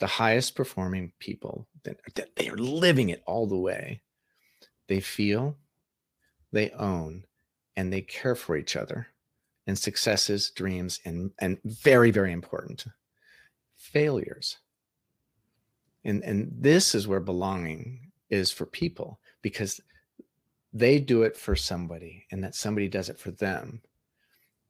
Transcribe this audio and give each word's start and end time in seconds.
the 0.00 0.06
highest 0.06 0.56
performing 0.56 1.12
people 1.18 1.68
that, 1.84 1.98
they 2.36 2.48
are 2.48 2.56
living 2.56 3.10
it 3.10 3.22
all 3.26 3.46
the 3.46 3.56
way. 3.56 4.00
They 4.88 5.00
feel, 5.00 5.56
they 6.52 6.70
own, 6.70 7.24
and 7.76 7.92
they 7.92 8.00
care 8.00 8.34
for 8.34 8.56
each 8.56 8.74
other 8.76 9.06
and 9.66 9.78
successes, 9.78 10.50
dreams, 10.50 11.00
and 11.04 11.30
and 11.38 11.58
very, 11.64 12.10
very 12.10 12.32
important, 12.32 12.86
failures. 13.76 14.58
And 16.04 16.24
and 16.24 16.50
this 16.50 16.94
is 16.94 17.06
where 17.06 17.20
belonging 17.20 18.10
is 18.30 18.50
for 18.50 18.66
people 18.66 19.20
because 19.42 19.80
they 20.72 20.98
do 20.98 21.22
it 21.22 21.36
for 21.36 21.54
somebody 21.54 22.26
and 22.30 22.42
that 22.42 22.54
somebody 22.54 22.88
does 22.88 23.08
it 23.08 23.18
for 23.18 23.30
them. 23.30 23.82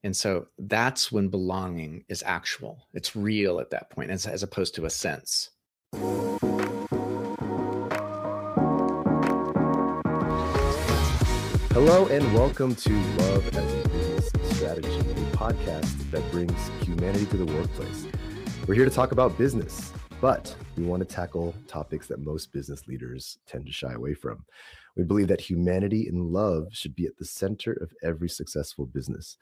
And 0.03 0.17
so 0.17 0.47
that's 0.59 1.13
when 1.13 1.29
belonging 1.29 2.05
is 2.09 2.23
actual. 2.25 2.87
It's 2.95 3.15
real 3.15 3.61
at 3.61 3.69
that 3.69 3.91
point, 3.91 4.11
as, 4.11 4.27
as 4.27 4.43
opposed 4.43 4.75
to 4.77 4.87
a 4.87 4.91
sense. 4.91 5.51
Hello 11.75 12.07
and 12.07 12.33
welcome 12.33 12.75
to 12.77 12.93
Love 13.19 13.47
as 13.55 13.75
a 13.75 13.89
Business 13.91 14.57
Strategy, 14.57 14.89
a 14.89 15.37
podcast 15.37 16.11
that 16.13 16.31
brings 16.31 16.71
humanity 16.81 17.27
to 17.27 17.37
the 17.37 17.45
workplace. 17.45 18.07
We're 18.67 18.77
here 18.77 18.87
to 18.87 18.91
talk 18.91 19.13
about 19.13 19.37
business, 19.37 19.93
but 20.23 20.57
we 20.79 20.85
want 20.85 21.07
to 21.07 21.15
tackle 21.15 21.55
topics 21.69 22.07
that 22.07 22.21
most 22.21 22.55
business 22.55 22.89
leaders 22.89 23.37
tend 23.47 23.67
to 23.67 23.73
shy 23.73 23.93
away 23.93 24.15
from. 24.15 24.47
We 24.97 25.05
believe 25.05 25.29
that 25.29 25.43
humanity 25.43 26.09
and 26.09 26.33
love 26.33 26.69
should 26.73 26.95
be 26.97 27.05
at 27.05 27.19
the 27.19 27.27
center 27.27 27.75
of 27.75 27.93
every 28.03 28.31
successful 28.31 28.87
business. 28.87 29.37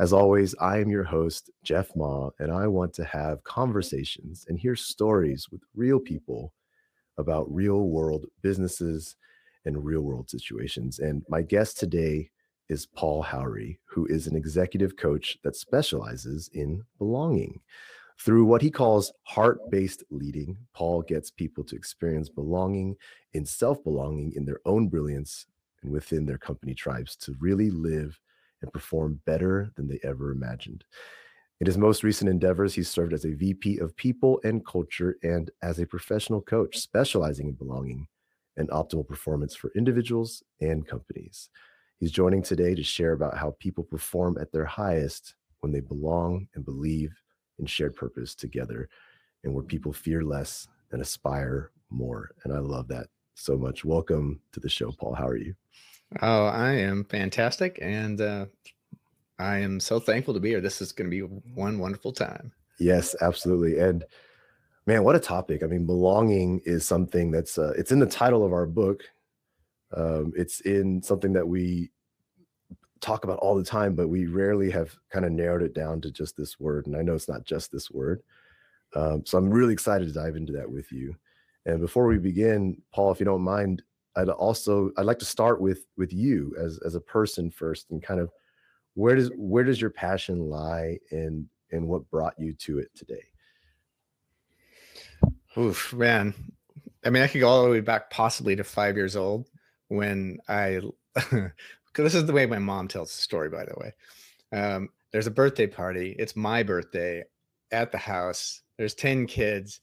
As 0.00 0.14
always, 0.14 0.54
I 0.58 0.78
am 0.78 0.88
your 0.88 1.04
host, 1.04 1.50
Jeff 1.62 1.94
Ma, 1.94 2.30
and 2.38 2.50
I 2.50 2.66
want 2.68 2.94
to 2.94 3.04
have 3.04 3.44
conversations 3.44 4.46
and 4.48 4.58
hear 4.58 4.74
stories 4.74 5.48
with 5.52 5.60
real 5.74 6.00
people 6.00 6.54
about 7.18 7.54
real 7.54 7.82
world 7.82 8.24
businesses 8.40 9.16
and 9.66 9.84
real 9.84 10.00
world 10.00 10.30
situations. 10.30 11.00
And 11.00 11.22
my 11.28 11.42
guest 11.42 11.78
today 11.78 12.30
is 12.70 12.86
Paul 12.86 13.22
Howry, 13.22 13.78
who 13.84 14.06
is 14.06 14.26
an 14.26 14.36
executive 14.36 14.96
coach 14.96 15.36
that 15.44 15.54
specializes 15.54 16.48
in 16.54 16.82
belonging. 16.96 17.60
Through 18.18 18.46
what 18.46 18.62
he 18.62 18.70
calls 18.70 19.12
heart 19.24 19.58
based 19.70 20.02
leading, 20.08 20.56
Paul 20.72 21.02
gets 21.02 21.30
people 21.30 21.62
to 21.64 21.76
experience 21.76 22.30
belonging 22.30 22.96
in 23.34 23.44
self 23.44 23.84
belonging 23.84 24.32
in 24.34 24.46
their 24.46 24.60
own 24.64 24.88
brilliance 24.88 25.44
and 25.82 25.92
within 25.92 26.24
their 26.24 26.38
company 26.38 26.72
tribes 26.72 27.16
to 27.16 27.36
really 27.38 27.68
live 27.68 28.18
and 28.62 28.72
perform 28.72 29.20
better 29.26 29.70
than 29.76 29.88
they 29.88 30.00
ever 30.02 30.30
imagined. 30.30 30.84
In 31.60 31.66
his 31.66 31.76
most 31.76 32.02
recent 32.02 32.30
endeavors, 32.30 32.74
he 32.74 32.82
served 32.82 33.12
as 33.12 33.24
a 33.24 33.34
VP 33.34 33.78
of 33.78 33.94
people 33.96 34.40
and 34.44 34.64
culture 34.64 35.16
and 35.22 35.50
as 35.62 35.78
a 35.78 35.86
professional 35.86 36.40
coach 36.40 36.78
specializing 36.78 37.48
in 37.48 37.54
belonging 37.54 38.06
and 38.56 38.70
optimal 38.70 39.06
performance 39.06 39.54
for 39.54 39.70
individuals 39.76 40.42
and 40.60 40.86
companies. 40.86 41.50
He's 41.98 42.12
joining 42.12 42.42
today 42.42 42.74
to 42.74 42.82
share 42.82 43.12
about 43.12 43.36
how 43.36 43.56
people 43.58 43.84
perform 43.84 44.38
at 44.40 44.50
their 44.52 44.64
highest 44.64 45.34
when 45.60 45.70
they 45.70 45.80
belong 45.80 46.48
and 46.54 46.64
believe 46.64 47.12
in 47.58 47.66
shared 47.66 47.94
purpose 47.94 48.34
together 48.34 48.88
and 49.44 49.52
where 49.52 49.62
people 49.62 49.92
fear 49.92 50.22
less 50.22 50.66
and 50.92 51.02
aspire 51.02 51.70
more. 51.90 52.30
And 52.44 52.54
I 52.54 52.58
love 52.58 52.88
that 52.88 53.08
so 53.34 53.58
much. 53.58 53.84
Welcome 53.84 54.40
to 54.52 54.60
the 54.60 54.68
show, 54.68 54.92
Paul. 54.92 55.14
How 55.14 55.26
are 55.26 55.36
you? 55.36 55.54
Oh, 56.20 56.46
I 56.46 56.72
am 56.72 57.04
fantastic. 57.04 57.78
And 57.80 58.20
uh, 58.20 58.46
I 59.38 59.58
am 59.58 59.80
so 59.80 60.00
thankful 60.00 60.34
to 60.34 60.40
be 60.40 60.50
here. 60.50 60.60
This 60.60 60.82
is 60.82 60.92
going 60.92 61.10
to 61.10 61.28
be 61.28 61.40
one 61.54 61.78
wonderful 61.78 62.12
time. 62.12 62.52
Yes, 62.78 63.14
absolutely. 63.20 63.78
And 63.78 64.04
man, 64.86 65.04
what 65.04 65.16
a 65.16 65.20
topic. 65.20 65.62
I 65.62 65.66
mean, 65.66 65.86
belonging 65.86 66.60
is 66.64 66.84
something 66.84 67.30
that's, 67.30 67.58
uh, 67.58 67.72
it's 67.76 67.92
in 67.92 68.00
the 68.00 68.06
title 68.06 68.44
of 68.44 68.52
our 68.52 68.66
book. 68.66 69.04
Um, 69.96 70.32
it's 70.36 70.60
in 70.60 71.02
something 71.02 71.32
that 71.32 71.46
we 71.46 71.90
talk 73.00 73.24
about 73.24 73.38
all 73.38 73.54
the 73.54 73.64
time, 73.64 73.94
but 73.94 74.08
we 74.08 74.26
rarely 74.26 74.70
have 74.70 74.94
kind 75.10 75.24
of 75.24 75.32
narrowed 75.32 75.62
it 75.62 75.74
down 75.74 76.00
to 76.02 76.10
just 76.10 76.36
this 76.36 76.60
word. 76.60 76.86
And 76.86 76.96
I 76.96 77.02
know 77.02 77.14
it's 77.14 77.28
not 77.28 77.44
just 77.44 77.72
this 77.72 77.90
word. 77.90 78.22
Um, 78.94 79.24
so 79.24 79.38
I'm 79.38 79.50
really 79.50 79.72
excited 79.72 80.06
to 80.08 80.14
dive 80.14 80.36
into 80.36 80.52
that 80.54 80.70
with 80.70 80.90
you. 80.92 81.14
And 81.66 81.80
before 81.80 82.06
we 82.06 82.18
begin, 82.18 82.80
Paul, 82.92 83.12
if 83.12 83.20
you 83.20 83.26
don't 83.26 83.42
mind, 83.42 83.82
I'd 84.16 84.28
also 84.28 84.90
I'd 84.96 85.06
like 85.06 85.18
to 85.20 85.24
start 85.24 85.60
with 85.60 85.86
with 85.96 86.12
you 86.12 86.54
as 86.58 86.78
as 86.84 86.94
a 86.94 87.00
person 87.00 87.50
first, 87.50 87.90
and 87.90 88.02
kind 88.02 88.20
of 88.20 88.30
where 88.94 89.14
does 89.16 89.30
where 89.36 89.64
does 89.64 89.80
your 89.80 89.90
passion 89.90 90.48
lie, 90.48 90.98
and 91.10 91.46
and 91.70 91.86
what 91.86 92.10
brought 92.10 92.38
you 92.38 92.52
to 92.54 92.78
it 92.78 92.90
today? 92.94 93.24
Oof, 95.56 95.92
man. 95.92 96.34
I 97.04 97.10
mean, 97.10 97.22
I 97.22 97.28
could 97.28 97.40
go 97.40 97.48
all 97.48 97.64
the 97.64 97.70
way 97.70 97.80
back, 97.80 98.10
possibly 98.10 98.56
to 98.56 98.64
five 98.64 98.96
years 98.96 99.16
old, 99.16 99.48
when 99.88 100.38
I 100.48 100.80
because 101.14 101.52
this 101.94 102.14
is 102.14 102.26
the 102.26 102.32
way 102.32 102.46
my 102.46 102.58
mom 102.58 102.88
tells 102.88 103.14
the 103.14 103.22
story, 103.22 103.48
by 103.48 103.64
the 103.64 103.74
way. 103.76 103.94
Um, 104.52 104.88
there's 105.12 105.26
a 105.26 105.32
birthday 105.32 105.66
party. 105.66 106.14
It's 106.18 106.36
my 106.36 106.62
birthday 106.62 107.24
at 107.72 107.92
the 107.92 107.98
house. 107.98 108.62
There's 108.78 108.94
10 108.94 109.26
kids, 109.26 109.80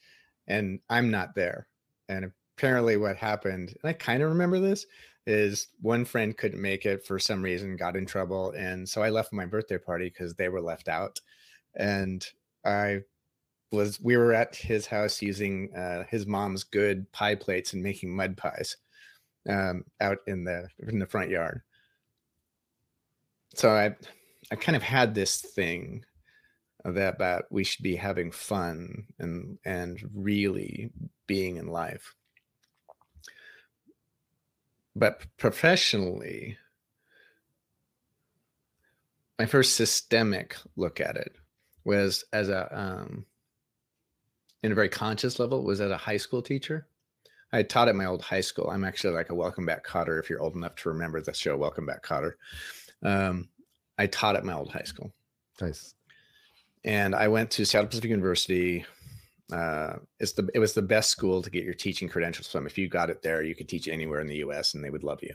and 0.47 0.79
I'm 0.89 1.11
not 1.11 1.35
there. 1.35 1.67
And 2.07 2.31
apparently, 2.57 2.97
what 2.97 3.17
happened, 3.17 3.69
and 3.69 3.89
I 3.89 3.93
kind 3.93 4.23
of 4.23 4.29
remember 4.29 4.59
this, 4.59 4.85
is 5.25 5.67
one 5.81 6.05
friend 6.05 6.37
couldn't 6.37 6.61
make 6.61 6.85
it 6.85 7.05
for 7.05 7.19
some 7.19 7.41
reason, 7.41 7.75
got 7.75 7.97
in 7.97 8.05
trouble. 8.05 8.51
And 8.51 8.87
so 8.87 9.01
I 9.01 9.09
left 9.09 9.33
my 9.33 9.45
birthday 9.45 9.77
party 9.77 10.09
because 10.09 10.35
they 10.35 10.49
were 10.49 10.61
left 10.61 10.87
out. 10.87 11.19
And 11.75 12.25
I 12.65 13.01
was, 13.71 13.99
we 13.99 14.15
were 14.15 14.33
at 14.33 14.55
his 14.55 14.85
house 14.85 15.21
using 15.21 15.75
uh, 15.75 16.05
his 16.09 16.25
mom's 16.25 16.63
good 16.63 17.11
pie 17.11 17.35
plates 17.35 17.73
and 17.73 17.83
making 17.83 18.15
mud 18.15 18.37
pies 18.37 18.77
um, 19.49 19.83
out 19.99 20.19
in 20.27 20.43
the 20.43 20.67
in 20.87 20.99
the 20.99 21.05
front 21.05 21.29
yard 21.29 21.61
so 23.57 23.71
I 23.71 23.95
I 24.51 24.55
kind 24.55 24.75
of 24.75 24.83
had 24.83 25.13
this 25.13 25.41
thing 25.41 26.05
that 26.85 27.15
about 27.15 27.45
we 27.49 27.63
should 27.63 27.83
be 27.83 27.95
having 27.95 28.31
fun 28.31 29.05
and 29.19 29.57
and 29.65 29.99
really 30.13 30.91
being 31.25 31.57
in 31.57 31.67
life. 31.67 32.13
But 34.97 35.25
professionally, 35.37 36.57
my 39.37 39.45
first 39.45 39.75
systemic 39.75 40.57
look 40.75 40.99
at 40.99 41.15
it 41.15 41.35
was 41.85 42.25
as 42.33 42.49
a 42.49 42.67
um, 42.75 43.25
in 44.63 44.71
a 44.71 44.75
very 44.75 44.89
conscious 44.89 45.37
level 45.37 45.63
was 45.63 45.81
as 45.81 45.91
a 45.91 45.97
high 45.97 46.17
school 46.17 46.41
teacher. 46.41 46.87
I 47.53 47.61
taught 47.61 47.89
at 47.89 47.95
my 47.95 48.05
old 48.05 48.23
high 48.23 48.41
school. 48.41 48.71
I'm 48.71 48.83
actually 48.83 49.13
like 49.13 49.29
a 49.29 49.35
Welcome 49.35 49.67
Back 49.67 49.85
Kotter, 49.85 50.19
if 50.19 50.31
you're 50.31 50.41
old 50.41 50.55
enough 50.55 50.75
to 50.77 50.89
remember 50.89 51.21
the 51.21 51.33
show 51.33 51.55
Welcome 51.55 51.85
Back 51.85 52.03
Kotter. 52.03 52.33
Um, 53.03 53.49
I 53.99 54.07
taught 54.07 54.35
at 54.35 54.43
my 54.45 54.53
old 54.53 54.71
high 54.71 54.83
school. 54.83 55.13
Nice. 55.61 55.93
And 56.83 57.13
I 57.13 57.27
went 57.27 57.51
to 57.51 57.65
Seattle 57.65 57.87
Pacific 57.87 58.09
University. 58.09 58.83
Uh, 59.51 59.93
it's 60.19 60.33
the 60.33 60.49
it 60.53 60.59
was 60.59 60.73
the 60.73 60.81
best 60.81 61.09
school 61.09 61.41
to 61.41 61.49
get 61.49 61.63
your 61.63 61.73
teaching 61.73 62.09
credentials 62.09 62.51
from. 62.51 62.65
If 62.65 62.77
you 62.77 62.89
got 62.89 63.09
it 63.09 63.21
there, 63.21 63.43
you 63.43 63.55
could 63.55 63.69
teach 63.69 63.87
anywhere 63.87 64.19
in 64.19 64.27
the 64.27 64.37
U.S. 64.37 64.73
and 64.73 64.83
they 64.83 64.89
would 64.89 65.03
love 65.03 65.19
you. 65.21 65.33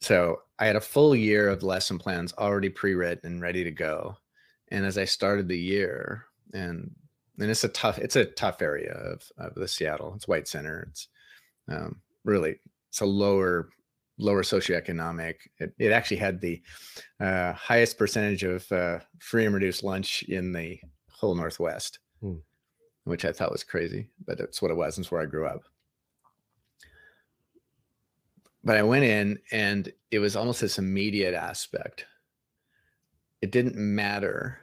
So 0.00 0.40
I 0.58 0.66
had 0.66 0.76
a 0.76 0.80
full 0.80 1.14
year 1.14 1.48
of 1.48 1.62
lesson 1.62 1.98
plans 1.98 2.34
already 2.36 2.68
pre-written 2.68 3.34
and 3.34 3.40
ready 3.40 3.62
to 3.62 3.70
go. 3.70 4.16
And 4.72 4.84
as 4.84 4.98
I 4.98 5.04
started 5.04 5.48
the 5.48 5.58
year, 5.58 6.26
and 6.52 6.90
and 7.38 7.50
it's 7.50 7.64
a 7.64 7.68
tough 7.68 7.98
it's 7.98 8.16
a 8.16 8.26
tough 8.26 8.60
area 8.60 8.92
of 8.92 9.22
of 9.38 9.54
the 9.54 9.68
Seattle. 9.68 10.12
It's 10.14 10.28
White 10.28 10.48
Center. 10.48 10.86
It's 10.90 11.08
um, 11.68 12.00
really 12.24 12.58
it's 12.90 13.00
a 13.00 13.06
lower 13.06 13.70
lower 14.18 14.42
socioeconomic. 14.42 15.34
It, 15.58 15.74
it 15.78 15.92
actually 15.92 16.18
had 16.18 16.40
the 16.40 16.62
uh, 17.20 17.52
highest 17.52 17.98
percentage 17.98 18.44
of 18.44 18.70
uh, 18.70 18.98
free 19.18 19.46
and 19.46 19.54
reduced 19.54 19.84
lunch 19.84 20.22
in 20.24 20.52
the 20.52 20.78
whole 21.10 21.34
Northwest, 21.34 21.98
hmm. 22.22 22.36
which 23.04 23.26
I 23.26 23.32
thought 23.32 23.52
was 23.52 23.64
crazy, 23.64 24.08
but 24.26 24.38
that's 24.38 24.62
what 24.62 24.70
it 24.70 24.76
was. 24.76 24.98
It's 24.98 25.10
where 25.10 25.20
I 25.20 25.26
grew 25.26 25.46
up. 25.46 25.64
But 28.64 28.76
I 28.76 28.82
went 28.82 29.04
in 29.04 29.38
and 29.50 29.92
it 30.10 30.20
was 30.20 30.36
almost 30.36 30.60
this 30.60 30.78
immediate 30.78 31.34
aspect. 31.34 32.06
It 33.40 33.50
didn't 33.50 33.76
matter 33.76 34.58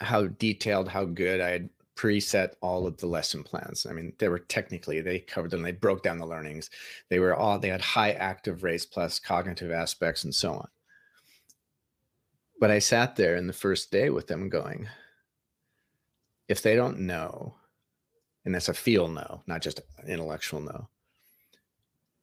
how 0.00 0.26
detailed, 0.26 0.88
how 0.88 1.04
good 1.04 1.40
I 1.40 1.50
had 1.50 1.70
preset 1.94 2.54
all 2.60 2.86
of 2.86 2.96
the 2.96 3.06
lesson 3.06 3.44
plans. 3.44 3.86
I 3.88 3.92
mean, 3.92 4.12
they 4.18 4.28
were 4.28 4.40
technically 4.40 5.00
they 5.00 5.20
covered 5.20 5.52
them. 5.52 5.62
They 5.62 5.72
broke 5.72 6.02
down 6.02 6.18
the 6.18 6.26
learnings. 6.26 6.70
They 7.08 7.20
were 7.20 7.34
all 7.34 7.58
they 7.58 7.68
had 7.68 7.80
high 7.80 8.12
active 8.12 8.64
rates 8.64 8.84
plus 8.84 9.20
cognitive 9.20 9.70
aspects 9.70 10.24
and 10.24 10.34
so 10.34 10.54
on. 10.54 10.68
But 12.58 12.70
I 12.70 12.78
sat 12.78 13.16
there 13.16 13.36
in 13.36 13.46
the 13.46 13.52
first 13.52 13.90
day 13.90 14.10
with 14.10 14.26
them 14.26 14.48
going, 14.48 14.88
if 16.52 16.60
they 16.60 16.76
don't 16.76 17.00
know, 17.00 17.54
and 18.44 18.54
that's 18.54 18.68
a 18.68 18.74
feel 18.74 19.08
no, 19.08 19.42
not 19.46 19.62
just 19.62 19.80
intellectual 20.06 20.60
no. 20.60 20.86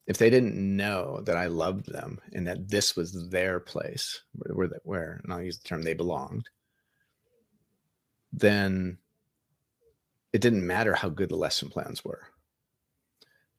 If 0.06 0.20
they 0.20 0.30
didn't 0.30 0.56
know 0.56 1.22
that 1.26 1.36
I 1.36 1.48
loved 1.48 1.92
them 1.92 2.22
and 2.32 2.46
that 2.48 2.70
this 2.70 2.96
was 2.96 3.30
their 3.30 3.60
place 3.60 4.22
where, 4.34 4.56
where, 4.56 4.80
where 4.84 5.22
and 5.24 5.34
I'll 5.34 5.42
use 5.42 5.58
the 5.58 5.68
term 5.68 5.82
they 5.82 5.96
belonged, 5.96 6.48
then 8.32 9.00
it 10.32 10.42
didn't 10.42 10.66
matter 10.66 10.94
how 10.94 11.10
good 11.10 11.30
the 11.30 11.36
lesson 11.36 11.70
plans 11.70 12.06
were. 12.06 12.28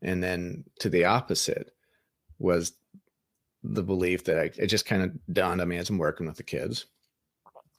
And 0.02 0.22
then 0.22 0.64
to 0.78 0.88
the 0.88 1.04
opposite 1.06 1.72
was 2.38 2.74
the 3.64 3.82
belief 3.82 4.22
that 4.24 4.38
I, 4.38 4.50
it 4.56 4.68
just 4.68 4.86
kind 4.86 5.02
of 5.02 5.34
dawned 5.34 5.60
on 5.60 5.66
me 5.66 5.78
as 5.78 5.90
I'm 5.90 5.98
working 5.98 6.28
with 6.28 6.36
the 6.36 6.44
kids 6.44 6.86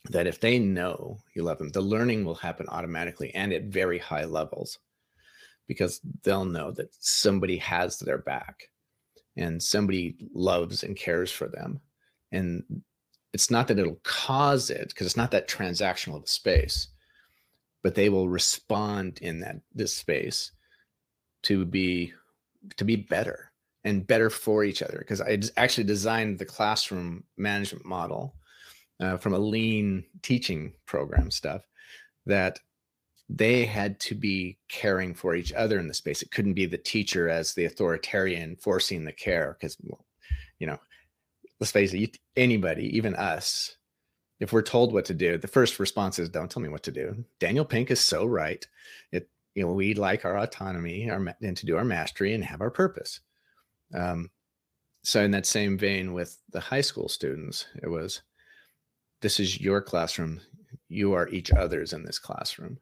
that 0.09 0.27
if 0.27 0.39
they 0.39 0.57
know 0.57 1.19
you 1.35 1.43
love 1.43 1.59
them, 1.59 1.69
the 1.69 1.81
learning 1.81 2.25
will 2.25 2.35
happen 2.35 2.65
automatically 2.69 3.33
and 3.35 3.53
at 3.53 3.65
very 3.65 3.99
high 3.99 4.25
levels 4.25 4.79
because 5.67 6.01
they'll 6.23 6.45
know 6.45 6.71
that 6.71 6.93
somebody 6.99 7.57
has 7.57 7.99
their 7.99 8.17
back 8.17 8.69
and 9.37 9.61
somebody 9.61 10.15
loves 10.33 10.83
and 10.83 10.95
cares 10.95 11.31
for 11.31 11.47
them. 11.47 11.79
And 12.31 12.63
it's 13.33 13.51
not 13.51 13.67
that 13.67 13.79
it'll 13.79 13.99
cause 14.03 14.69
it 14.69 14.89
because 14.89 15.07
it's 15.07 15.17
not 15.17 15.31
that 15.31 15.47
transactional 15.47 16.17
of 16.17 16.23
a 16.23 16.27
space, 16.27 16.87
but 17.83 17.95
they 17.95 18.09
will 18.09 18.27
respond 18.27 19.19
in 19.21 19.39
that 19.41 19.57
this 19.73 19.95
space 19.95 20.51
to 21.43 21.65
be 21.65 22.13
to 22.77 22.85
be 22.85 22.95
better 22.95 23.51
and 23.83 24.05
better 24.05 24.29
for 24.29 24.63
each 24.63 24.83
other 24.83 24.99
because 24.99 25.19
i 25.21 25.39
actually 25.57 25.83
designed 25.83 26.37
the 26.37 26.45
classroom 26.45 27.23
management 27.37 27.83
model 27.83 28.35
uh, 29.01 29.17
from 29.17 29.33
a 29.33 29.39
lean 29.39 30.05
teaching 30.21 30.73
program 30.85 31.31
stuff 31.31 31.63
that 32.25 32.59
they 33.27 33.65
had 33.65 33.99
to 33.99 34.13
be 34.13 34.57
caring 34.69 35.13
for 35.13 35.35
each 35.35 35.53
other 35.53 35.79
in 35.79 35.87
the 35.87 35.93
space. 35.93 36.21
It 36.21 36.31
couldn't 36.31 36.53
be 36.53 36.65
the 36.65 36.77
teacher 36.77 37.29
as 37.29 37.53
the 37.53 37.65
authoritarian 37.65 38.57
forcing 38.57 39.03
the 39.03 39.13
care 39.13 39.57
because 39.59 39.77
you 40.59 40.67
know 40.67 40.77
let's 41.59 41.71
face 41.71 41.93
it 41.93 42.17
anybody 42.35 42.95
even 42.95 43.15
us 43.15 43.75
if 44.39 44.51
we're 44.51 44.61
told 44.61 44.93
what 44.93 45.05
to 45.05 45.13
do 45.13 45.37
the 45.37 45.47
first 45.47 45.79
response 45.79 46.19
is 46.19 46.29
don't 46.29 46.49
tell 46.49 46.61
me 46.61 46.69
what 46.69 46.83
to 46.83 46.91
do. 46.91 47.23
Daniel 47.39 47.65
pink 47.65 47.89
is 47.89 47.99
so 47.99 48.25
right. 48.25 48.65
It 49.11 49.29
you 49.55 49.63
know 49.63 49.71
we 49.71 49.93
like 49.93 50.25
our 50.25 50.37
autonomy 50.37 51.09
our 51.09 51.35
and 51.41 51.57
to 51.57 51.65
do 51.65 51.77
our 51.77 51.85
mastery 51.85 52.33
and 52.33 52.43
have 52.43 52.61
our 52.61 52.71
purpose. 52.71 53.21
Um, 53.93 54.29
so 55.03 55.23
in 55.23 55.31
that 55.31 55.45
same 55.45 55.77
vein 55.77 56.13
with 56.13 56.37
the 56.51 56.59
high 56.59 56.81
school 56.81 57.09
students 57.09 57.65
it 57.81 57.87
was 57.87 58.21
this 59.21 59.39
is 59.39 59.59
your 59.59 59.81
classroom 59.81 60.41
you 60.91 61.13
are 61.13 61.29
each 61.29 61.51
other's 61.51 61.93
in 61.93 62.03
this 62.03 62.19
classroom. 62.19 62.77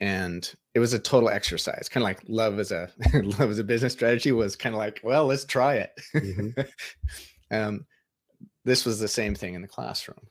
And 0.00 0.50
it 0.74 0.78
was 0.78 0.94
a 0.94 0.98
total 0.98 1.28
exercise 1.28 1.88
kind 1.88 2.02
of 2.02 2.08
like 2.08 2.22
love 2.28 2.58
as 2.58 2.72
a 2.72 2.90
love 3.14 3.50
as 3.50 3.58
a 3.58 3.64
business 3.64 3.92
strategy 3.92 4.32
was 4.32 4.56
kind 4.56 4.74
of 4.74 4.78
like 4.78 5.00
well 5.02 5.26
let's 5.26 5.44
try 5.44 5.74
it. 5.74 5.90
Mm-hmm. 6.14 6.60
um, 7.54 7.86
this 8.64 8.84
was 8.84 9.00
the 9.00 9.08
same 9.08 9.34
thing 9.34 9.54
in 9.54 9.62
the 9.62 9.68
classroom. 9.68 10.26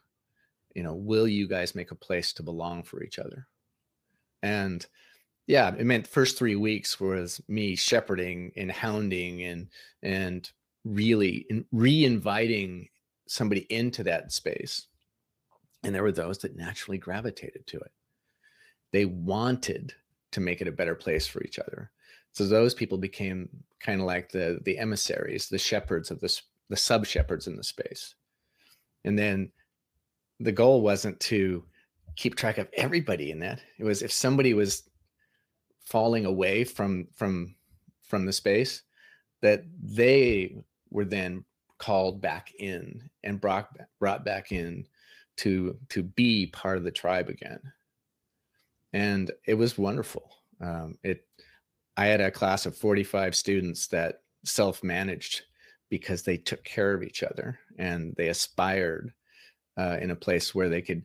You 0.74 0.84
know 0.84 0.96
will 0.96 1.28
you 1.28 1.48
guys 1.48 1.76
make 1.76 1.92
a 1.92 1.96
place 1.96 2.34
to 2.34 2.44
belong 2.44 2.84
for 2.84 3.04
each 3.04 3.20
other? 3.20 3.46
And 4.42 4.86
yeah, 5.48 5.74
it 5.78 5.86
meant 5.86 6.08
first 6.08 6.38
three 6.38 6.56
weeks 6.56 7.00
was 7.00 7.42
me 7.48 7.76
shepherding 7.76 8.54
and 8.56 8.72
hounding 8.72 9.44
and 9.44 9.68
and 10.02 10.50
really 10.86 11.46
re-inviting 11.74 12.88
somebody 13.28 13.66
into 13.70 14.04
that 14.04 14.32
space. 14.32 14.88
And 15.84 15.94
there 15.94 16.04
were 16.04 16.12
those 16.12 16.40
that 16.40 16.56
naturally 16.56 16.98
gravitated 16.98 17.68
to 17.68 17.78
it. 17.78 17.92
They 18.92 19.06
wanted 19.06 19.94
to 20.32 20.40
make 20.40 20.62
it 20.62 20.68
a 20.68 20.72
better 20.72 20.96
place 20.96 21.28
for 21.28 21.44
each 21.44 21.60
other. 21.60 21.92
So 22.32 22.46
those 22.46 22.74
people 22.74 22.98
became 22.98 23.50
kind 23.80 24.02
of 24.02 24.08
like 24.08 24.32
the 24.32 24.60
the 24.64 24.78
emissaries, 24.78 25.48
the 25.50 25.58
shepherds 25.58 26.12
of 26.12 26.20
this, 26.20 26.42
the 26.70 26.78
sub 26.78 27.06
shepherds 27.06 27.48
in 27.48 27.56
the 27.56 27.64
space. 27.64 28.16
And 29.06 29.18
then 29.18 29.52
the 30.40 30.52
goal 30.52 30.82
wasn't 30.82 31.20
to 31.22 31.64
keep 32.16 32.36
track 32.36 32.58
of 32.58 32.68
everybody 32.74 33.32
in 33.32 33.40
that. 33.40 33.62
It 33.78 33.84
was 33.84 34.02
if 34.02 34.12
somebody 34.12 34.54
was 34.54 34.84
falling 35.84 36.26
away 36.26 36.64
from 36.64 37.08
from 37.16 37.56
from 38.04 38.26
the 38.26 38.34
space 38.34 38.84
that 39.42 39.64
they 39.82 40.58
were 40.90 41.06
then 41.06 41.44
called 41.80 42.22
back 42.22 42.52
in 42.60 43.10
and 43.24 43.42
brought 43.42 43.70
brought 44.00 44.26
back 44.26 44.52
in 44.52 44.86
to 45.38 45.78
to 45.90 46.04
be 46.04 46.48
part 46.48 46.78
of 46.78 46.84
the 46.84 46.92
tribe 46.92 47.30
again. 47.30 47.60
And 48.94 49.32
it 49.46 49.54
was 49.54 49.78
wonderful. 49.78 50.32
Um, 50.62 50.98
it 51.04 51.26
i 51.98 52.08
had 52.08 52.22
a 52.22 52.32
class 52.32 52.66
of 52.66 52.78
45 52.78 53.36
students 53.36 53.88
that 53.88 54.22
self-managed 54.44 55.42
because 55.90 56.24
they 56.24 56.38
took 56.38 56.64
care 56.64 56.94
of 56.94 57.04
each 57.04 57.24
other 57.24 57.60
and 57.78 58.14
they 58.18 58.28
aspired 58.30 59.14
uh, 59.78 59.98
in 60.02 60.12
a 60.12 60.16
place 60.16 60.54
where 60.54 60.70
they 60.70 60.82
could 60.82 61.04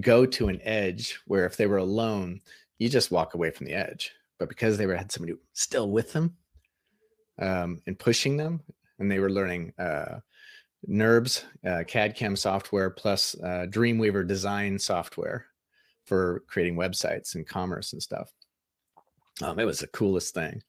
go 0.00 0.24
to 0.24 0.48
an 0.48 0.60
edge 0.62 1.20
where 1.26 1.46
if 1.46 1.56
they 1.56 1.66
were 1.66 1.78
alone 1.78 2.40
you 2.82 2.88
just 2.88 3.12
walk 3.12 3.34
away 3.34 3.50
from 3.50 3.66
the 3.66 3.74
edge. 3.74 4.12
But 4.40 4.48
because 4.48 4.76
they 4.76 4.86
were 4.86 4.96
had 4.96 5.12
somebody 5.12 5.34
still 5.52 5.88
with 5.88 6.12
them 6.12 6.34
um, 7.38 7.80
and 7.86 7.96
pushing 7.96 8.36
them, 8.36 8.60
and 9.02 9.10
they 9.10 9.18
were 9.18 9.30
learning 9.30 9.72
uh, 9.78 10.20
NURBS, 10.88 11.44
uh, 11.66 11.84
CAD 11.86 12.16
CAM 12.16 12.36
software 12.36 12.88
plus 12.88 13.34
uh, 13.42 13.66
Dreamweaver 13.68 14.26
design 14.26 14.78
software 14.78 15.46
for 16.06 16.42
creating 16.46 16.76
websites 16.76 17.34
and 17.34 17.46
commerce 17.46 17.92
and 17.92 18.02
stuff. 18.02 18.30
Um, 19.42 19.58
it 19.58 19.64
was 19.64 19.80
the 19.80 19.88
coolest 19.88 20.34
thing, 20.34 20.62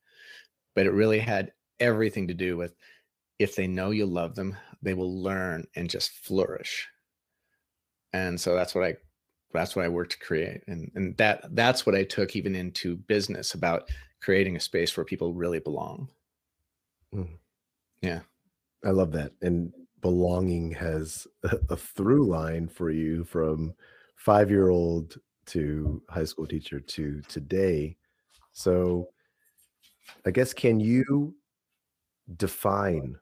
but 0.76 0.86
it 0.86 0.94
really 0.94 1.20
had 1.20 1.52
everything 1.80 2.28
to 2.28 2.34
do 2.34 2.58
with 2.58 2.76
if 3.40 3.56
they 3.56 3.68
know 3.68 3.92
you 3.92 4.06
love 4.06 4.36
them, 4.36 4.58
they 4.82 4.94
will 4.94 5.22
learn 5.22 5.66
and 5.76 5.90
just 5.90 6.12
flourish. 6.12 6.88
And 8.14 8.40
so 8.40 8.56
that's 8.56 8.76
what 8.76 8.84
I 8.84 8.96
that's 9.54 9.76
what 9.76 9.86
I 9.86 9.90
worked 9.90 10.14
to 10.14 10.20
create. 10.20 10.62
And 10.68 10.92
and 10.96 11.18
that 11.18 11.44
that's 11.56 11.86
what 11.86 11.96
I 11.96 12.04
took 12.04 12.36
even 12.36 12.56
into 12.56 12.96
business 12.96 13.54
about 13.54 13.90
creating 14.22 14.56
a 14.56 14.60
space 14.60 14.96
where 14.96 15.04
people 15.04 15.34
really 15.34 15.60
belong. 15.60 16.10
Mm. 17.14 17.38
Yeah. 18.04 18.20
I 18.86 18.90
love 18.90 19.12
that. 19.14 19.32
And 19.42 19.74
belonging 20.02 20.72
has 20.72 21.26
a, 21.44 21.58
a 21.70 21.78
through 21.78 22.28
line 22.28 22.68
for 22.68 22.92
you 22.92 23.24
from 23.24 23.74
five 24.18 24.52
year 24.52 24.70
old 24.70 25.18
to 25.48 26.02
high 26.10 26.26
school 26.26 26.46
teacher 26.46 26.80
to 26.80 27.22
today. 27.28 27.98
So 28.52 29.10
I 30.26 30.32
guess 30.32 30.54
can 30.54 30.80
you 30.80 31.36
define 32.38 33.16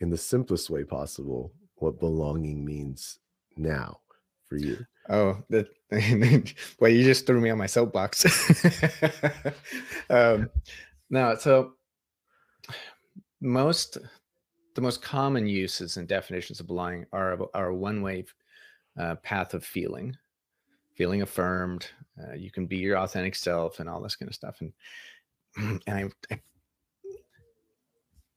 in 0.00 0.10
the 0.10 0.16
simplest 0.16 0.70
way 0.70 0.84
possible 0.84 1.52
what 1.76 2.00
belonging 2.00 2.64
means 2.64 3.18
now 3.56 4.00
for 4.48 4.56
you? 4.56 4.84
Oh, 5.08 5.42
that 5.50 5.68
well, 6.80 6.90
you 6.90 7.04
just 7.04 7.26
threw 7.26 7.40
me 7.40 7.50
on 7.50 7.58
my 7.58 7.66
soapbox. 7.66 8.24
um, 10.10 10.48
no, 11.10 11.36
so 11.36 11.74
most 13.42 13.98
the 14.74 14.80
most 14.80 15.02
common 15.02 15.46
uses 15.46 15.98
and 15.98 16.08
definitions 16.08 16.60
of 16.60 16.66
belonging 16.66 17.06
are 17.12 17.38
are 17.54 17.72
one 17.72 18.00
way 18.00 18.24
uh, 18.98 19.16
path 19.16 19.54
of 19.54 19.64
feeling, 19.64 20.16
feeling 20.94 21.22
affirmed. 21.22 21.86
Uh, 22.22 22.34
you 22.34 22.50
can 22.50 22.66
be 22.66 22.76
your 22.76 22.98
authentic 22.98 23.34
self 23.34 23.80
and 23.80 23.88
all 23.88 24.00
this 24.00 24.16
kind 24.16 24.28
of 24.28 24.34
stuff, 24.34 24.60
and 24.60 24.72
and 25.86 25.96
I, 25.98 26.34
I 26.34 26.40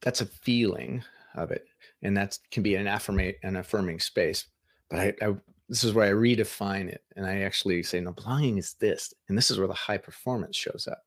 that's 0.02 0.22
a 0.22 0.26
feeling 0.26 1.04
of 1.36 1.52
it, 1.52 1.66
and 2.02 2.18
that 2.18 2.38
can 2.52 2.64
be 2.64 2.76
an 2.76 2.88
affirmate 2.88 3.38
an 3.44 3.56
affirming 3.56 4.00
space. 4.00 4.46
But 4.90 5.00
I, 5.00 5.14
I 5.22 5.36
this 5.70 5.84
is 5.84 5.94
where 5.94 6.08
I 6.08 6.14
redefine 6.14 6.90
it. 6.90 7.02
And 7.16 7.26
I 7.26 7.40
actually 7.40 7.82
say, 7.84 8.00
no, 8.00 8.12
belonging 8.12 8.58
is 8.58 8.76
this. 8.80 9.14
And 9.30 9.38
this 9.38 9.50
is 9.50 9.58
where 9.58 9.68
the 9.68 9.74
high 9.74 9.98
performance 9.98 10.56
shows 10.56 10.88
up, 10.90 11.04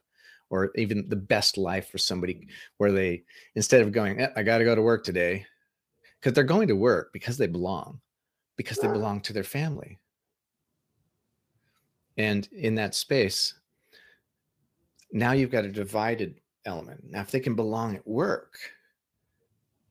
or 0.51 0.71
even 0.77 1.09
the 1.09 1.17
best 1.17 1.59
life 1.59 1.91
for 1.91 1.99
somebody 1.99 2.49
where 2.79 2.93
they, 2.93 3.23
instead 3.55 3.83
of 3.83 3.93
going, 3.93 4.21
eh, 4.21 4.29
I 4.37 4.43
got 4.43 4.59
to 4.59 4.65
go 4.65 4.75
to 4.75 4.83
work 4.83 5.05
today, 5.05 5.45
because 6.19 6.33
they're 6.33 6.45
going 6.45 6.69
to 6.69 6.77
work 6.77 7.13
because 7.13 7.37
they 7.37 7.47
belong, 7.47 8.01
because 8.57 8.79
they 8.79 8.89
belong 8.89 9.21
to 9.23 9.33
their 9.33 9.45
family. 9.45 9.99
And 12.17 12.49
in 12.53 12.75
that 12.75 12.95
space, 12.95 13.55
now 15.13 15.33
you've 15.33 15.53
got 15.53 15.65
a 15.65 15.73
divided 15.73 16.41
element. 16.65 17.05
Now, 17.09 17.21
if 17.21 17.31
they 17.31 17.41
can 17.41 17.55
belong 17.55 17.95
at 17.95 18.07
work, 18.07 18.59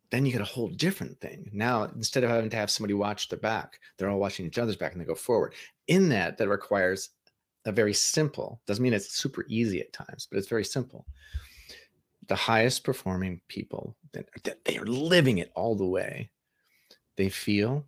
then 0.09 0.25
you 0.25 0.31
get 0.31 0.41
a 0.41 0.45
whole 0.45 0.67
different 0.67 1.19
thing. 1.19 1.49
Now, 1.53 1.83
instead 1.83 2.23
of 2.23 2.29
having 2.29 2.49
to 2.49 2.57
have 2.57 2.69
somebody 2.69 2.93
watch 2.93 3.29
their 3.29 3.39
back, 3.39 3.79
they're 3.97 4.09
all 4.09 4.19
watching 4.19 4.45
each 4.45 4.57
other's 4.57 4.75
back 4.75 4.91
and 4.91 5.01
they 5.01 5.05
go 5.05 5.15
forward. 5.15 5.53
In 5.87 6.09
that, 6.09 6.37
that 6.37 6.49
requires 6.49 7.09
a 7.67 7.71
very 7.71 7.93
simple, 7.93 8.61
doesn't 8.65 8.83
mean 8.83 8.93
it's 8.93 9.15
super 9.15 9.45
easy 9.47 9.79
at 9.81 9.93
times, 9.93 10.27
but 10.29 10.37
it's 10.37 10.47
very 10.47 10.65
simple. 10.65 11.05
The 12.27 12.35
highest 12.35 12.83
performing 12.83 13.41
people, 13.47 13.95
that 14.13 14.63
they 14.65 14.77
are 14.77 14.85
living 14.85 15.37
it 15.37 15.51
all 15.55 15.75
the 15.75 15.85
way. 15.85 16.31
They 17.15 17.29
feel, 17.29 17.85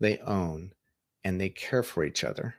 they 0.00 0.18
own, 0.18 0.72
and 1.24 1.40
they 1.40 1.50
care 1.50 1.82
for 1.82 2.04
each 2.04 2.24
other 2.24 2.54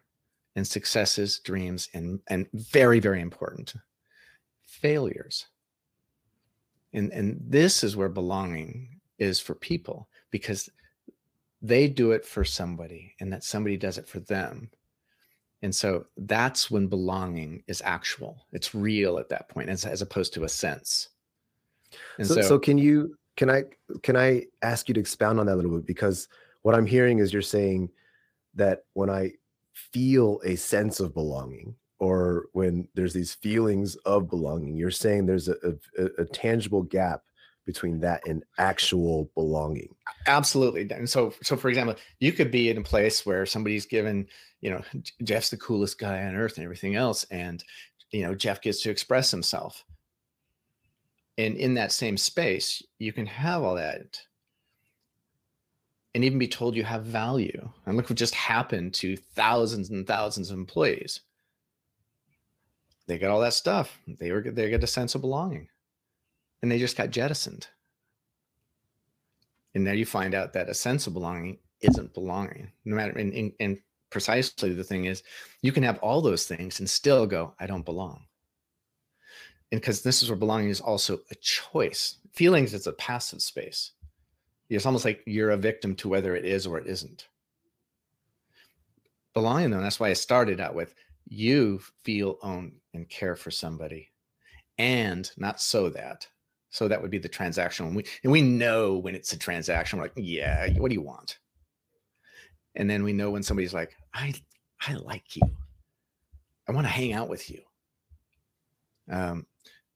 and 0.55 0.67
successes, 0.67 1.39
dreams, 1.39 1.89
and, 1.93 2.19
and 2.27 2.47
very, 2.53 2.99
very 2.99 3.21
important, 3.21 3.73
failures 4.65 5.47
and 6.93 7.11
and 7.11 7.39
this 7.39 7.83
is 7.83 7.95
where 7.95 8.09
belonging 8.09 8.99
is 9.19 9.39
for 9.39 9.55
people 9.55 10.09
because 10.31 10.69
they 11.61 11.87
do 11.87 12.11
it 12.11 12.25
for 12.25 12.43
somebody 12.43 13.15
and 13.19 13.31
that 13.31 13.43
somebody 13.43 13.77
does 13.77 13.97
it 13.97 14.07
for 14.07 14.19
them 14.21 14.69
And 15.63 15.73
so 15.73 16.05
that's 16.17 16.69
when 16.69 16.87
belonging 16.87 17.63
is 17.67 17.81
actual. 17.83 18.45
It's 18.51 18.75
real 18.75 19.17
at 19.17 19.29
that 19.29 19.49
point, 19.49 19.69
as, 19.69 19.85
as 19.85 20.01
opposed 20.01 20.33
to 20.35 20.43
a 20.43 20.49
sense. 20.49 21.09
And 22.17 22.27
so, 22.27 22.35
so, 22.35 22.41
so 22.41 22.59
can 22.59 22.77
you 22.77 23.17
can 23.37 23.49
I 23.49 23.63
can 24.03 24.15
I 24.15 24.45
ask 24.61 24.87
you 24.87 24.93
to 24.93 24.99
expound 24.99 25.39
on 25.39 25.45
that 25.45 25.53
a 25.53 25.55
little 25.55 25.71
bit? 25.71 25.85
Because 25.85 26.27
what 26.61 26.75
I'm 26.75 26.85
hearing 26.85 27.19
is 27.19 27.31
you're 27.31 27.41
saying 27.41 27.89
that 28.55 28.83
when 28.93 29.09
I 29.09 29.33
feel 29.73 30.41
a 30.43 30.55
sense 30.55 30.99
of 30.99 31.13
belonging, 31.13 31.75
or 31.99 32.47
when 32.53 32.87
there's 32.93 33.13
these 33.13 33.33
feelings 33.33 33.95
of 33.97 34.29
belonging, 34.29 34.75
you're 34.75 34.91
saying 34.91 35.25
there's 35.25 35.47
a, 35.47 35.55
a, 35.97 36.05
a 36.19 36.25
tangible 36.25 36.83
gap 36.83 37.21
between 37.67 37.99
that 37.99 38.25
and 38.25 38.43
actual 38.57 39.29
belonging. 39.35 39.93
Absolutely. 40.25 40.89
And 40.89 41.07
so, 41.07 41.33
so 41.43 41.55
for 41.55 41.69
example, 41.69 41.95
you 42.19 42.31
could 42.31 42.49
be 42.49 42.71
in 42.71 42.77
a 42.77 42.83
place 42.83 43.25
where 43.25 43.45
somebody's 43.45 43.85
given, 43.85 44.25
you 44.61 44.71
know, 44.71 44.81
Jeff's 45.21 45.51
the 45.51 45.57
coolest 45.57 45.99
guy 45.99 46.23
on 46.23 46.35
earth 46.35 46.57
and 46.57 46.63
everything 46.63 46.95
else, 46.95 47.25
and 47.29 47.63
you 48.11 48.23
know, 48.23 48.33
Jeff 48.33 48.61
gets 48.61 48.81
to 48.81 48.89
express 48.89 49.29
himself. 49.29 49.83
And 51.37 51.55
in 51.57 51.75
that 51.75 51.91
same 51.91 52.17
space, 52.17 52.81
you 52.97 53.13
can 53.13 53.27
have 53.27 53.61
all 53.61 53.75
that 53.75 54.19
and 56.15 56.23
even 56.23 56.39
be 56.39 56.47
told 56.47 56.75
you 56.75 56.83
have 56.83 57.03
value. 57.03 57.69
And 57.85 57.95
look 57.95 58.09
what 58.09 58.17
just 58.17 58.33
happened 58.33 58.95
to 58.95 59.17
thousands 59.17 59.91
and 59.91 60.07
thousands 60.07 60.49
of 60.49 60.57
employees. 60.57 61.19
They 63.05 63.19
got 63.19 63.29
all 63.29 63.41
that 63.41 63.53
stuff. 63.53 63.99
They 64.07 64.31
were 64.31 64.41
they 64.41 64.69
get 64.69 64.83
a 64.83 64.87
sense 64.87 65.13
of 65.13 65.21
belonging. 65.21 65.67
And 66.61 66.71
they 66.71 66.79
just 66.79 66.97
got 66.97 67.11
jettisoned. 67.11 67.67
And 69.75 69.83
now 69.83 69.91
you 69.91 70.05
find 70.05 70.33
out 70.33 70.53
that 70.53 70.69
a 70.69 70.73
sense 70.73 71.07
of 71.07 71.13
belonging 71.13 71.59
isn't 71.81 72.13
belonging. 72.13 72.71
No 72.85 72.95
matter 72.95 73.17
and, 73.17 73.33
and, 73.33 73.53
and 73.59 73.77
precisely 74.09 74.73
the 74.73 74.83
thing 74.83 75.05
is 75.05 75.23
you 75.61 75.71
can 75.71 75.83
have 75.83 75.99
all 75.99 76.21
those 76.21 76.47
things 76.47 76.79
and 76.79 76.89
still 76.89 77.27
go, 77.27 77.53
I 77.59 77.67
don't 77.67 77.85
belong. 77.85 78.25
And 79.71 79.81
because 79.81 80.01
this 80.01 80.23
is 80.23 80.29
where 80.29 80.37
belonging 80.37 80.69
is 80.69 80.81
also 80.81 81.19
a 81.29 81.35
choice. 81.35 82.17
Feelings 82.33 82.73
is 82.73 82.87
a 82.87 82.93
passive 82.93 83.41
space. 83.41 83.91
It's 84.69 84.85
almost 84.85 85.05
like 85.05 85.21
you're 85.25 85.51
a 85.51 85.57
victim 85.57 85.95
to 85.97 86.09
whether 86.09 86.35
it 86.35 86.45
is 86.45 86.65
or 86.65 86.77
it 86.77 86.87
isn't. 86.87 87.27
Belonging 89.33 89.69
though 89.69 89.81
that's 89.81 89.99
why 89.99 90.09
i 90.09 90.13
started 90.13 90.59
out 90.59 90.73
with 90.73 90.95
you 91.27 91.79
feel 92.03 92.39
own 92.41 92.71
and 92.93 93.07
care 93.09 93.35
for 93.35 93.51
somebody. 93.51 94.09
And 94.77 95.29
not 95.37 95.61
so 95.61 95.89
that 95.89 96.27
so 96.77 96.87
that 96.87 97.01
would 97.01 97.09
be 97.09 97.17
the 97.17 97.27
transactional 97.27 97.87
and 97.87 97.95
we 97.95 98.05
and 98.21 98.31
we 98.31 98.39
know 98.39 98.97
when 98.97 99.15
it's 99.15 99.33
a 99.33 99.37
transaction 99.37 99.97
we're 99.97 100.05
like 100.05 100.13
yeah 100.15 100.69
what 100.77 100.89
do 100.89 100.93
you 100.93 101.01
want? 101.01 101.39
And 102.75 102.87
then 102.87 103.03
we 103.03 103.13
know 103.13 103.31
when 103.31 103.41
somebody's 103.41 103.73
like 103.73 103.95
i 104.13 104.31
i 104.81 104.93
like 104.93 105.35
you. 105.35 105.41
I 106.67 106.73
want 106.73 106.85
to 106.85 106.91
hang 106.91 107.13
out 107.13 107.29
with 107.29 107.49
you. 107.49 107.61
Um 109.11 109.47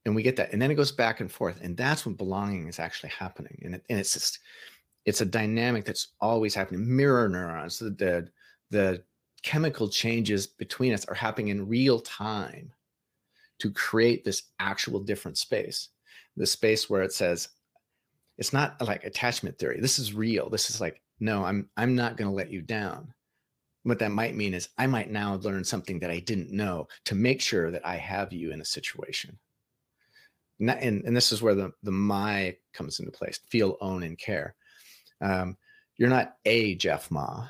and 0.05 0.15
we 0.15 0.23
get 0.23 0.35
that 0.37 0.53
and 0.53 0.59
then 0.59 0.71
it 0.71 0.75
goes 0.75 0.91
back 0.91 1.19
and 1.19 1.31
forth 1.31 1.59
and 1.61 1.77
that's 1.77 2.03
when 2.03 2.15
belonging 2.15 2.67
is 2.67 2.79
actually 2.79 3.09
happening 3.09 3.61
and, 3.63 3.75
it, 3.75 3.83
and 3.91 3.99
it's 3.99 4.13
just 4.13 4.39
it's 5.05 5.21
a 5.21 5.25
dynamic 5.25 5.85
that's 5.85 6.13
always 6.19 6.55
happening. 6.55 6.95
Mirror 6.95 7.29
neurons 7.29 7.77
the, 7.77 7.91
the 7.91 8.27
the 8.71 9.03
chemical 9.43 9.87
changes 9.87 10.47
between 10.47 10.93
us 10.93 11.05
are 11.05 11.13
happening 11.13 11.49
in 11.49 11.67
real 11.67 11.99
time 11.99 12.71
to 13.59 13.69
create 13.69 14.25
this 14.25 14.43
actual 14.59 14.99
different 14.99 15.37
space 15.37 15.89
the 16.37 16.45
space 16.45 16.89
where 16.89 17.01
it 17.01 17.13
says 17.13 17.49
it's 18.37 18.53
not 18.53 18.81
like 18.81 19.03
attachment 19.03 19.57
theory. 19.59 19.79
This 19.79 19.99
is 19.99 20.13
real. 20.13 20.49
This 20.49 20.69
is 20.69 20.81
like 20.81 21.01
no 21.19 21.45
i'm 21.45 21.69
i'm 21.77 21.95
not 21.95 22.17
going 22.17 22.29
to 22.29 22.35
let 22.35 22.51
you 22.51 22.61
down. 22.61 23.13
What 23.83 23.99
that 23.99 24.11
might 24.11 24.35
mean 24.35 24.53
is 24.53 24.69
i 24.77 24.87
might 24.87 25.11
now 25.11 25.35
learn 25.35 25.63
something 25.63 25.99
that 25.99 26.11
i 26.11 26.19
didn't 26.19 26.51
know 26.51 26.87
to 27.05 27.15
make 27.15 27.41
sure 27.41 27.71
that 27.71 27.85
i 27.85 27.95
have 27.95 28.33
you 28.33 28.51
in 28.51 28.61
a 28.61 28.65
situation. 28.65 29.37
And, 30.59 31.03
and 31.05 31.17
this 31.17 31.31
is 31.31 31.41
where 31.41 31.55
the, 31.55 31.71
the 31.81 31.91
my 31.91 32.55
comes 32.71 32.99
into 32.99 33.11
place 33.11 33.39
feel 33.49 33.77
own 33.81 34.03
and 34.03 34.17
care. 34.17 34.53
Um, 35.19 35.57
you're 35.97 36.09
not 36.09 36.35
a 36.45 36.75
jeff 36.75 37.09
ma. 37.09 37.47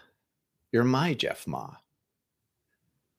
You're 0.71 0.85
my 0.85 1.13
jeff 1.13 1.45
ma 1.45 1.71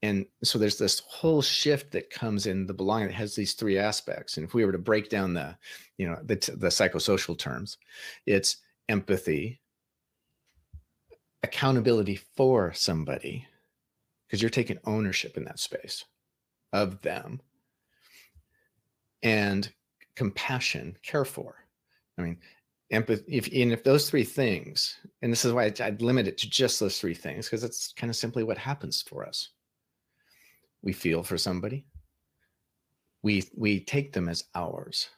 and 0.03 0.27
so 0.43 0.59
there's 0.59 0.79
this 0.79 1.01
whole 1.07 1.43
shift 1.43 1.93
that 1.93 2.11
comes 2.11 2.47
in 2.47 2.67
the 2.67 2.75
belonging 2.75 3.09
that 3.09 3.15
has 3.15 3.35
these 3.35 3.55
three 3.55 3.79
aspects 3.79 4.37
and 4.37 4.47
if 4.47 4.55
we 4.55 4.65
were 4.65 4.73
to 4.73 4.79
break 4.79 5.09
down 5.09 5.35
the 5.35 5.57
you 5.99 6.07
know 6.07 6.19
the, 6.25 6.35
the 6.57 6.69
psychosocial 6.69 7.39
terms 7.39 7.79
it's 8.27 8.59
empathy 8.89 9.61
accountability 11.43 12.17
for 12.37 12.73
somebody 12.73 13.47
because 14.27 14.41
you're 14.41 14.51
taking 14.51 14.79
ownership 14.85 15.37
in 15.37 15.45
that 15.45 15.59
space 15.59 16.05
of 16.73 17.01
them 17.03 17.41
and 19.23 19.73
compassion, 20.17 20.97
care 21.03 21.25
for. 21.25 21.57
I 22.19 22.23
mean, 22.23 22.39
empathy. 22.91 23.25
If 23.29 23.47
and 23.47 23.73
if 23.73 23.85
those 23.85 24.09
three 24.09 24.25
things, 24.25 24.99
and 25.23 25.33
this 25.33 25.45
is 25.45 25.53
why 25.53 25.73
I'd 25.81 26.03
limit 26.03 26.29
it 26.29 26.39
to 26.39 26.51
just 26.51 26.81
those 26.81 26.99
three 26.99 27.15
things, 27.15 27.47
because 27.47 27.65
it's 27.65 27.93
kind 27.93 28.11
of 28.11 28.17
simply 28.17 28.43
what 28.45 28.59
happens 28.59 29.03
for 29.03 29.27
us. 29.27 29.51
We 30.83 30.93
feel 30.93 31.23
for 31.23 31.39
somebody. 31.39 31.85
We 33.23 33.45
we 33.57 33.81
take 33.81 34.13
them 34.13 34.29
as 34.29 34.45
ours, 34.55 35.09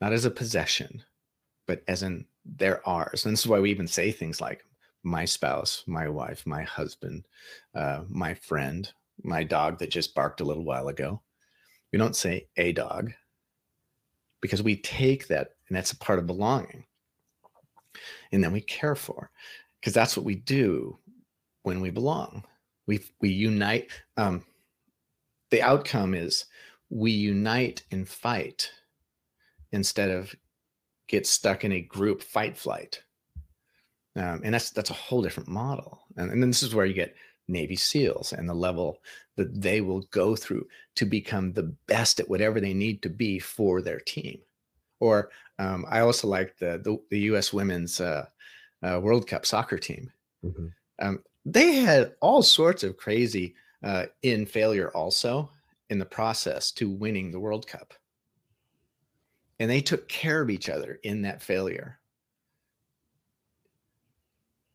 not 0.00 0.12
as 0.12 0.24
a 0.24 0.30
possession, 0.30 1.02
but 1.66 1.82
as 1.88 2.02
in 2.02 2.26
they're 2.44 2.86
ours. 2.88 3.24
And 3.24 3.32
this 3.32 3.40
is 3.40 3.46
why 3.46 3.60
we 3.60 3.70
even 3.70 3.86
say 3.86 4.10
things 4.10 4.40
like 4.40 4.64
my 5.02 5.24
spouse, 5.24 5.84
my 5.86 6.08
wife, 6.08 6.46
my 6.46 6.62
husband, 6.62 7.26
uh, 7.74 8.02
my 8.08 8.34
friend, 8.34 8.90
my 9.22 9.44
dog 9.44 9.78
that 9.78 9.90
just 9.90 10.14
barked 10.14 10.40
a 10.40 10.44
little 10.44 10.64
while 10.64 10.88
ago. 10.88 11.20
We 11.92 11.98
don't 11.98 12.16
say 12.16 12.48
a 12.56 12.72
dog 12.72 13.12
because 14.40 14.62
we 14.62 14.76
take 14.76 15.28
that 15.28 15.50
and 15.68 15.76
that's 15.76 15.92
a 15.92 15.98
part 15.98 16.18
of 16.18 16.26
belonging 16.26 16.84
and 18.32 18.42
then 18.42 18.52
we 18.52 18.60
care 18.60 18.94
for 18.94 19.30
because 19.80 19.92
that's 19.94 20.16
what 20.16 20.24
we 20.24 20.34
do 20.34 20.98
when 21.62 21.80
we 21.80 21.90
belong 21.90 22.44
we 22.86 23.00
we 23.20 23.28
unite 23.28 23.90
um, 24.16 24.44
the 25.52 25.62
outcome 25.62 26.14
is 26.14 26.46
we 26.90 27.12
unite 27.12 27.84
and 27.92 28.08
fight 28.08 28.70
instead 29.70 30.10
of 30.10 30.34
get 31.06 31.26
stuck 31.26 31.64
in 31.64 31.70
a 31.72 31.80
group 31.80 32.22
fight 32.22 32.58
flight 32.58 33.00
um, 34.16 34.40
and 34.42 34.52
that's 34.52 34.70
that's 34.70 34.90
a 34.90 34.94
whole 34.94 35.22
different 35.22 35.48
model 35.48 36.00
and, 36.16 36.32
and 36.32 36.42
then 36.42 36.50
this 36.50 36.64
is 36.64 36.74
where 36.74 36.86
you 36.86 36.94
get 36.94 37.14
navy 37.48 37.76
seals 37.76 38.32
and 38.32 38.48
the 38.48 38.54
level 38.54 38.98
that 39.36 39.60
they 39.60 39.80
will 39.80 40.00
go 40.10 40.36
through 40.36 40.66
to 40.96 41.04
become 41.04 41.52
the 41.52 41.74
best 41.86 42.20
at 42.20 42.28
whatever 42.28 42.60
they 42.60 42.74
need 42.74 43.02
to 43.02 43.08
be 43.08 43.38
for 43.38 43.80
their 43.80 44.00
team. 44.00 44.38
Or 45.00 45.30
um, 45.58 45.86
I 45.88 46.00
also 46.00 46.28
like 46.28 46.56
the, 46.58 46.80
the, 46.82 46.98
the 47.10 47.20
U.S. 47.20 47.52
Women's 47.52 48.00
uh, 48.00 48.26
uh, 48.82 49.00
World 49.02 49.26
Cup 49.26 49.46
soccer 49.46 49.78
team. 49.78 50.10
Mm-hmm. 50.44 50.66
Um, 51.00 51.22
they 51.44 51.76
had 51.76 52.14
all 52.20 52.42
sorts 52.42 52.84
of 52.84 52.96
crazy 52.96 53.54
uh, 53.82 54.06
in 54.22 54.46
failure 54.46 54.90
also 54.90 55.50
in 55.90 55.98
the 55.98 56.04
process 56.04 56.72
to 56.72 56.88
winning 56.88 57.30
the 57.30 57.40
World 57.40 57.66
Cup, 57.66 57.94
and 59.58 59.70
they 59.70 59.80
took 59.80 60.08
care 60.08 60.40
of 60.40 60.50
each 60.50 60.68
other 60.68 60.98
in 61.02 61.22
that 61.22 61.42
failure. 61.42 61.98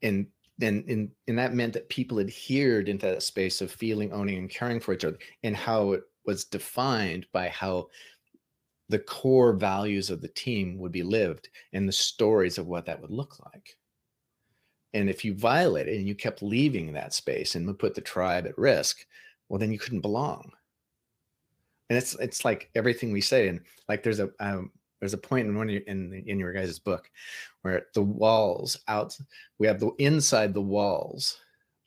And 0.03 0.27
then 0.57 0.83
and, 0.87 1.11
and 1.27 1.37
that 1.37 1.53
meant 1.53 1.73
that 1.73 1.89
people 1.89 2.19
adhered 2.19 2.89
into 2.89 3.05
that 3.05 3.23
space 3.23 3.61
of 3.61 3.71
feeling 3.71 4.11
owning 4.11 4.37
and 4.37 4.49
caring 4.49 4.79
for 4.79 4.93
each 4.93 5.05
other 5.05 5.17
and 5.43 5.55
how 5.55 5.93
it 5.93 6.03
was 6.25 6.45
defined 6.45 7.25
by 7.31 7.47
how 7.49 7.87
the 8.89 8.99
core 8.99 9.53
values 9.53 10.09
of 10.09 10.21
the 10.21 10.27
team 10.29 10.77
would 10.77 10.91
be 10.91 11.03
lived 11.03 11.49
and 11.73 11.87
the 11.87 11.93
stories 11.93 12.57
of 12.57 12.67
what 12.67 12.85
that 12.85 13.01
would 13.01 13.11
look 13.11 13.37
like 13.45 13.77
and 14.93 15.09
if 15.09 15.25
you 15.25 15.33
violated 15.33 15.97
and 15.97 16.07
you 16.07 16.15
kept 16.15 16.41
leaving 16.41 16.93
that 16.93 17.13
space 17.13 17.55
and 17.55 17.77
put 17.77 17.93
the 17.93 18.01
tribe 18.01 18.45
at 18.45 18.57
risk 18.57 19.05
well 19.49 19.59
then 19.59 19.71
you 19.71 19.79
couldn't 19.79 20.01
belong. 20.01 20.51
And 21.89 21.97
it's 21.97 22.15
it's 22.15 22.43
like 22.43 22.69
everything 22.75 23.11
we 23.11 23.21
say 23.21 23.47
and 23.47 23.61
like 23.87 24.03
there's 24.03 24.19
a 24.19 24.29
um, 24.39 24.71
there's 24.99 25.13
a 25.13 25.17
point 25.17 25.47
in 25.47 25.55
one 25.55 25.69
your, 25.69 25.81
in 25.83 26.23
in 26.25 26.37
your 26.37 26.51
guys' 26.51 26.79
book 26.79 27.09
where 27.61 27.85
the 27.93 28.01
walls 28.01 28.77
out 28.87 29.17
we 29.57 29.67
have 29.67 29.79
the 29.79 29.91
inside 29.97 30.53
the 30.53 30.61
walls 30.61 31.37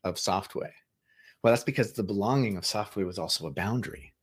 of 0.04 0.14
Softway 0.14 0.70
well 1.42 1.52
that's 1.52 1.64
because 1.64 1.92
the 1.92 2.02
belonging 2.02 2.56
of 2.56 2.64
Softway 2.64 3.04
was 3.04 3.18
also 3.18 3.46
a 3.46 3.52
boundary. 3.52 4.14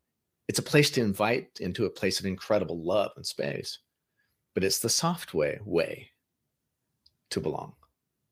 It's 0.47 0.59
a 0.59 0.63
place 0.63 0.89
to 0.91 1.01
invite 1.01 1.59
into 1.59 1.85
a 1.85 1.89
place 1.89 2.19
of 2.19 2.25
incredible 2.25 2.81
love 2.83 3.11
and 3.15 3.25
space 3.25 3.79
but 4.55 4.63
it's 4.63 4.79
the 4.79 4.87
Softway 4.87 5.63
way 5.63 6.09
to 7.29 7.39
belong 7.39 7.73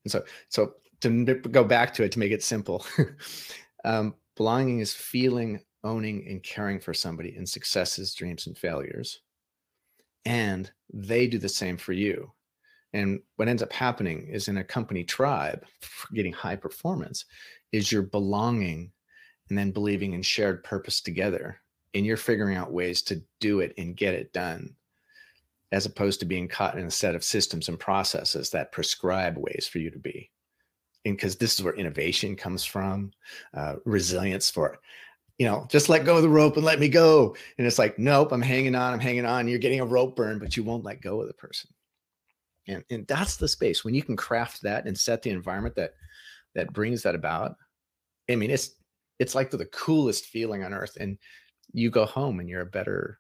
and 0.05 0.11
so 0.11 0.23
so 0.49 0.73
to 1.01 1.35
go 1.35 1.63
back 1.63 1.93
to 1.93 2.03
it 2.03 2.11
to 2.13 2.19
make 2.19 2.31
it 2.31 2.41
simple 2.41 2.85
um, 3.85 4.15
belonging 4.37 4.79
is 4.79 4.93
feeling 4.93 5.59
owning 5.85 6.25
and 6.27 6.43
caring 6.43 6.79
for 6.79 6.93
somebody 6.93 7.35
in 7.37 7.45
successes 7.45 8.13
dreams 8.13 8.47
and 8.47 8.57
failures. 8.57 9.21
And 10.25 10.69
they 10.91 11.27
do 11.27 11.37
the 11.37 11.47
same 11.47 11.77
for 11.77 11.93
you. 11.93 12.31
And 12.93 13.19
what 13.35 13.47
ends 13.47 13.61
up 13.61 13.71
happening 13.71 14.27
is 14.27 14.47
in 14.47 14.57
a 14.57 14.63
company 14.63 15.03
tribe, 15.03 15.63
getting 16.13 16.33
high 16.33 16.55
performance, 16.55 17.25
is 17.71 17.91
your 17.91 18.01
belonging 18.01 18.91
and 19.49 19.57
then 19.57 19.71
believing 19.71 20.13
in 20.13 20.23
shared 20.23 20.63
purpose 20.63 21.01
together. 21.01 21.61
And 21.93 22.05
you're 22.05 22.17
figuring 22.17 22.57
out 22.57 22.73
ways 22.73 23.03
to 23.03 23.21
do 23.39 23.59
it 23.59 23.73
and 23.77 23.95
get 23.95 24.15
it 24.15 24.33
done 24.33 24.75
as 25.71 25.85
opposed 25.85 26.19
to 26.19 26.25
being 26.25 26.47
caught 26.47 26.77
in 26.77 26.85
a 26.85 26.91
set 26.91 27.15
of 27.15 27.23
systems 27.23 27.69
and 27.69 27.79
processes 27.79 28.49
that 28.51 28.71
prescribe 28.71 29.37
ways 29.37 29.67
for 29.69 29.79
you 29.79 29.89
to 29.89 29.99
be. 29.99 30.29
And 31.05 31.15
because 31.15 31.35
this 31.35 31.53
is 31.53 31.63
where 31.63 31.75
innovation 31.75 32.35
comes 32.35 32.65
from 32.65 33.11
uh, 33.53 33.75
resilience 33.85 34.49
for 34.49 34.79
you 35.37 35.45
know 35.45 35.67
just 35.69 35.89
let 35.89 36.05
go 36.05 36.15
of 36.15 36.21
the 36.21 36.29
rope 36.29 36.55
and 36.55 36.65
let 36.65 36.79
me 36.79 36.87
go. 36.87 37.35
And 37.57 37.67
it's 37.67 37.79
like 37.79 37.99
nope 37.99 38.31
i'm 38.31 38.41
hanging 38.41 38.75
on 38.75 38.93
i'm 38.93 38.99
hanging 38.99 39.25
on. 39.25 39.47
You're 39.47 39.59
getting 39.59 39.81
a 39.81 39.85
rope 39.85 40.15
burn 40.15 40.39
but 40.39 40.55
you 40.55 40.63
won't 40.63 40.85
let 40.85 41.01
go 41.01 41.21
of 41.21 41.27
the 41.27 41.33
person. 41.33 41.69
And 42.67 42.83
and 42.89 43.05
that's 43.07 43.35
the 43.35 43.47
space. 43.47 43.83
When 43.83 43.93
you 43.93 44.03
can 44.03 44.15
craft 44.15 44.61
that 44.63 44.85
and 44.85 44.97
set 44.97 45.21
the 45.21 45.31
environment 45.31 45.75
that 45.75 45.93
that 46.55 46.73
brings 46.73 47.03
that 47.03 47.15
about 47.15 47.55
i 48.29 48.35
mean 48.35 48.49
it's 48.49 48.71
it's 49.19 49.35
like 49.35 49.49
the, 49.51 49.57
the 49.57 49.65
coolest 49.67 50.25
feeling 50.25 50.63
on 50.63 50.73
earth. 50.73 50.97
And 50.99 51.17
you 51.71 51.89
go 51.89 52.05
home 52.05 52.39
and 52.39 52.49
you're 52.49 52.61
a 52.61 52.65
better 52.65 53.19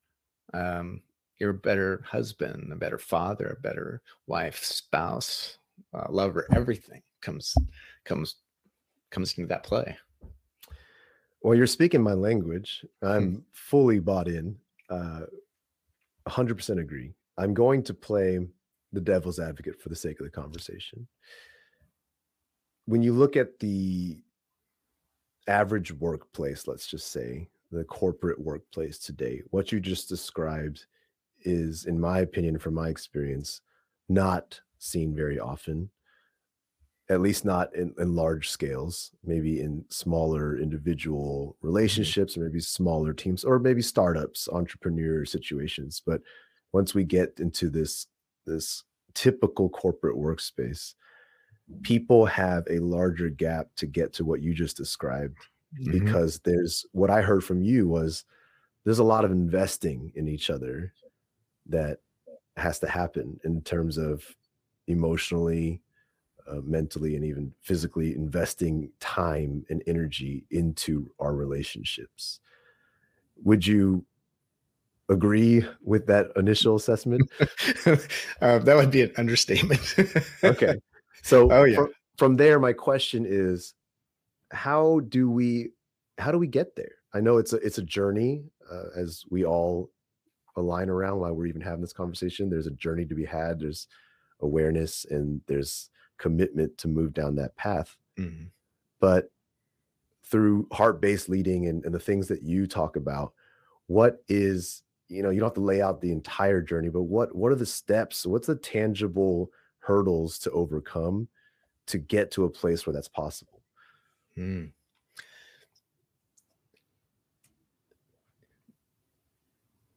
um 0.53 1.01
you're 1.39 1.51
a 1.51 1.53
better 1.53 2.03
husband 2.07 2.71
a 2.71 2.75
better 2.75 2.97
father 2.97 3.55
a 3.57 3.61
better 3.61 4.01
wife 4.27 4.63
spouse 4.63 5.57
uh, 5.93 6.05
lover 6.09 6.47
everything 6.53 7.01
comes 7.25 7.55
comes 8.03 8.35
comes 9.09 9.33
into 9.37 9.47
that 9.47 9.63
play. 9.63 9.97
Well 11.41 11.55
you're 11.55 11.67
speaking 11.67 12.01
my 12.01 12.13
language. 12.13 12.85
I'm 13.01 13.37
mm. 13.37 13.41
fully 13.53 13.99
bought 13.99 14.27
in 14.27 14.55
uh 14.89 15.21
100% 16.27 16.79
agree. 16.79 17.13
I'm 17.37 17.53
going 17.53 17.83
to 17.83 17.93
play 17.93 18.39
the 18.93 19.01
devil's 19.01 19.39
advocate 19.39 19.79
for 19.79 19.89
the 19.89 19.95
sake 19.95 20.19
of 20.19 20.25
the 20.25 20.31
conversation. 20.31 21.07
When 22.85 23.03
you 23.03 23.13
look 23.13 23.35
at 23.35 23.59
the 23.59 24.17
average 25.47 25.91
workplace 25.93 26.67
let's 26.67 26.87
just 26.87 27.11
say 27.11 27.47
the 27.71 27.83
corporate 27.83 28.39
workplace 28.39 28.97
today 28.97 29.43
what 29.51 29.71
you 29.71 29.79
just 29.79 30.09
described 30.09 30.87
is 31.45 31.85
in 31.85 31.99
my 31.99 32.19
opinion 32.19 32.57
from 32.59 32.73
my 32.73 32.89
experience 32.89 33.61
not 34.09 34.59
seen 34.77 35.15
very 35.15 35.39
often 35.39 35.89
at 37.09 37.21
least 37.21 37.45
not 37.45 37.73
in, 37.75 37.93
in 37.99 38.15
large 38.15 38.49
scales 38.49 39.11
maybe 39.23 39.61
in 39.61 39.85
smaller 39.89 40.57
individual 40.57 41.55
mm-hmm. 41.57 41.67
relationships 41.67 42.35
or 42.35 42.41
maybe 42.41 42.59
smaller 42.59 43.13
teams 43.13 43.43
or 43.43 43.59
maybe 43.59 43.81
startups 43.81 44.49
entrepreneur 44.51 45.25
situations 45.25 46.01
but 46.05 46.21
once 46.73 46.93
we 46.93 47.03
get 47.03 47.33
into 47.39 47.69
this 47.69 48.07
this 48.45 48.83
typical 49.13 49.69
corporate 49.69 50.17
workspace 50.17 50.95
people 51.81 52.25
have 52.25 52.63
a 52.69 52.79
larger 52.79 53.29
gap 53.29 53.67
to 53.75 53.87
get 53.87 54.13
to 54.13 54.25
what 54.25 54.41
you 54.41 54.53
just 54.53 54.77
described 54.77 55.37
mm-hmm. 55.79 55.91
because 55.91 56.39
there's 56.39 56.85
what 56.91 57.09
i 57.09 57.21
heard 57.21 57.43
from 57.43 57.61
you 57.61 57.87
was 57.87 58.25
there's 58.83 58.99
a 58.99 59.03
lot 59.03 59.25
of 59.25 59.31
investing 59.31 60.11
in 60.15 60.27
each 60.27 60.49
other 60.49 60.93
that 61.67 61.99
has 62.57 62.79
to 62.79 62.87
happen 62.87 63.39
in 63.43 63.61
terms 63.61 63.97
of 63.97 64.23
emotionally 64.87 65.81
uh, 66.47 66.61
mentally 66.63 67.15
and 67.15 67.25
even 67.25 67.51
physically 67.61 68.15
investing 68.15 68.91
time 68.99 69.65
and 69.69 69.81
energy 69.87 70.45
into 70.51 71.09
our 71.19 71.33
relationships. 71.33 72.39
Would 73.43 73.65
you 73.65 74.05
agree 75.09 75.65
with 75.81 76.05
that 76.07 76.27
initial 76.35 76.75
assessment? 76.75 77.29
Uh, 78.41 78.59
that 78.59 78.75
would 78.75 78.91
be 78.91 79.01
an 79.01 79.11
understatement. 79.17 79.95
Okay. 80.43 80.75
So 81.21 81.51
oh, 81.51 81.63
yeah. 81.63 81.77
from, 81.77 81.89
from 82.17 82.35
there 82.35 82.59
my 82.59 82.71
question 82.71 83.25
is 83.27 83.73
how 84.51 84.99
do 85.09 85.31
we 85.31 85.71
how 86.19 86.31
do 86.31 86.37
we 86.37 86.45
get 86.45 86.75
there? 86.75 86.91
I 87.15 87.19
know 87.19 87.37
it's 87.37 87.53
a 87.53 87.55
it's 87.57 87.79
a 87.79 87.81
journey 87.81 88.43
uh, 88.71 88.89
as 88.95 89.23
we 89.31 89.43
all 89.43 89.89
align 90.55 90.89
around 90.89 91.19
while 91.19 91.33
we're 91.33 91.45
even 91.45 91.61
having 91.61 91.81
this 91.81 91.93
conversation 91.93 92.49
there's 92.49 92.67
a 92.67 92.71
journey 92.71 93.05
to 93.05 93.15
be 93.15 93.25
had 93.25 93.59
there's 93.59 93.87
awareness 94.41 95.05
and 95.09 95.41
there's 95.47 95.89
commitment 96.17 96.77
to 96.79 96.87
move 96.87 97.13
down 97.13 97.35
that 97.35 97.55
path. 97.55 97.95
Mm-hmm. 98.17 98.45
But 98.99 99.31
through 100.23 100.67
heart-based 100.71 101.29
leading 101.29 101.67
and, 101.67 101.83
and 101.85 101.93
the 101.93 101.99
things 101.99 102.27
that 102.27 102.43
you 102.43 102.67
talk 102.67 102.95
about, 102.95 103.33
what 103.87 104.23
is 104.27 104.81
you 105.07 105.21
know 105.21 105.29
you 105.29 105.39
don't 105.39 105.47
have 105.47 105.55
to 105.55 105.61
lay 105.61 105.81
out 105.81 106.01
the 106.01 106.11
entire 106.11 106.61
journey, 106.61 106.89
but 106.89 107.03
what 107.03 107.35
what 107.35 107.51
are 107.51 107.55
the 107.55 107.65
steps? 107.65 108.25
What's 108.25 108.47
the 108.47 108.55
tangible 108.55 109.51
hurdles 109.79 110.39
to 110.39 110.51
overcome 110.51 111.27
to 111.87 111.99
get 111.99 112.31
to 112.31 112.45
a 112.45 112.49
place 112.49 112.85
where 112.85 112.93
that's 112.93 113.07
possible? 113.07 113.61
Mm. 114.37 114.71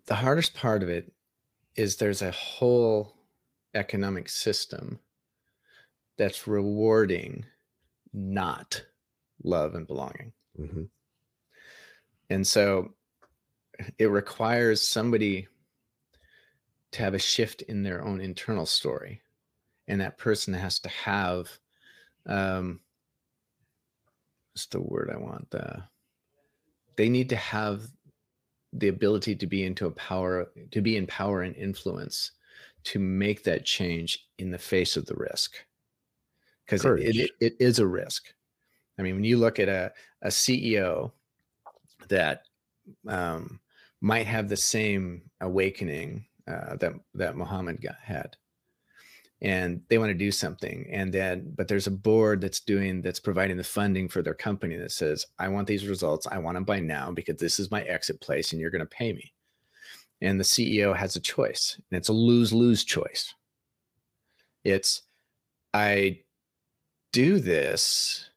The 0.09 0.15
hardest 0.15 0.55
part 0.55 0.83
of 0.83 0.89
it 0.89 1.13
is 1.77 1.97
there's 1.97 2.23
a 2.23 2.31
whole 2.31 3.15
economic 3.75 4.31
system 4.31 4.99
that's 6.17 6.49
rewarding 6.49 7.45
not 8.15 8.83
love 9.45 9.75
and 9.75 9.87
belonging. 9.87 10.33
Mm-hmm. 10.59 10.85
And 12.31 12.47
so 12.47 12.95
it 13.99 14.07
requires 14.07 14.81
somebody 14.81 15.47
to 16.93 17.03
have 17.03 17.13
a 17.13 17.19
shift 17.19 17.61
in 17.61 17.83
their 17.83 18.03
own 18.03 18.23
internal 18.23 18.65
story. 18.65 19.21
And 19.87 20.01
that 20.01 20.17
person 20.17 20.55
has 20.55 20.81
to 20.81 20.89
have 20.89 21.51
um 22.27 22.81
what's 24.53 24.67
the 24.67 24.81
word 24.81 25.11
I 25.15 25.19
want? 25.19 25.55
Uh, 25.55 25.81
they 26.97 27.11
need 27.11 27.29
to 27.29 27.37
have 27.37 27.83
the 28.73 28.89
ability 28.89 29.35
to 29.35 29.47
be 29.47 29.65
into 29.65 29.87
a 29.87 29.91
power 29.91 30.51
to 30.71 30.81
be 30.81 30.97
in 30.97 31.07
power 31.07 31.43
and 31.43 31.57
influence 31.57 32.33
to 32.85 32.99
make 32.99 33.43
that 33.45 33.65
change 33.65 34.27
in 34.39 34.51
the 34.51 34.59
face 34.59 34.97
of 34.97 35.07
the 35.07 35.15
risk 35.15 35.57
because 36.65 36.85
it, 36.85 37.17
it, 37.17 37.31
it 37.41 37.57
is 37.59 37.79
a 37.79 37.87
risk. 37.87 38.33
I 38.99 39.03
mean, 39.03 39.15
when 39.15 39.25
you 39.25 39.39
look 39.39 39.59
at 39.59 39.69
a, 39.69 39.93
a 40.23 40.29
CEO 40.29 41.13
that 42.09 42.43
um, 43.07 43.61
might 44.01 44.27
have 44.27 44.49
the 44.49 44.57
same 44.57 45.23
awakening 45.41 46.27
uh, 46.47 46.77
that 46.77 46.93
that 47.15 47.37
Muhammad 47.37 47.81
got, 47.81 47.97
had, 48.03 48.37
and 49.41 49.83
they 49.89 49.99
want 49.99 50.11
to 50.11 50.15
do 50.15 50.33
something, 50.33 50.87
and 50.91 51.13
then 51.13 51.53
but 51.57 51.69
there's 51.69 51.87
a 51.87 51.93
board 51.93 52.41
that's 52.41 52.61
doing 52.61 53.03
that's 53.03 53.21
providing 53.21 53.57
the 53.57 53.65
funding 53.65 54.09
for 54.09 54.23
their 54.23 54.35
company 54.35 54.77
that 54.77 54.93
says, 54.93 55.27
"I 55.39 55.49
want 55.49 55.69
these 55.69 55.87
results. 55.87 56.27
I 56.27 56.39
want 56.39 56.57
them 56.57 56.65
by 56.65 56.81
now 56.81 57.13
because 57.13 57.37
this 57.37 57.61
is 57.61 57.71
my 57.71 57.83
exit 57.83 58.21
place, 58.21 58.53
and 58.53 58.61
you're 58.61 58.71
going 58.71 58.81
to 58.81 58.87
pay 58.87 59.13
me." 59.13 59.33
And 60.21 60.41
the 60.41 60.45
CEO 60.45 60.97
has 60.97 61.17
a 61.17 61.21
choice, 61.21 61.81
and 61.91 61.99
it's 61.99 62.09
a 62.09 62.13
lose 62.13 62.53
lose 62.53 62.85
choice. 62.85 63.35
It's 64.65 65.03
I 65.73 66.21
do 67.13 67.39
this 67.39 68.29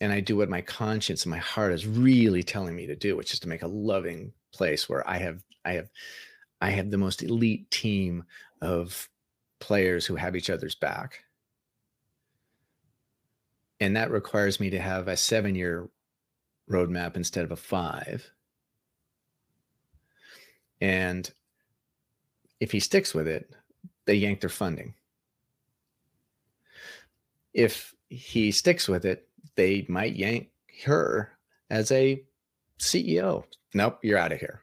and 0.00 0.12
I 0.12 0.20
do 0.20 0.36
what 0.36 0.48
my 0.48 0.60
conscience 0.60 1.24
and 1.24 1.30
my 1.30 1.38
heart 1.38 1.72
is 1.72 1.86
really 1.86 2.42
telling 2.42 2.76
me 2.76 2.86
to 2.86 2.96
do, 2.96 3.16
which 3.16 3.32
is 3.32 3.40
to 3.40 3.48
make 3.48 3.62
a 3.62 3.66
loving 3.66 4.32
place 4.52 4.88
where 4.88 5.08
I 5.08 5.18
have 5.18 5.42
I 5.64 5.72
have 5.72 5.88
I 6.60 6.70
have 6.70 6.90
the 6.90 6.98
most 6.98 7.22
elite 7.22 7.70
team 7.70 8.24
of 8.60 9.08
players 9.64 10.06
who 10.06 10.16
have 10.16 10.36
each 10.36 10.50
other's 10.50 10.74
back. 10.74 11.24
And 13.80 13.96
that 13.96 14.10
requires 14.10 14.60
me 14.60 14.70
to 14.70 14.78
have 14.78 15.08
a 15.08 15.16
seven 15.16 15.54
year 15.54 15.88
roadmap 16.70 17.16
instead 17.16 17.44
of 17.44 17.52
a 17.52 17.56
five. 17.56 18.30
And 20.80 21.30
if 22.60 22.72
he 22.72 22.80
sticks 22.80 23.14
with 23.14 23.26
it, 23.26 23.50
they 24.06 24.14
yank 24.14 24.40
their 24.40 24.50
funding 24.50 24.94
if 27.54 27.94
he 28.08 28.50
sticks 28.50 28.88
with 28.88 29.04
it, 29.04 29.28
they 29.54 29.86
might 29.88 30.16
yank 30.16 30.50
her 30.84 31.30
as 31.70 31.90
a 31.92 32.22
CEO. 32.78 33.44
Nope, 33.72 34.00
you're 34.02 34.18
out 34.18 34.32
of 34.32 34.40
here. 34.40 34.60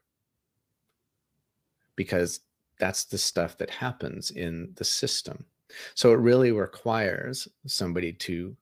Because 1.96 2.42
that's 2.82 3.06
the 3.06 3.18
stuff 3.18 3.60
that 3.60 3.70
happens 3.70 4.32
in 4.32 4.72
the 4.76 4.84
system. 4.84 5.46
So 5.94 6.12
it 6.12 6.20
really 6.20 6.52
requires 6.52 7.48
somebody 7.68 8.12
to 8.14 8.58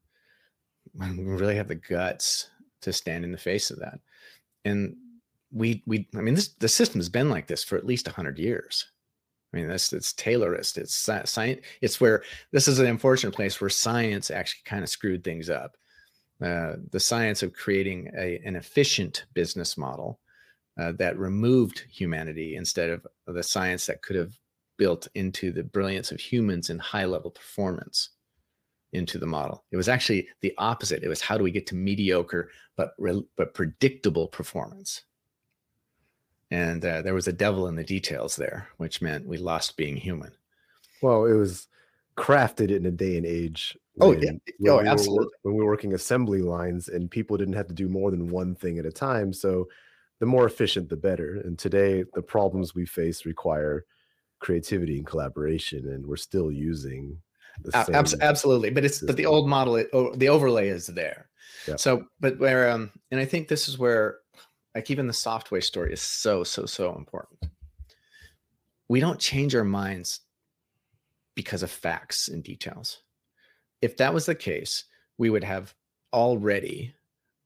really 0.94 1.56
have 1.56 1.70
the 1.70 1.76
guts 1.76 2.50
to 2.82 2.92
stand 2.92 3.24
in 3.24 3.32
the 3.32 3.38
face 3.38 3.72
of 3.72 3.80
that. 3.80 4.00
And 4.66 4.96
we 5.52 5.82
we 5.88 6.08
I 6.16 6.22
mean 6.22 6.36
this 6.36 6.50
the 6.60 6.68
system 6.68 7.00
has 7.00 7.10
been 7.10 7.30
like 7.30 7.48
this 7.48 7.64
for 7.64 7.78
at 7.78 7.86
least 7.86 8.08
100 8.08 8.38
years. 8.38 8.86
I 9.54 9.58
mean, 9.58 9.68
that's 9.68 9.94
it's 9.94 10.14
Taylorist. 10.14 10.78
It's 10.78 10.94
science. 10.94 11.62
It's 11.82 12.00
where 12.00 12.24
this 12.52 12.68
is 12.68 12.78
an 12.80 12.86
unfortunate 12.86 13.34
place 13.34 13.60
where 13.60 13.70
science 13.70 14.30
actually 14.30 14.62
kind 14.66 14.84
of 14.84 14.90
screwed 14.90 15.24
things 15.24 15.50
up. 15.50 15.76
Uh, 16.44 16.74
the 16.92 17.00
science 17.00 17.42
of 17.42 17.54
creating 17.54 18.12
a, 18.18 18.40
an 18.46 18.56
efficient 18.56 19.26
business 19.34 19.78
model 19.78 20.20
uh, 20.78 20.92
that 20.98 21.18
removed 21.18 21.86
humanity 21.90 22.56
instead 22.56 22.90
of 22.90 23.08
the 23.28 23.44
science 23.44 23.86
that 23.86 24.02
could 24.02 24.16
have 24.16 24.38
built 24.78 25.08
into 25.16 25.52
the 25.52 25.64
brilliance 25.64 26.12
of 26.12 26.20
humans 26.20 26.70
in 26.70 26.80
high 26.80 27.06
level 27.06 27.32
performance. 27.32 28.10
into 28.94 29.18
the 29.20 29.26
model. 29.26 29.64
It 29.72 29.78
was 29.78 29.90
actually 29.90 30.28
the 30.42 30.54
opposite. 30.58 31.04
It 31.04 31.10
was 31.10 31.22
how 31.22 31.38
do 31.38 31.44
we 31.44 31.52
get 31.52 31.68
to 31.68 31.76
mediocre 31.76 32.50
but 32.76 32.94
but 33.38 33.54
predictable 33.54 34.28
performance. 34.28 35.04
And 36.52 36.84
uh, 36.84 37.04
there 37.04 37.14
was 37.14 37.28
a 37.28 37.34
devil 37.34 37.68
in 37.68 37.76
the 37.76 37.84
details 37.84 38.36
there, 38.36 38.68
which 38.78 39.02
meant 39.02 39.28
we 39.28 39.38
lost 39.38 39.78
being 39.78 39.96
human. 39.96 40.32
Well, 41.02 41.26
it 41.26 41.36
was 41.36 41.68
crafted 42.18 42.76
in 42.76 42.86
a 42.88 42.92
day 42.92 43.18
and 43.18 43.26
age. 43.26 43.78
Oh, 44.02 44.14
yeah. 44.14 44.32
oh, 44.68 44.82
we 44.82 44.88
absolutely. 44.88 45.26
Were, 45.26 45.32
when 45.44 45.56
we 45.56 45.64
were 45.64 45.70
working 45.70 45.94
assembly 45.94 46.42
lines 46.42 46.88
and 46.88 47.12
people 47.12 47.38
didn't 47.38 47.54
have 47.54 47.68
to 47.68 47.74
do 47.74 47.88
more 47.88 48.10
than 48.10 48.30
one 48.30 48.56
thing 48.56 48.80
at 48.80 48.86
a 48.86 48.92
time. 48.92 49.32
So 49.32 49.68
the 50.20 50.26
more 50.26 50.46
efficient, 50.46 50.90
the 50.90 50.98
better. 50.98 51.42
And 51.44 51.58
today, 51.58 52.04
the 52.14 52.22
problems 52.22 52.76
we 52.76 52.86
face 52.86 53.26
require 53.26 53.86
creativity 54.40 54.98
and 54.98 55.06
collaboration, 55.06 55.90
and 55.90 56.06
we're 56.06 56.18
still 56.18 56.52
using 56.52 57.18
the 57.62 57.72
same 57.72 58.20
absolutely. 58.22 58.70
But 58.70 58.86
it's 58.86 58.96
system. 58.96 59.08
but 59.08 59.18
the 59.18 59.26
old 59.26 59.48
model, 59.48 59.76
it, 59.76 59.90
oh, 59.94 60.14
the 60.16 60.30
overlay 60.30 60.70
is 60.70 60.88
there. 60.88 61.30
Yep. 61.68 61.80
So, 61.80 62.06
but 62.20 62.40
where 62.40 62.70
um, 62.70 62.92
and 63.12 63.20
I 63.20 63.26
think 63.26 63.48
this 63.48 63.68
is 63.68 63.78
where, 63.78 64.18
like, 64.76 64.90
even 64.90 65.08
the 65.08 65.14
Softway 65.14 65.64
story 65.64 65.94
is 65.94 66.02
so 66.02 66.44
so 66.44 66.66
so 66.66 66.96
important. 66.96 67.40
We 68.88 69.00
don't 69.00 69.20
change 69.20 69.56
our 69.56 69.64
minds 69.64 70.22
because 71.36 71.64
of 71.64 71.72
facts 71.72 72.28
and 72.28 72.44
details. 72.44 73.02
If 73.82 73.98
that 73.98 74.14
was 74.14 74.26
the 74.26 74.36
case, 74.36 74.86
we 75.18 75.30
would 75.30 75.44
have 75.44 75.74
already 76.12 76.94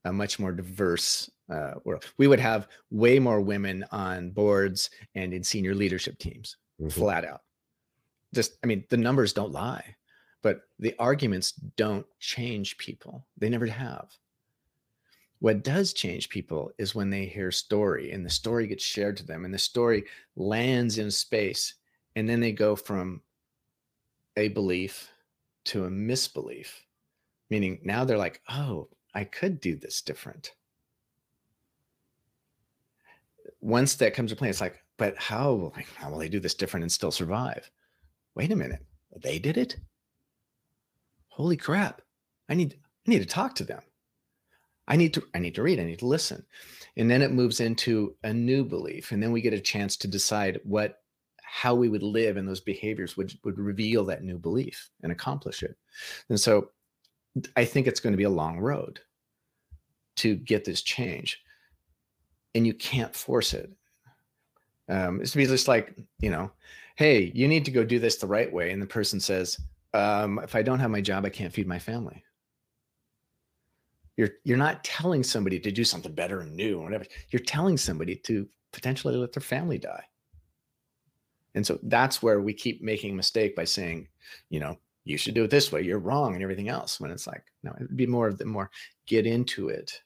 a 0.05 0.13
much 0.13 0.39
more 0.39 0.51
diverse 0.51 1.29
uh, 1.49 1.73
world. 1.83 2.05
We 2.17 2.27
would 2.27 2.39
have 2.39 2.67
way 2.91 3.19
more 3.19 3.41
women 3.41 3.85
on 3.91 4.31
boards 4.31 4.89
and 5.15 5.33
in 5.33 5.43
senior 5.43 5.75
leadership 5.75 6.17
teams, 6.17 6.57
mm-hmm. 6.79 6.89
flat 6.89 7.25
out. 7.25 7.41
Just, 8.33 8.57
I 8.63 8.67
mean, 8.67 8.83
the 8.89 8.97
numbers 8.97 9.33
don't 9.33 9.51
lie, 9.51 9.95
but 10.41 10.61
the 10.79 10.95
arguments 10.99 11.51
don't 11.77 12.05
change 12.19 12.77
people. 12.77 13.25
They 13.37 13.49
never 13.49 13.67
have. 13.67 14.09
What 15.39 15.63
does 15.63 15.93
change 15.93 16.29
people 16.29 16.71
is 16.77 16.95
when 16.95 17.09
they 17.09 17.25
hear 17.25 17.49
a 17.49 17.53
story 17.53 18.11
and 18.11 18.25
the 18.25 18.29
story 18.29 18.65
gets 18.65 18.83
shared 18.83 19.17
to 19.17 19.25
them 19.25 19.43
and 19.43 19.53
the 19.53 19.59
story 19.59 20.05
lands 20.37 20.97
in 20.99 21.11
space 21.11 21.75
and 22.15 22.29
then 22.29 22.39
they 22.39 22.53
go 22.53 22.75
from 22.75 23.21
a 24.37 24.47
belief 24.49 25.11
to 25.65 25.85
a 25.85 25.89
misbelief, 25.89 26.83
meaning 27.49 27.79
now 27.83 28.03
they're 28.03 28.17
like, 28.17 28.41
oh, 28.49 28.87
I 29.13 29.23
could 29.23 29.59
do 29.59 29.75
this 29.75 30.01
different. 30.01 30.53
Once 33.61 33.95
that 33.95 34.13
comes 34.13 34.31
to 34.31 34.35
play, 34.35 34.49
it's 34.49 34.61
like, 34.61 34.81
but 34.97 35.15
how, 35.17 35.71
how 35.95 36.09
will 36.09 36.17
they 36.17 36.29
do 36.29 36.39
this 36.39 36.53
different 36.53 36.83
and 36.83 36.91
still 36.91 37.11
survive? 37.11 37.69
Wait 38.35 38.51
a 38.51 38.55
minute, 38.55 38.85
they 39.21 39.39
did 39.39 39.57
it. 39.57 39.77
Holy 41.29 41.57
crap! 41.57 42.01
I 42.49 42.53
need 42.53 42.75
I 43.07 43.11
need 43.11 43.19
to 43.19 43.25
talk 43.25 43.55
to 43.55 43.63
them. 43.63 43.81
I 44.87 44.95
need 44.95 45.13
to 45.15 45.23
I 45.33 45.39
need 45.39 45.55
to 45.55 45.63
read. 45.63 45.79
I 45.79 45.83
need 45.83 45.99
to 45.99 46.07
listen, 46.07 46.45
and 46.95 47.09
then 47.09 47.21
it 47.21 47.31
moves 47.31 47.59
into 47.59 48.15
a 48.23 48.33
new 48.33 48.63
belief, 48.63 49.11
and 49.11 49.21
then 49.21 49.31
we 49.31 49.41
get 49.41 49.53
a 49.53 49.59
chance 49.59 49.97
to 49.97 50.07
decide 50.07 50.59
what 50.63 50.99
how 51.41 51.75
we 51.75 51.89
would 51.89 52.03
live 52.03 52.37
and 52.37 52.47
those 52.47 52.61
behaviors 52.61 53.15
would 53.15 53.33
would 53.43 53.57
reveal 53.57 54.05
that 54.05 54.23
new 54.23 54.37
belief 54.37 54.89
and 55.01 55.11
accomplish 55.11 55.63
it. 55.63 55.75
And 56.29 56.39
so 56.39 56.71
I 57.55 57.65
think 57.65 57.87
it's 57.87 57.99
going 57.99 58.13
to 58.13 58.17
be 58.17 58.23
a 58.23 58.29
long 58.29 58.59
road 58.59 58.99
to 60.17 60.35
get 60.35 60.65
this 60.65 60.81
change. 60.81 61.41
And 62.55 62.67
you 62.67 62.73
can't 62.73 63.15
force 63.15 63.53
it. 63.53 63.71
Um, 64.89 65.21
it's 65.21 65.31
to 65.31 65.37
be 65.37 65.45
just 65.45 65.67
like, 65.67 65.95
you 66.19 66.29
know, 66.29 66.51
hey, 66.95 67.31
you 67.33 67.47
need 67.47 67.65
to 67.65 67.71
go 67.71 67.83
do 67.83 67.99
this 67.99 68.17
the 68.17 68.27
right 68.27 68.51
way. 68.51 68.71
And 68.71 68.81
the 68.81 68.87
person 68.87 69.19
says, 69.19 69.59
um, 69.93 70.39
if 70.43 70.55
I 70.55 70.61
don't 70.61 70.79
have 70.79 70.91
my 70.91 71.01
job, 71.01 71.25
I 71.25 71.29
can't 71.29 71.53
feed 71.53 71.67
my 71.67 71.79
family. 71.79 72.23
You're 74.17 74.29
you're 74.43 74.57
not 74.57 74.83
telling 74.83 75.23
somebody 75.23 75.59
to 75.59 75.71
do 75.71 75.83
something 75.83 76.13
better 76.13 76.41
and 76.41 76.55
new 76.55 76.79
or 76.79 76.83
whatever. 76.83 77.05
You're 77.31 77.39
telling 77.39 77.77
somebody 77.77 78.15
to 78.17 78.47
potentially 78.71 79.15
let 79.15 79.33
their 79.33 79.41
family 79.41 79.79
die. 79.79 80.03
And 81.55 81.65
so 81.65 81.79
that's 81.83 82.21
where 82.21 82.41
we 82.41 82.53
keep 82.53 82.81
making 82.81 83.11
a 83.11 83.15
mistake 83.15 83.55
by 83.55 83.63
saying, 83.63 84.07
you 84.49 84.59
know, 84.59 84.77
you 85.05 85.17
should 85.17 85.33
do 85.33 85.43
it 85.43 85.49
this 85.49 85.71
way, 85.71 85.81
you're 85.81 85.99
wrong, 85.99 86.33
and 86.33 86.43
everything 86.43 86.69
else. 86.69 86.99
When 86.99 87.11
it's 87.11 87.27
like, 87.27 87.43
no, 87.63 87.73
it'd 87.75 87.97
be 87.97 88.07
more 88.07 88.27
of 88.27 88.37
the 88.37 88.45
more 88.45 88.69
get 89.05 89.25
into 89.25 89.69
it 89.69 90.01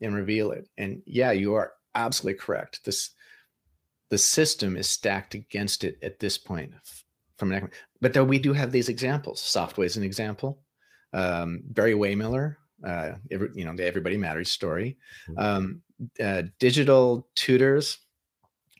and 0.00 0.14
reveal 0.14 0.52
it. 0.52 0.68
And 0.76 1.02
yeah, 1.06 1.32
you 1.32 1.54
are 1.54 1.72
absolutely 1.94 2.38
correct. 2.38 2.84
This 2.84 3.10
the 4.10 4.18
system 4.18 4.76
is 4.76 4.88
stacked 4.88 5.34
against 5.34 5.82
it 5.82 5.98
at 6.02 6.20
this 6.20 6.38
point 6.38 6.72
from 7.36 7.52
an 7.52 7.70
but 8.00 8.12
though 8.12 8.24
we 8.24 8.38
do 8.38 8.52
have 8.52 8.70
these 8.70 8.88
examples. 8.88 9.40
Softway 9.40 9.86
is 9.86 9.96
an 9.96 10.04
example. 10.04 10.60
Um, 11.12 11.62
Barry-Wehmiller, 11.64 12.56
uh, 12.86 13.12
every, 13.30 13.50
you 13.54 13.64
know, 13.64 13.74
the 13.74 13.86
Everybody 13.86 14.16
Matters 14.16 14.50
story. 14.50 14.98
Mm-hmm. 15.28 15.38
Um, 15.38 15.82
uh, 16.22 16.42
digital 16.58 17.28
tutors 17.34 17.98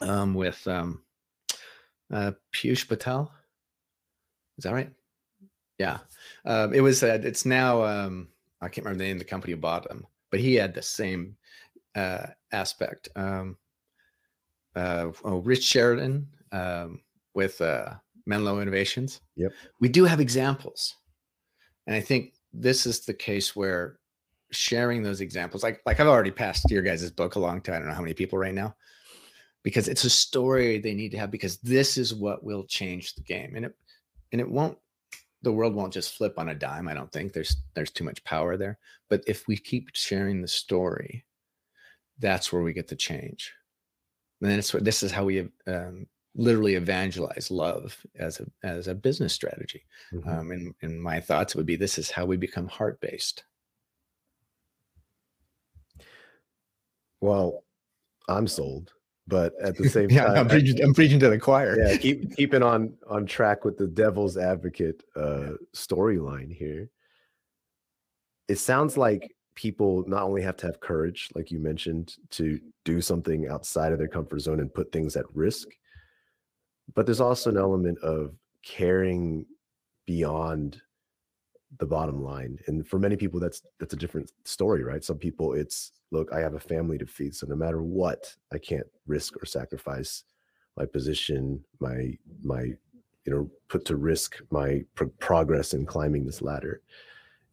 um, 0.00 0.35
with 0.35 0.66
um, 0.66 1.03
uh, 2.12 2.33
Piyush 2.53 2.88
Patel. 2.88 3.33
Is 4.59 4.64
that 4.64 4.74
right? 4.74 4.90
Yeah. 5.85 5.99
Um, 6.47 6.73
it 6.73 6.81
was, 6.81 7.03
uh, 7.03 7.20
it's 7.23 7.44
now, 7.44 7.83
um, 7.85 8.29
I 8.61 8.68
can't 8.68 8.85
remember 8.85 9.03
the 9.03 9.09
name 9.09 9.16
of 9.16 9.23
the 9.23 9.29
company 9.29 9.53
who 9.53 9.59
bought 9.59 9.87
them, 9.87 10.07
but 10.31 10.40
he 10.40 10.55
had 10.55 10.75
the 10.75 10.83
same 10.83 11.37
uh, 11.94 12.27
aspect. 12.53 13.09
Um, 13.16 13.57
uh, 14.75 15.11
oh, 15.25 15.38
Rich 15.38 15.64
Sheridan 15.64 16.27
um, 16.53 17.01
with 17.35 17.61
uh, 17.61 17.94
Menlo 18.27 18.61
Innovations. 18.61 19.20
Yep. 19.37 19.53
We 19.81 19.88
do 19.88 20.05
have 20.05 20.20
examples. 20.20 20.94
And 21.87 21.94
I 21.94 22.01
think 22.01 22.35
this 22.53 22.87
is 22.87 23.01
the 23.01 23.14
case 23.14 23.55
where 23.55 23.99
sharing 24.53 25.03
those 25.03 25.20
examples, 25.20 25.62
like, 25.62 25.83
like 25.85 26.01
I've 26.01 26.07
already 26.07 26.31
passed 26.31 26.70
your 26.70 26.83
guys' 26.83 27.11
book 27.11 27.35
along 27.35 27.62
to, 27.62 27.75
I 27.75 27.79
don't 27.79 27.88
know 27.88 27.94
how 27.94 28.01
many 28.01 28.14
people 28.14 28.38
right 28.38 28.55
now 28.55 28.75
because 29.62 29.88
it's 29.88 30.05
a 30.05 30.11
story 30.11 30.79
they 30.79 30.94
need 30.94 31.11
to 31.11 31.18
have 31.18 31.31
because 31.31 31.59
this 31.59 31.99
is 31.99 32.14
what 32.14 32.42
will 32.42 32.64
change 32.64 33.14
the 33.14 33.23
game 33.23 33.55
and 33.57 33.66
it 33.66 33.75
and 34.33 34.40
it 34.40 34.51
won't 34.51 34.79
the 35.44 35.52
world 35.52 35.74
won't 35.74 35.92
just 35.92 36.14
flip 36.14 36.38
on 36.38 36.48
a 36.48 36.54
dime 36.54 36.88
i 36.88 36.94
don't 36.94 37.12
think. 37.12 37.33
There's 37.33 37.57
there's 37.74 37.90
too 37.90 38.04
much 38.04 38.24
power 38.24 38.57
there. 38.57 38.78
But 39.09 39.22
if 39.26 39.46
we 39.46 39.57
keep 39.57 39.90
sharing 39.92 40.40
the 40.42 40.48
story 40.48 41.24
that's 42.18 42.52
where 42.52 42.62
we 42.62 42.72
get 42.72 42.88
the 42.88 42.96
change. 42.96 43.52
And 44.40 44.50
then 44.50 44.59
it's 44.59 44.72
this 44.72 45.02
is 45.02 45.12
how 45.12 45.24
we 45.24 45.48
um, 45.66 46.07
literally 46.35 46.74
evangelize 46.74 47.50
love 47.50 47.96
as 48.16 48.40
a 48.40 48.46
as 48.66 48.88
a 48.88 48.94
business 48.94 49.33
strategy. 49.33 49.85
Mm-hmm. 50.12 50.28
um, 50.28 50.50
and, 50.50 50.74
and 50.83 51.02
my 51.02 51.20
thoughts 51.20 51.54
would 51.54 51.66
be 51.66 51.76
this 51.76 51.98
is 51.98 52.11
how 52.11 52.24
we 52.24 52.37
become 52.37 52.68
heart 52.68 53.00
based 53.00 53.44
well 57.20 57.64
i'm 58.28 58.46
sold 58.46 58.92
but 59.27 59.55
at 59.63 59.77
the 59.77 59.89
same 59.89 60.11
yeah, 60.11 60.27
time, 60.27 60.37
I'm 60.37 60.49
preaching, 60.49 60.83
I'm 60.83 60.95
preaching 60.95 61.21
to 61.21 61.31
the 61.31 61.39
choir. 61.39 61.79
Yeah, 61.79 61.97
keep 61.97 62.37
keeping 62.37 62.63
on 62.63 62.95
on 63.09 63.27
track 63.27 63.65
with 63.65 63.77
the 63.77 63.87
devil's 63.87 64.37
advocate 64.37 65.03
uh, 65.17 65.53
storyline 65.75 66.55
here. 66.55 66.91
It 68.49 68.59
sounds 68.59 68.97
like 68.97 69.35
people 69.55 70.05
not 70.07 70.25
only 70.25 70.43
have 70.43 70.57
to 70.59 70.67
have 70.67 70.81
courage, 70.81 71.31
like 71.35 71.51
you 71.51 71.59
mentioned, 71.59 72.17
to 72.31 72.61
do 72.85 73.01
something 73.01 73.49
outside 73.49 73.93
of 73.93 73.99
their 73.99 74.09
comfort 74.09 74.41
zone 74.41 74.61
and 74.61 74.73
put 74.73 74.93
things 74.93 75.17
at 75.17 75.25
risk, 75.35 75.69
but 76.95 77.07
there's 77.07 77.21
also 77.21 77.51
an 77.51 77.57
element 77.57 77.99
of 78.01 78.35
caring 78.63 79.47
beyond 80.07 80.81
the 81.79 81.87
bottom 81.87 82.23
line 82.23 82.59
and 82.67 82.87
for 82.87 82.99
many 82.99 83.17
people 83.17 83.41
that's 83.41 83.63
that's 83.81 83.95
a 83.95 83.97
different 83.97 84.31
story 84.45 84.83
right? 84.83 85.05
Some 85.05 85.19
people 85.19 85.55
it's 85.55 85.93
look 86.11 86.33
i 86.33 86.39
have 86.39 86.55
a 86.55 86.61
family 86.61 86.97
to 86.99 87.07
feed 87.07 87.35
so 87.35 87.47
no 87.47 87.57
matter 87.57 87.83
what 87.83 88.33
i 88.53 88.59
can't 88.59 88.87
risk 89.07 89.37
or 89.43 89.47
sacrifice 89.47 90.23
my 90.77 90.87
position 90.87 91.65
my 91.81 92.17
my 92.43 92.73
you 93.25 93.33
know 93.33 93.51
put 93.69 93.85
to 93.87 93.97
risk 93.97 94.41
my 94.51 94.85
pro- 94.95 95.09
progress 95.19 95.75
in 95.75 95.87
climbing 95.87 96.25
this 96.25 96.43
ladder. 96.43 96.83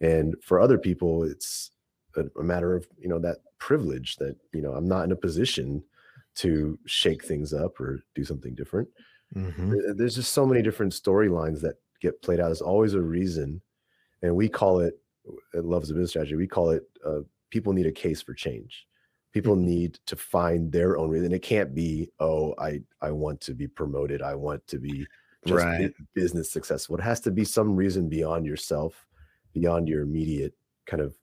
And 0.02 0.36
for 0.44 0.60
other 0.60 0.78
people 0.78 1.24
it's 1.24 1.72
a, 2.16 2.26
a 2.40 2.44
matter 2.44 2.76
of 2.76 2.88
you 3.00 3.10
know 3.10 3.20
that 3.20 3.38
privilege 3.58 4.18
that 4.18 4.36
you 4.54 4.62
know 4.62 4.74
i'm 4.74 4.88
not 4.88 5.06
in 5.06 5.12
a 5.12 5.16
position 5.16 5.84
to 6.34 6.78
shake 6.86 7.24
things 7.26 7.54
up 7.54 7.80
or 7.80 8.04
do 8.16 8.24
something 8.24 8.56
different. 8.56 8.88
Mm-hmm. 9.36 9.96
there's 9.96 10.16
just 10.16 10.34
so 10.34 10.46
many 10.46 10.62
different 10.62 10.92
storylines 10.92 11.62
that 11.62 11.76
get 12.02 12.22
played 12.22 12.42
out. 12.42 12.48
There's 12.48 12.62
always 12.62 12.96
a 12.96 13.02
reason 13.02 13.62
and 14.22 14.36
we 14.36 14.48
call 14.48 14.80
it 14.80 15.00
at 15.54 15.66
Love 15.66 15.84
as 15.84 15.92
a 15.92 15.94
Business 15.94 16.12
Strategy. 16.12 16.36
We 16.36 16.48
call 16.48 16.72
it 16.72 16.84
uh, 17.06 17.22
people 17.50 17.74
need 17.74 17.86
a 17.86 17.92
case 17.92 18.22
for 18.22 18.34
change. 18.34 18.88
People 19.34 19.56
mm-hmm. 19.56 19.66
need 19.66 20.00
to 20.08 20.16
find 20.16 20.72
their 20.72 20.98
own 20.98 21.10
reason. 21.10 21.32
It 21.32 21.44
can't 21.44 21.76
be, 21.76 22.10
oh, 22.20 22.56
I 22.58 22.82
I 23.02 23.12
want 23.12 23.42
to 23.42 23.54
be 23.54 23.68
promoted. 23.68 24.22
I 24.22 24.36
want 24.36 24.66
to 24.68 24.80
be 24.80 25.06
just 25.46 25.64
right. 25.64 25.94
business 26.14 26.52
successful. 26.52 26.96
It 26.98 27.04
has 27.04 27.20
to 27.22 27.32
be 27.32 27.44
some 27.44 27.76
reason 27.76 28.10
beyond 28.10 28.46
yourself, 28.46 29.08
beyond 29.54 29.88
your 29.88 30.02
immediate 30.02 30.54
kind 30.86 31.02
of 31.02 31.16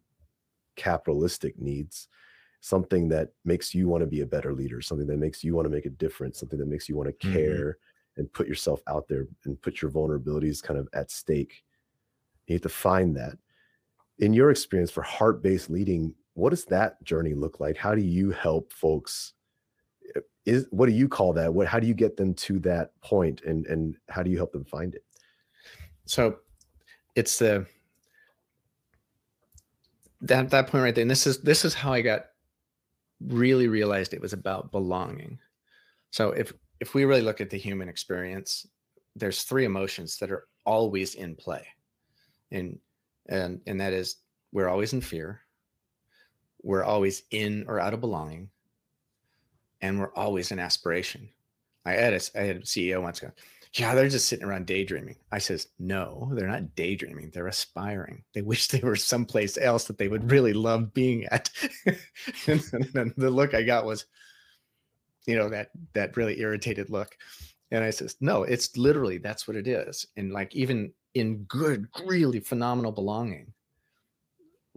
capitalistic 0.76 1.58
needs. 1.58 2.08
Something 2.60 3.08
that 3.10 3.28
makes 3.44 3.72
you 3.72 3.88
want 3.88 4.00
to 4.02 4.06
be 4.06 4.22
a 4.22 4.26
better 4.26 4.52
leader. 4.52 4.80
Something 4.80 5.06
that 5.06 5.18
makes 5.18 5.44
you 5.44 5.54
want 5.54 5.66
to 5.66 5.70
make 5.70 5.86
a 5.86 5.90
difference. 5.90 6.40
Something 6.40 6.58
that 6.58 6.66
makes 6.66 6.88
you 6.88 6.96
want 6.96 7.08
to 7.08 7.26
mm-hmm. 7.26 7.36
care 7.36 7.66
mm-hmm. 7.72 8.20
and 8.20 8.32
put 8.32 8.48
yourself 8.48 8.82
out 8.88 9.06
there 9.06 9.26
and 9.44 9.60
put 9.62 9.80
your 9.80 9.90
vulnerabilities 9.90 10.62
kind 10.62 10.78
of 10.78 10.88
at 10.92 11.10
stake 11.10 11.62
You 12.48 12.54
have 12.54 12.62
to 12.62 12.68
find 12.68 13.16
that. 13.16 13.38
In 14.18 14.32
your 14.32 14.50
experience 14.50 14.90
for 14.90 15.02
heart 15.02 15.42
based 15.42 15.70
leading, 15.70 16.14
what 16.34 16.50
does 16.50 16.64
that 16.66 17.02
journey 17.04 17.34
look 17.34 17.60
like? 17.60 17.76
How 17.76 17.94
do 17.94 18.02
you 18.02 18.30
help 18.30 18.72
folks? 18.72 19.34
Eh, 20.16 20.20
is 20.44 20.66
what 20.70 20.86
do 20.86 20.92
you 20.92 21.08
call 21.08 21.32
that? 21.34 21.52
What 21.52 21.68
how 21.68 21.78
do 21.78 21.86
you 21.86 21.94
get 21.94 22.16
them 22.16 22.34
to 22.34 22.58
that 22.60 22.98
point, 23.00 23.42
and 23.42 23.66
and 23.66 23.96
how 24.08 24.22
do 24.22 24.30
you 24.30 24.36
help 24.36 24.52
them 24.52 24.64
find 24.64 24.94
it? 24.94 25.04
So, 26.06 26.38
it's 27.14 27.38
the 27.38 27.66
that 30.22 30.50
that 30.50 30.68
point 30.68 30.82
right 30.82 30.94
there. 30.94 31.02
And 31.02 31.10
this 31.10 31.26
is 31.26 31.38
this 31.40 31.64
is 31.64 31.74
how 31.74 31.92
I 31.92 32.00
got 32.00 32.26
really 33.20 33.68
realized 33.68 34.14
it 34.14 34.20
was 34.20 34.32
about 34.32 34.72
belonging. 34.72 35.38
So 36.10 36.30
if 36.30 36.52
if 36.80 36.94
we 36.94 37.04
really 37.04 37.22
look 37.22 37.40
at 37.40 37.50
the 37.50 37.58
human 37.58 37.88
experience, 37.88 38.66
there's 39.16 39.42
three 39.42 39.64
emotions 39.64 40.16
that 40.18 40.30
are 40.30 40.46
always 40.64 41.14
in 41.14 41.34
play. 41.34 41.66
And 42.50 42.78
and 43.28 43.60
and 43.66 43.80
that 43.80 43.92
is 43.92 44.16
we're 44.52 44.68
always 44.68 44.92
in 44.92 45.00
fear, 45.00 45.40
we're 46.62 46.84
always 46.84 47.22
in 47.30 47.64
or 47.68 47.80
out 47.80 47.94
of 47.94 48.00
belonging, 48.00 48.50
and 49.80 49.98
we're 49.98 50.14
always 50.14 50.50
in 50.50 50.58
aspiration. 50.58 51.28
I 51.84 51.92
had 51.92 52.14
a, 52.14 52.20
I 52.34 52.42
had 52.42 52.56
a 52.56 52.60
CEO 52.60 53.00
once 53.00 53.20
go, 53.20 53.30
yeah, 53.74 53.94
they're 53.94 54.08
just 54.08 54.26
sitting 54.26 54.44
around 54.46 54.66
daydreaming. 54.66 55.16
I 55.30 55.38
says, 55.38 55.68
no, 55.78 56.30
they're 56.32 56.48
not 56.48 56.74
daydreaming. 56.74 57.30
They're 57.32 57.48
aspiring. 57.48 58.24
They 58.34 58.42
wish 58.42 58.68
they 58.68 58.80
were 58.80 58.96
someplace 58.96 59.58
else 59.58 59.84
that 59.84 59.98
they 59.98 60.08
would 60.08 60.30
really 60.30 60.52
love 60.52 60.94
being 60.94 61.26
at. 61.26 61.50
and 62.46 63.12
the 63.16 63.30
look 63.30 63.54
I 63.54 63.62
got 63.62 63.84
was, 63.84 64.06
you 65.26 65.36
know, 65.36 65.48
that 65.50 65.70
that 65.92 66.16
really 66.16 66.40
irritated 66.40 66.90
look. 66.90 67.16
And 67.70 67.84
I 67.84 67.90
says, 67.90 68.16
no, 68.20 68.44
it's 68.44 68.76
literally 68.76 69.18
that's 69.18 69.46
what 69.46 69.56
it 69.56 69.66
is. 69.66 70.06
And 70.16 70.32
like 70.32 70.54
even 70.56 70.92
in 71.14 71.44
good, 71.44 71.86
really 72.04 72.40
phenomenal 72.40 72.92
belonging, 72.92 73.52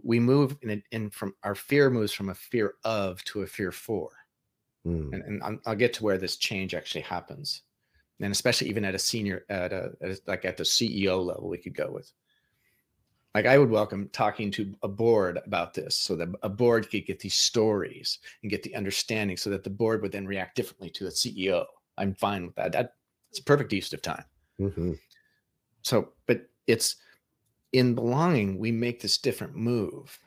we 0.02 0.18
move 0.18 0.56
in, 0.62 0.82
in 0.90 1.10
from 1.10 1.34
our 1.44 1.54
fear 1.54 1.90
moves 1.90 2.12
from 2.12 2.30
a 2.30 2.34
fear 2.34 2.74
of 2.84 3.22
to 3.24 3.42
a 3.42 3.46
fear 3.46 3.70
for. 3.70 4.10
Mm. 4.86 5.12
And, 5.12 5.42
and 5.42 5.60
I'll 5.64 5.76
get 5.76 5.92
to 5.94 6.04
where 6.04 6.18
this 6.18 6.36
change 6.36 6.74
actually 6.74 7.02
happens 7.02 7.62
and 8.22 8.32
especially 8.32 8.68
even 8.68 8.84
at 8.84 8.94
a 8.94 8.98
senior 8.98 9.44
at 9.48 9.72
a, 9.72 9.92
at 10.00 10.10
a, 10.10 10.18
like 10.26 10.44
at 10.44 10.56
the 10.56 10.62
ceo 10.62 11.24
level 11.24 11.48
we 11.48 11.58
could 11.58 11.74
go 11.74 11.90
with 11.90 12.10
like 13.34 13.46
i 13.46 13.58
would 13.58 13.70
welcome 13.70 14.08
talking 14.12 14.50
to 14.50 14.74
a 14.82 14.88
board 14.88 15.40
about 15.44 15.74
this 15.74 15.96
so 15.96 16.16
that 16.16 16.28
a 16.42 16.48
board 16.48 16.88
could 16.90 17.06
get 17.06 17.18
these 17.18 17.34
stories 17.34 18.18
and 18.42 18.50
get 18.50 18.62
the 18.62 18.74
understanding 18.74 19.36
so 19.36 19.50
that 19.50 19.64
the 19.64 19.70
board 19.70 20.02
would 20.02 20.12
then 20.12 20.26
react 20.26 20.56
differently 20.56 20.90
to 20.90 21.04
the 21.04 21.10
ceo 21.10 21.64
i'm 21.98 22.14
fine 22.14 22.46
with 22.46 22.54
that 22.54 22.72
that's 22.72 22.92
a 23.38 23.44
perfect 23.44 23.72
use 23.72 23.92
of 23.92 24.02
time 24.02 24.24
mm-hmm. 24.60 24.92
So 25.82 26.08
but 26.26 26.48
it's 26.66 26.96
in 27.72 27.94
belonging 27.94 28.58
we 28.58 28.70
make 28.70 29.00
this 29.00 29.18
different 29.18 29.54
move 29.54 30.18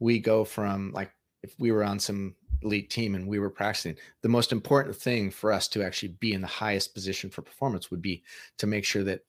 we 0.00 0.18
go 0.18 0.44
from 0.44 0.92
like 0.92 1.12
if 1.42 1.54
we 1.58 1.72
were 1.72 1.84
on 1.84 1.98
some 1.98 2.34
elite 2.62 2.90
team 2.90 3.14
and 3.14 3.26
we 3.26 3.38
were 3.38 3.50
practicing, 3.50 3.96
the 4.22 4.28
most 4.28 4.52
important 4.52 4.94
thing 4.94 5.30
for 5.30 5.52
us 5.52 5.68
to 5.68 5.82
actually 5.82 6.10
be 6.20 6.32
in 6.32 6.40
the 6.40 6.46
highest 6.46 6.94
position 6.94 7.30
for 7.30 7.42
performance 7.42 7.90
would 7.90 8.02
be 8.02 8.22
to 8.56 8.66
make 8.66 8.84
sure 8.84 9.04
that 9.04 9.20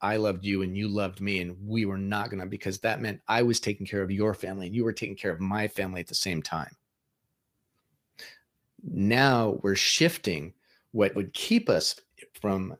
I 0.00 0.16
loved 0.16 0.44
you 0.44 0.62
and 0.62 0.76
you 0.76 0.86
loved 0.86 1.20
me, 1.20 1.40
and 1.40 1.56
we 1.66 1.84
were 1.84 1.98
not 1.98 2.30
going 2.30 2.40
to, 2.40 2.46
because 2.46 2.78
that 2.78 3.00
meant 3.00 3.20
I 3.26 3.42
was 3.42 3.58
taking 3.58 3.84
care 3.84 4.02
of 4.02 4.12
your 4.12 4.32
family 4.32 4.66
and 4.66 4.74
you 4.74 4.84
were 4.84 4.92
taking 4.92 5.16
care 5.16 5.32
of 5.32 5.40
my 5.40 5.66
family 5.66 6.00
at 6.00 6.06
the 6.06 6.14
same 6.14 6.40
time. 6.40 6.70
Now 8.82 9.58
we're 9.62 9.74
shifting 9.74 10.54
what 10.92 11.16
would 11.16 11.34
keep 11.34 11.68
us 11.68 11.96
from 12.40 12.76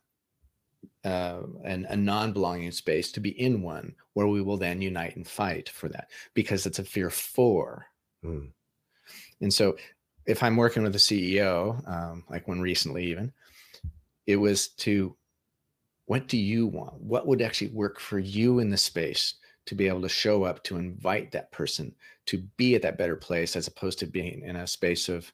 uh, 1.04 1.42
an, 1.64 1.86
a 1.88 1.96
non-belonging 1.96 2.72
space 2.72 3.12
to 3.12 3.20
be 3.20 3.30
in 3.40 3.62
one 3.62 3.94
where 4.14 4.26
we 4.26 4.42
will 4.42 4.56
then 4.56 4.82
unite 4.82 5.16
and 5.16 5.26
fight 5.26 5.68
for 5.68 5.88
that 5.88 6.10
because 6.34 6.66
it's 6.66 6.78
a 6.78 6.84
fear 6.84 7.10
for. 7.10 7.86
Mm. 8.24 8.50
And 9.40 9.52
so 9.52 9.76
if 10.26 10.42
I'm 10.42 10.56
working 10.56 10.82
with 10.82 10.94
a 10.94 10.98
CEO, 10.98 11.86
um, 11.88 12.24
like 12.28 12.48
one 12.48 12.60
recently 12.60 13.06
even, 13.06 13.32
it 14.26 14.36
was 14.36 14.68
to 14.68 15.16
what 16.06 16.26
do 16.26 16.38
you 16.38 16.66
want? 16.66 17.00
What 17.00 17.26
would 17.26 17.42
actually 17.42 17.68
work 17.68 18.00
for 18.00 18.18
you 18.18 18.60
in 18.60 18.70
the 18.70 18.78
space 18.78 19.34
to 19.66 19.74
be 19.74 19.88
able 19.88 20.00
to 20.00 20.08
show 20.08 20.44
up 20.44 20.64
to 20.64 20.78
invite 20.78 21.30
that 21.32 21.52
person 21.52 21.94
to 22.26 22.38
be 22.56 22.74
at 22.74 22.82
that 22.82 22.96
better 22.96 23.16
place 23.16 23.56
as 23.56 23.66
opposed 23.66 23.98
to 23.98 24.06
being 24.06 24.42
in 24.42 24.56
a 24.56 24.66
space 24.66 25.10
of 25.10 25.30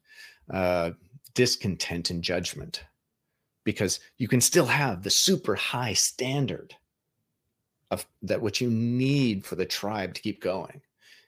uh, 0.53 0.91
discontent 1.35 2.11
and 2.11 2.23
judgment? 2.23 2.85
Because 3.65 4.01
you 4.19 4.29
can 4.29 4.41
still 4.41 4.67
have 4.67 5.03
the 5.03 5.11
super 5.11 5.55
high 5.55 5.95
standard 5.95 6.75
of 7.91 8.07
that 8.23 8.41
what 8.41 8.61
you 8.61 8.71
need 8.71 9.45
for 9.45 9.57
the 9.57 9.67
tribe 9.67 10.15
to 10.15 10.23
keep 10.23 10.41
going 10.41 10.81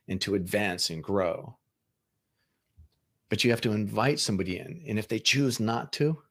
and 0.08 0.20
to 0.20 0.34
advance 0.34 0.90
and 0.90 1.02
grow 1.02 1.56
but 3.28 3.42
you 3.42 3.50
have 3.50 3.60
to 3.62 3.72
invite 3.72 4.20
somebody 4.20 4.58
in. 4.58 4.82
And 4.86 4.98
if 4.98 5.08
they 5.08 5.18
choose 5.18 5.58
not 5.58 5.92
to, 5.94 6.22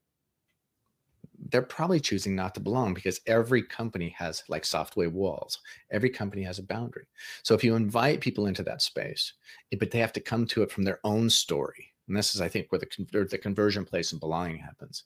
they're 1.50 1.62
probably 1.62 2.00
choosing 2.00 2.36
not 2.36 2.56
to 2.56 2.60
belong 2.60 2.94
because 2.94 3.22
every 3.28 3.62
company 3.62 4.16
has 4.18 4.44
like 4.48 4.64
Softway 4.64 5.12
walls. 5.12 5.60
Every 5.92 6.10
company 6.10 6.42
has 6.44 6.58
a 6.58 6.64
boundary. 6.64 7.08
So 7.44 7.54
if 7.54 7.64
you 7.64 7.76
invite 7.76 8.22
people 8.22 8.48
into 8.48 8.64
that 8.64 8.82
space, 8.82 9.34
eh, 9.72 9.78
but 9.80 9.92
they 9.92 10.00
have 10.00 10.14
to 10.14 10.22
come 10.22 10.48
to 10.48 10.64
it 10.64 10.72
from 10.72 10.84
their 10.84 11.00
own 11.04 11.30
story. 11.30 11.94
And 12.08 12.16
this 12.16 12.34
is, 12.34 12.42
I 12.42 12.48
think, 12.48 12.72
where 12.72 12.80
the, 12.80 13.28
the 13.30 13.38
conversion 13.38 13.86
place 13.86 14.12
and 14.12 14.20
belonging 14.20 14.58
happens, 14.58 15.04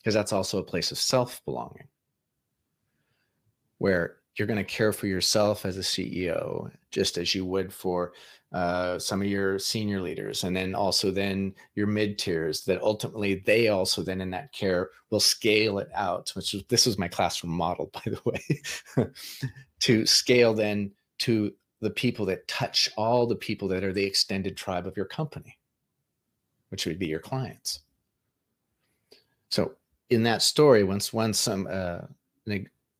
because 0.00 0.14
that's 0.14 0.32
also 0.32 0.58
a 0.58 0.64
place 0.64 0.90
of 0.90 0.98
self 0.98 1.44
belonging, 1.44 1.88
where 3.78 4.16
you're 4.36 4.46
going 4.46 4.56
to 4.56 4.64
care 4.64 4.92
for 4.92 5.06
yourself 5.06 5.66
as 5.66 5.76
a 5.76 5.82
CEO, 5.82 6.70
just 6.90 7.18
as 7.18 7.34
you 7.34 7.44
would 7.44 7.72
for 7.72 8.12
uh, 8.52 8.98
some 8.98 9.20
of 9.20 9.28
your 9.28 9.58
senior 9.58 10.00
leaders, 10.00 10.44
and 10.44 10.56
then 10.56 10.74
also 10.74 11.10
then 11.10 11.54
your 11.74 11.86
mid 11.86 12.18
tiers. 12.18 12.62
That 12.64 12.82
ultimately 12.82 13.42
they 13.46 13.68
also 13.68 14.02
then 14.02 14.20
in 14.20 14.30
that 14.30 14.52
care 14.52 14.90
will 15.10 15.20
scale 15.20 15.78
it 15.78 15.90
out. 15.94 16.30
Which 16.34 16.54
is 16.54 16.64
this 16.68 16.86
was 16.86 16.98
my 16.98 17.08
classroom 17.08 17.52
model, 17.52 17.90
by 17.92 18.02
the 18.06 18.20
way, 18.24 19.10
to 19.80 20.06
scale 20.06 20.54
then 20.54 20.92
to 21.18 21.52
the 21.80 21.90
people 21.90 22.26
that 22.26 22.46
touch 22.48 22.90
all 22.96 23.26
the 23.26 23.36
people 23.36 23.68
that 23.68 23.84
are 23.84 23.92
the 23.92 24.04
extended 24.04 24.56
tribe 24.56 24.86
of 24.86 24.96
your 24.96 25.06
company, 25.06 25.58
which 26.70 26.86
would 26.86 26.98
be 26.98 27.06
your 27.06 27.20
clients. 27.20 27.80
So 29.50 29.74
in 30.10 30.22
that 30.24 30.42
story, 30.42 30.84
once 30.84 31.12
once 31.12 31.38
some 31.38 31.68
uh, 31.70 32.00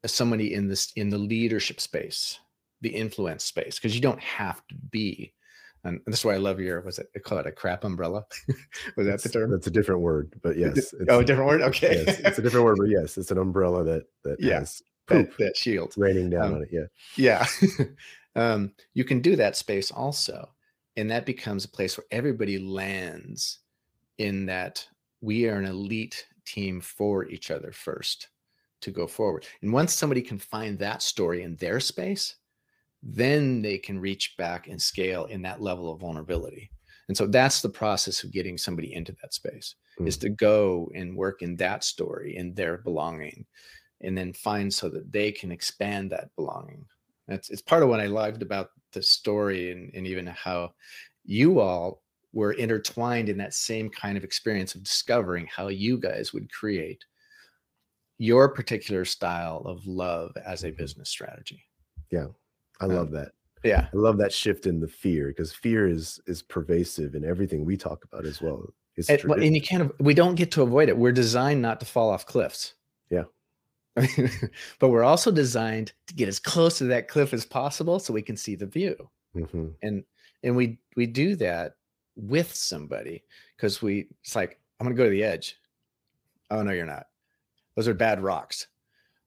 somebody 0.07 0.55
in 0.55 0.69
this 0.69 0.93
in 0.97 1.11
the 1.11 1.19
leadership 1.19 1.81
space 1.81 2.39
the 2.83 2.89
influence 2.89 3.45
space 3.45 3.79
because 3.79 3.95
you 3.95 4.01
don't 4.01 4.21
have 4.21 4.67
to 4.69 4.75
be 4.91 5.35
and 5.85 6.01
this 6.07 6.19
is 6.21 6.25
why 6.25 6.35
I 6.35 6.39
love 6.39 6.61
your 6.61 6.81
was 6.83 6.99
it 6.99 7.09
call 7.25 7.39
it 7.39 7.47
a 7.47 7.53
crap 7.53 7.85
umbrella? 7.85 8.27
was 8.97 9.07
that 9.07 9.23
the 9.23 9.31
term? 9.31 9.51
That's 9.51 9.67
a 9.67 9.71
different 9.71 10.03
word, 10.03 10.35
but 10.43 10.59
yes. 10.59 10.93
oh, 11.09 11.21
a 11.21 11.25
different 11.25 11.49
word. 11.49 11.63
Okay, 11.63 12.05
yes, 12.07 12.21
it's 12.21 12.39
a 12.39 12.43
different 12.43 12.67
word, 12.67 12.77
but 12.79 12.91
yes, 12.91 13.17
it's 13.17 13.31
an 13.31 13.39
umbrella 13.39 13.83
that 13.85 14.05
that 14.25 14.37
yeah, 14.41 14.61
poop 15.07 15.31
that, 15.39 15.39
that 15.39 15.57
shield 15.57 15.95
raining 15.97 16.29
down 16.29 16.45
um, 16.45 16.55
on 16.57 16.63
it. 16.63 16.69
Yeah, 16.71 17.47
yeah. 17.57 17.87
um, 18.37 18.73
you 18.93 19.05
can 19.05 19.21
do 19.21 19.37
that 19.37 19.57
space 19.57 19.91
also, 19.91 20.51
and 20.97 21.11
that 21.11 21.25
becomes 21.25 21.65
a 21.65 21.71
place 21.71 21.97
where 21.97 22.07
everybody 22.11 22.59
lands 22.59 23.61
in 24.19 24.45
that 24.47 24.87
we 25.23 25.49
are 25.49 25.57
an 25.57 25.65
elite 25.65 26.27
team 26.53 26.81
for 26.81 27.27
each 27.27 27.51
other 27.51 27.73
first 27.73 28.29
to 28.83 28.91
go 28.91 29.07
forward. 29.07 29.47
And 29.63 29.73
once 29.73 29.93
somebody 29.93 30.23
can 30.23 30.39
find 30.39 30.79
that 30.79 31.03
story 31.03 31.43
in 31.43 31.57
their 31.57 31.81
space, 31.81 32.37
then 33.03 33.63
they 33.63 33.79
can 33.79 33.99
reach 33.99 34.35
back 34.37 34.69
and 34.69 34.81
scale 34.81 35.25
in 35.27 35.43
that 35.43 35.63
level 35.63 35.93
of 35.93 36.01
vulnerability. 36.01 36.71
And 37.09 37.17
so 37.17 37.27
that's 37.27 37.61
the 37.61 37.69
process 37.69 38.23
of 38.23 38.33
getting 38.33 38.57
somebody 38.57 38.95
into 38.95 39.17
that 39.21 39.35
space 39.35 39.75
mm. 39.99 40.07
is 40.07 40.17
to 40.19 40.29
go 40.29 40.91
and 40.95 41.17
work 41.17 41.43
in 41.43 41.57
that 41.57 41.83
story 41.83 42.37
in 42.37 42.55
their 42.55 42.79
belonging 42.79 43.47
and 44.03 44.17
then 44.17 44.33
find 44.33 44.73
so 44.73 44.89
that 44.89 45.13
they 45.13 45.33
can 45.33 45.51
expand 45.51 46.11
that 46.11 46.35
belonging. 46.37 46.85
That's 47.27 47.51
it's 47.51 47.63
part 47.63 47.83
of 47.83 47.89
what 47.89 48.01
I 48.01 48.07
loved 48.07 48.43
about 48.43 48.71
the 48.93 49.03
story 49.03 49.73
and, 49.73 49.91
and 49.95 50.07
even 50.07 50.27
how 50.27 50.73
you 51.25 51.61
all 51.61 52.03
were 52.33 52.53
intertwined 52.53 53.29
in 53.29 53.39
that 53.39 53.55
same 53.55 53.89
kind 53.91 54.17
of 54.17 54.25
experience 54.25 54.75
of 54.75 54.83
discovering 54.83 55.47
how 55.47 55.69
you 55.69 55.99
guys 55.99 56.33
would 56.33 56.51
create 56.53 57.05
your 58.19 58.49
particular 58.49 59.05
style 59.05 59.63
of 59.65 59.87
love 59.87 60.33
as 60.45 60.63
a 60.63 60.69
mm-hmm. 60.69 60.77
business 60.77 61.09
strategy. 61.09 61.65
Yeah. 62.11 62.27
I 62.81 62.85
um, 62.85 62.95
love 62.95 63.11
that. 63.13 63.33
Yeah. 63.65 63.89
I 63.93 63.97
love 63.97 64.19
that 64.19 64.33
shift 64.33 64.67
in 64.67 64.81
the 64.81 64.89
fear 64.89 65.29
because 65.29 65.53
fear 65.53 65.89
is 65.89 66.21
is 66.27 66.43
pervasive 66.43 67.15
in 67.15 67.25
everything 67.25 67.65
we 67.65 67.77
talk 67.77 68.05
about 68.05 68.25
as 68.27 68.41
well. 68.41 68.73
It's 68.97 69.09
and, 69.09 69.25
well, 69.25 69.43
and 69.43 69.55
you 69.55 69.63
can't 69.63 69.93
we 70.01 70.15
don't 70.15 70.35
get 70.35 70.51
to 70.53 70.63
avoid 70.63 70.89
it. 70.89 70.97
We're 70.97 71.13
designed 71.13 71.63
not 71.63 71.81
to 71.81 71.87
fall 71.87 72.11
off 72.11 72.27
cliffs. 72.27 72.75
Yeah. 73.11 73.25
but 74.79 74.89
we're 74.89 75.03
also 75.03 75.31
designed 75.31 75.93
to 76.07 76.15
get 76.15 76.29
as 76.29 76.39
close 76.39 76.79
to 76.79 76.85
that 76.85 77.09
cliff 77.09 77.35
as 77.35 77.45
possible 77.45 77.99
so 77.99 78.13
we 78.13 78.23
can 78.23 78.37
see 78.37 78.55
the 78.55 78.67
view. 78.67 79.11
Mm-hmm. 79.35 79.69
And 79.83 80.05
and 80.43 80.57
we 80.57 80.79
we 80.97 81.07
do 81.07 81.37
that 81.37 81.75
with 82.17 82.55
somebody 82.55 83.25
because 83.57 83.83
we 83.83 84.09
it's 84.23 84.37
like 84.37 84.59
I'm 84.79 84.87
gonna 84.87 84.97
go 84.97 85.05
to 85.05 85.11
the 85.11 85.25
edge. 85.25 85.59
Oh 86.51 86.63
no, 86.63 86.73
you're 86.73 86.87
not. 86.87 87.07
Those 87.77 87.89
are 87.89 87.95
bad 87.95 88.23
rocks. 88.23 88.67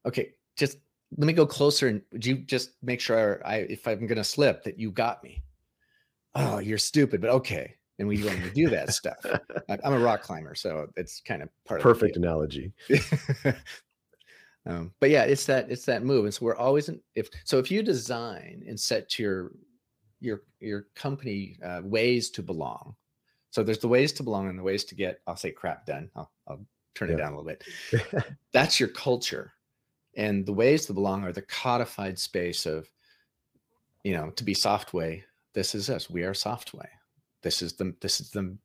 Okay, 0.05 0.33
just 0.55 0.77
let 1.17 1.27
me 1.27 1.33
go 1.33 1.45
closer 1.45 1.87
and 1.87 2.01
would 2.11 2.25
you 2.25 2.37
just 2.37 2.71
make 2.81 2.99
sure 2.99 3.41
I, 3.45 3.57
if 3.57 3.87
I'm 3.87 4.07
going 4.07 4.17
to 4.17 4.23
slip, 4.23 4.63
that 4.63 4.79
you 4.79 4.91
got 4.91 5.23
me? 5.23 5.43
Oh, 6.35 6.59
you're 6.59 6.77
stupid, 6.77 7.21
but 7.21 7.29
okay. 7.29 7.75
And 7.99 8.07
we 8.07 8.23
want 8.23 8.43
to 8.43 8.49
do 8.49 8.69
that 8.69 8.91
stuff. 8.91 9.23
I'm 9.69 9.93
a 9.93 9.99
rock 9.99 10.23
climber, 10.23 10.55
so 10.55 10.87
it's 10.95 11.21
kind 11.21 11.43
of 11.43 11.49
part 11.65 11.81
Perfect 11.81 12.17
of 12.17 12.23
analogy. 12.23 12.73
um, 14.65 14.91
but 14.99 15.11
yeah, 15.11 15.23
it's 15.23 15.45
that 15.45 15.69
it's 15.69 15.85
that 15.85 16.03
move. 16.03 16.25
And 16.25 16.33
so 16.33 16.43
we're 16.45 16.55
always 16.55 16.89
in, 16.89 16.99
if 17.13 17.29
so 17.43 17.59
if 17.59 17.69
you 17.69 17.83
design 17.83 18.63
and 18.67 18.79
set 18.79 19.09
to 19.09 19.23
your 19.23 19.51
your 20.23 20.43
your 20.59 20.87
company 20.95 21.57
uh, 21.63 21.81
ways 21.83 22.29
to 22.31 22.43
belong. 22.43 22.95
So 23.51 23.63
there's 23.63 23.79
the 23.79 23.87
ways 23.87 24.11
to 24.13 24.23
belong 24.23 24.49
and 24.49 24.57
the 24.57 24.63
ways 24.63 24.83
to 24.85 24.95
get 24.95 25.21
I'll 25.27 25.35
say 25.35 25.51
crap 25.51 25.85
done. 25.85 26.09
I'll, 26.15 26.31
I'll 26.47 26.65
turn 26.95 27.09
yeah. 27.09 27.15
it 27.15 27.17
down 27.17 27.33
a 27.33 27.39
little 27.39 27.51
bit. 27.51 28.25
That's 28.53 28.79
your 28.79 28.89
culture 28.89 29.53
and 30.15 30.45
the 30.45 30.53
ways 30.53 30.85
to 30.85 30.93
belong 30.93 31.23
are 31.23 31.31
the 31.31 31.41
codified 31.41 32.17
space 32.19 32.65
of 32.65 32.87
you 34.03 34.13
know 34.13 34.29
to 34.31 34.43
be 34.43 34.53
softway 34.53 35.21
this 35.53 35.75
is 35.75 35.89
us 35.89 36.09
we 36.09 36.23
are 36.23 36.33
softway 36.33 36.87
this 37.41 37.61
is 37.61 37.73
the 37.73 37.95
this 38.01 38.19
is 38.19 38.29
the 38.31 38.55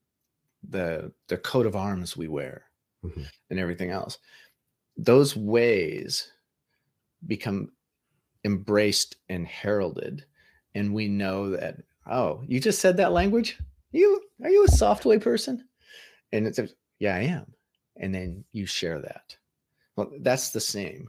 the 0.70 1.12
the 1.28 1.38
coat 1.38 1.66
of 1.66 1.76
arms 1.76 2.16
we 2.16 2.28
wear 2.28 2.64
mm-hmm. 3.04 3.22
and 3.50 3.58
everything 3.58 3.90
else 3.90 4.18
those 4.96 5.36
ways 5.36 6.32
become 7.26 7.70
embraced 8.44 9.16
and 9.28 9.46
heralded 9.46 10.24
and 10.78 10.94
we 10.94 11.08
know 11.08 11.50
that 11.50 11.76
oh 12.10 12.42
you 12.46 12.60
just 12.60 12.80
said 12.80 12.96
that 12.96 13.12
language 13.12 13.58
you 13.92 14.20
are 14.42 14.50
you 14.50 14.64
a 14.64 14.68
softway 14.68 15.20
person 15.20 15.64
and 16.32 16.46
it's 16.46 16.60
yeah 16.98 17.14
i 17.14 17.20
am 17.20 17.46
and 17.96 18.14
then 18.14 18.44
you 18.52 18.66
share 18.66 19.00
that 19.00 19.36
well 19.96 20.10
that's 20.20 20.50
the 20.50 20.60
same 20.60 21.08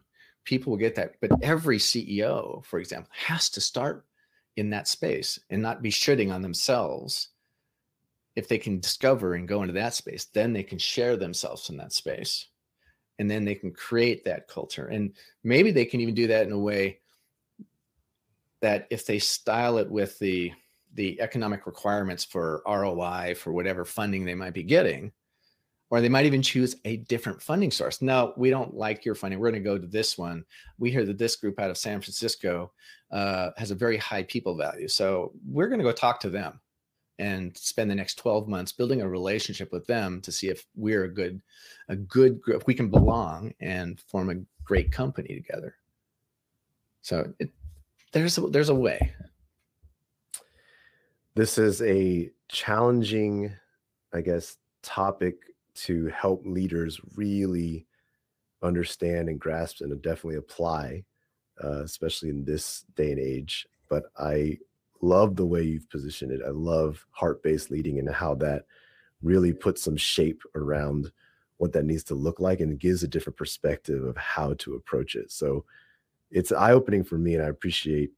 people 0.50 0.72
will 0.72 0.78
get 0.78 0.96
that. 0.96 1.14
But 1.22 1.32
every 1.44 1.78
CEO, 1.78 2.66
for 2.66 2.80
example, 2.80 3.12
has 3.14 3.52
to 3.52 3.62
start 3.62 4.06
in 4.58 4.72
that 4.72 4.88
space 4.88 5.40
and 5.52 5.62
not 5.62 5.84
be 5.84 5.92
shitting 5.92 6.34
on 6.34 6.42
themselves. 6.42 7.30
If 8.36 8.48
they 8.48 8.58
can 8.58 8.80
discover 8.80 9.36
and 9.36 9.48
go 9.48 9.62
into 9.62 9.74
that 9.74 9.94
space, 9.94 10.26
then 10.26 10.52
they 10.52 10.64
can 10.64 10.80
share 10.80 11.18
themselves 11.18 11.70
in 11.70 11.78
that 11.78 11.94
space. 11.94 12.48
And 13.20 13.30
then 13.30 13.46
they 13.46 13.54
can 13.54 13.72
create 13.72 14.26
that 14.26 14.48
culture. 14.48 14.88
And 14.88 15.14
maybe 15.44 15.72
they 15.72 15.86
can 15.86 16.02
even 16.02 16.16
do 16.16 16.26
that 16.28 16.48
in 16.48 16.52
a 16.52 16.58
way 16.58 17.00
that 18.62 18.88
if 18.90 19.06
they 19.06 19.20
style 19.20 19.78
it 19.78 19.90
with 19.90 20.18
the 20.20 20.52
the 20.96 21.22
economic 21.22 21.68
requirements 21.68 22.24
for 22.24 22.64
ROI 22.68 23.36
for 23.36 23.54
whatever 23.54 23.86
funding 23.86 24.26
they 24.26 24.34
might 24.34 24.54
be 24.56 24.64
getting, 24.64 25.12
or 25.90 26.02
they 26.02 26.10
might 26.10 26.26
even 26.26 26.42
choose 26.42 26.76
a 26.86 26.98
different 26.98 27.42
funding 27.42 27.72
source. 27.72 28.02
No, 28.02 28.34
we 28.38 28.50
don't 28.50 28.76
like 28.76 29.06
your 29.06 29.16
funding. 29.16 29.40
We're 29.40 29.52
going 29.52 29.64
to 29.64 29.70
go 29.70 29.78
to 29.78 29.88
this 29.88 30.18
one. 30.18 30.46
We 30.78 30.92
hear 30.92 31.06
that 31.06 31.18
this 31.18 31.36
group 31.36 31.60
out 31.60 31.70
of 31.70 31.78
San 31.78 32.02
Francisco 32.02 32.72
uh, 33.12 33.52
has 33.58 33.72
a 33.72 33.76
very 33.76 33.98
high 33.98 34.24
people 34.24 34.56
value. 34.56 34.88
So 34.88 35.32
we're 35.48 35.68
going 35.68 35.80
to 35.80 35.86
go 35.86 35.92
talk 35.92 36.20
to 36.22 36.30
them 36.30 36.60
and 37.18 37.56
spend 37.58 37.92
the 37.92 37.96
next 37.96 38.16
12 38.16 38.48
months 38.48 38.72
building 38.72 39.02
a 39.02 39.10
relationship 39.10 39.72
with 39.72 39.86
them 39.88 40.22
to 40.22 40.32
see 40.32 40.48
if 40.48 40.66
we're 40.76 41.04
a 41.04 41.14
good, 41.14 41.42
a 41.90 41.96
good 41.96 42.40
group, 42.40 42.66
we 42.66 42.74
can 42.74 42.90
belong 42.90 43.54
and 43.60 44.00
form 44.02 44.30
a 44.30 44.64
great 44.64 44.92
company 44.92 45.36
together. 45.36 45.76
So 47.02 47.34
it, 47.40 47.52
there's 48.12 48.38
a, 48.38 48.42
there's 48.42 48.70
a 48.70 48.76
way. 48.76 49.14
This 51.36 51.58
is 51.58 51.82
a 51.82 52.32
challenging, 52.50 53.54
I 54.14 54.22
guess, 54.22 54.58
topic 54.82 55.38
to 55.76 56.08
help 56.08 56.46
leaders 56.46 57.00
really 57.16 57.86
understand 58.62 59.30
and 59.30 59.40
grasp 59.40 59.82
and 59.82 60.02
definitely 60.02 60.36
apply, 60.36 61.04
uh, 61.64 61.84
especially 61.84 62.30
in 62.30 62.44
this 62.44 62.84
day 62.96 63.12
and 63.12 63.20
age. 63.20 63.68
But 63.90 64.06
I 64.18 64.58
love 65.02 65.36
the 65.36 65.46
way 65.46 65.64
you've 65.64 65.90
positioned 65.90 66.32
it. 66.32 66.42
I 66.46 66.50
love 66.50 67.06
heart 67.12 67.42
based 67.42 67.72
leading 67.72 68.00
and 68.00 68.10
how 68.10 68.36
that 68.36 68.66
really 69.22 69.54
puts 69.54 69.84
some 69.84 69.98
shape 69.98 70.42
around 70.56 71.12
what 71.58 71.74
that 71.74 71.86
needs 71.86 72.04
to 72.06 72.16
look 72.16 72.40
like 72.40 72.62
and 72.62 72.80
gives 72.80 73.04
a 73.04 73.08
different 73.08 73.38
perspective 73.38 74.04
of 74.04 74.16
how 74.18 74.54
to 74.56 74.76
approach 74.76 75.16
it. 75.16 75.32
So 75.32 75.66
it's 76.32 76.52
eye 76.52 76.72
opening 76.72 77.04
for 77.04 77.18
me, 77.18 77.36
and 77.36 77.44
I 77.44 77.48
appreciate 77.48 78.12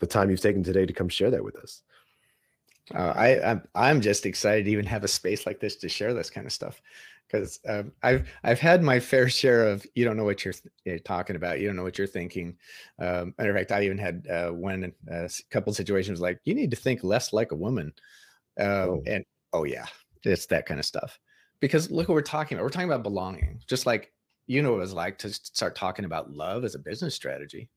the 0.00 0.06
time 0.06 0.30
you've 0.30 0.40
taken 0.40 0.62
today 0.62 0.86
to 0.86 0.92
come 0.92 1.08
share 1.08 1.30
that 1.30 1.44
with 1.44 1.56
us. 1.56 1.82
Uh, 2.94 3.12
I 3.16 3.50
I'm, 3.50 3.62
I'm 3.74 4.00
just 4.00 4.26
excited 4.26 4.64
to 4.64 4.70
even 4.70 4.86
have 4.86 5.04
a 5.04 5.08
space 5.08 5.46
like 5.46 5.60
this 5.60 5.76
to 5.76 5.88
share 5.88 6.12
this 6.12 6.30
kind 6.30 6.46
of 6.46 6.52
stuff 6.52 6.82
because 7.30 7.60
um, 7.68 7.92
I've 8.02 8.28
I've 8.42 8.60
had 8.60 8.82
my 8.82 9.00
fair 9.00 9.28
share 9.28 9.68
of 9.68 9.86
you 9.94 10.04
don't 10.04 10.16
know 10.16 10.24
what 10.24 10.44
you're, 10.44 10.54
you're 10.84 10.98
talking 10.98 11.36
about 11.36 11.60
you 11.60 11.66
don't 11.66 11.76
know 11.76 11.82
what 11.82 11.98
you're 11.98 12.06
thinking. 12.06 12.56
Um, 12.98 13.34
matter 13.38 13.50
of 13.50 13.56
fact, 13.56 13.72
I 13.72 13.84
even 13.84 13.98
had 13.98 14.26
uh, 14.30 14.50
one 14.50 14.92
a 15.08 15.28
couple 15.50 15.72
situations 15.72 16.20
like 16.20 16.40
you 16.44 16.54
need 16.54 16.70
to 16.70 16.76
think 16.76 17.02
less 17.02 17.32
like 17.32 17.52
a 17.52 17.56
woman, 17.56 17.92
uh, 18.60 18.86
oh. 18.88 19.02
and 19.06 19.24
oh 19.52 19.64
yeah, 19.64 19.86
it's 20.22 20.46
that 20.46 20.66
kind 20.66 20.80
of 20.80 20.86
stuff. 20.86 21.18
Because 21.60 21.90
look 21.90 22.08
what 22.08 22.14
we're 22.14 22.22
talking 22.22 22.56
about. 22.56 22.64
We're 22.64 22.70
talking 22.70 22.90
about 22.90 23.02
belonging, 23.02 23.62
just 23.66 23.86
like 23.86 24.12
you 24.46 24.62
know 24.62 24.72
what 24.72 24.78
it 24.78 24.80
was 24.80 24.92
like 24.92 25.18
to 25.18 25.32
start 25.32 25.74
talking 25.74 26.04
about 26.04 26.32
love 26.32 26.64
as 26.64 26.74
a 26.74 26.78
business 26.78 27.14
strategy 27.14 27.68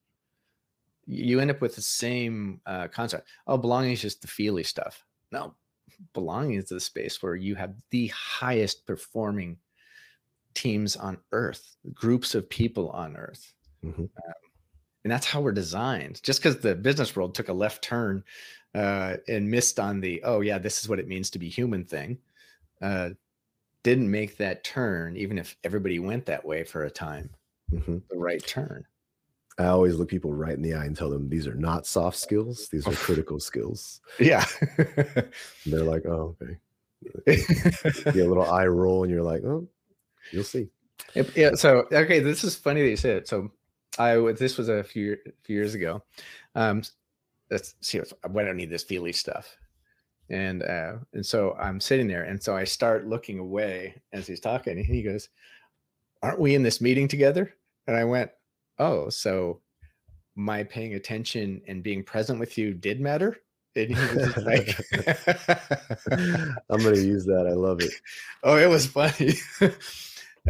you 1.08 1.40
end 1.40 1.50
up 1.50 1.62
with 1.62 1.76
the 1.76 1.82
same 1.82 2.60
uh, 2.66 2.88
concept. 2.90 3.30
Oh, 3.48 3.58
belonging 3.58 3.94
is 3.94 4.02
just 4.02 4.22
the 4.22 4.28
feely 4.28 4.64
stuff. 4.64 5.06
No, 5.32 5.56
belonging 6.14 6.58
is 6.58 6.70
the 6.70 6.80
space 6.80 7.24
where 7.24 7.36
you 7.36 7.56
have 7.56 7.74
the 7.92 8.08
highest 8.08 8.86
performing 8.86 9.58
teams 10.54 10.96
on 10.96 11.18
earth, 11.32 11.78
groups 11.94 12.36
of 12.36 12.50
people 12.50 12.90
on 12.90 13.16
earth. 13.16 13.54
Mm-hmm. 13.84 14.02
Um, 14.02 14.34
and 15.04 15.12
that's 15.12 15.26
how 15.26 15.40
we're 15.40 15.54
designed. 15.54 16.22
Just 16.24 16.44
because 16.44 16.60
the 16.60 16.76
business 16.76 17.16
world 17.16 17.34
took 17.34 17.48
a 17.48 17.54
left 17.54 17.82
turn 17.82 18.24
uh, 18.76 19.16
and 19.30 19.50
missed 19.50 19.80
on 19.80 20.02
the, 20.02 20.22
oh, 20.24 20.42
yeah, 20.42 20.58
this 20.58 20.82
is 20.82 20.90
what 20.90 21.00
it 21.00 21.08
means 21.08 21.30
to 21.30 21.40
be 21.40 21.48
human 21.48 21.86
thing, 21.86 22.18
uh, 22.82 23.12
didn't 23.84 24.10
make 24.10 24.38
that 24.38 24.64
turn, 24.64 25.16
even 25.18 25.38
if 25.38 25.56
everybody 25.64 26.00
went 26.00 26.26
that 26.26 26.46
way 26.46 26.64
for 26.64 26.84
a 26.84 26.90
time, 26.92 27.30
mm-hmm. 27.72 27.98
the 28.10 28.18
right 28.18 28.46
turn. 28.46 28.86
I 29.60 29.66
always 29.66 29.96
look 29.96 30.10
people 30.10 30.34
right 30.34 30.54
in 30.54 30.62
the 30.62 30.76
eye 30.76 30.86
and 30.86 30.96
tell 30.96 31.10
them 31.10 31.30
these 31.30 31.48
are 31.48 31.56
not 31.56 31.88
soft 31.88 32.18
skills; 32.18 32.68
these 32.70 32.88
are 32.88 32.92
critical 32.94 33.40
skills. 33.40 34.02
Yeah, 34.20 34.46
they're 35.66 35.84
like, 35.84 36.06
"Oh, 36.06 36.36
okay." 36.42 36.58
get 37.26 38.26
a 38.26 38.28
little 38.28 38.50
eye 38.50 38.68
roll, 38.68 39.04
and 39.04 39.12
you're 39.12 39.24
like, 39.24 39.44
"Oh, 39.44 39.68
you'll 40.32 40.44
see." 40.44 40.70
Yeah. 41.36 41.52
So, 41.56 41.86
okay, 41.92 42.20
this 42.20 42.44
is 42.44 42.56
funny 42.56 42.82
that 42.82 42.90
you 42.90 42.98
said 42.98 43.18
it. 43.18 43.28
So, 43.28 43.52
I 43.98 44.16
this 44.34 44.58
was 44.58 44.70
a 44.70 44.84
few 44.84 45.18
few 45.44 45.56
years 45.56 45.74
ago. 45.74 46.04
Um, 46.56 46.84
let's 47.50 47.76
see. 47.82 47.98
If 47.98 48.14
I 48.24 48.28
don't 48.28 48.58
need 48.58 48.70
this 48.70 48.84
feely 48.84 49.14
stuff, 49.14 49.58
and 50.30 50.64
uh, 50.64 50.94
and 51.14 51.26
so 51.26 51.56
I'm 51.60 51.80
sitting 51.80 52.08
there, 52.08 52.24
and 52.24 52.42
so 52.42 52.56
I 52.56 52.64
start 52.64 53.08
looking 53.08 53.40
away 53.40 54.02
as 54.14 54.28
he's 54.28 54.40
talking, 54.40 54.78
and 54.78 54.86
he 54.86 55.04
goes, 55.04 55.30
"Aren't 56.22 56.40
we 56.40 56.56
in 56.56 56.64
this 56.64 56.82
meeting 56.82 57.08
together?" 57.08 57.54
And 57.88 57.96
I 57.96 58.04
went, 58.04 58.32
oh, 58.80 59.10
so 59.10 59.62
my 60.36 60.64
paying 60.64 60.94
attention 60.94 61.62
and 61.68 61.82
being 61.82 62.04
present 62.04 62.40
with 62.40 62.58
you 62.58 62.74
did 62.74 63.00
matter. 63.00 63.38
And 63.76 63.96
he 63.96 64.16
was 64.16 64.38
like, 64.38 64.76
I'm 66.70 66.82
going 66.82 66.96
to 66.96 67.06
use 67.06 67.26
that. 67.26 67.48
I 67.48 67.54
love 67.54 67.82
it. 67.82 67.92
Oh, 68.44 68.58
it 68.58 68.68
was 68.68 68.88
funny. 68.88 69.34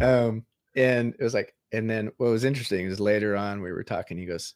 um, 0.00 0.44
and 0.74 1.14
it 1.18 1.22
was 1.22 1.34
like, 1.34 1.54
and 1.72 1.88
then 1.88 2.10
what 2.16 2.30
was 2.30 2.44
interesting 2.44 2.86
is 2.86 3.00
later 3.00 3.36
on 3.36 3.60
we 3.60 3.72
were 3.72 3.84
talking. 3.84 4.18
He 4.18 4.24
goes, 4.24 4.54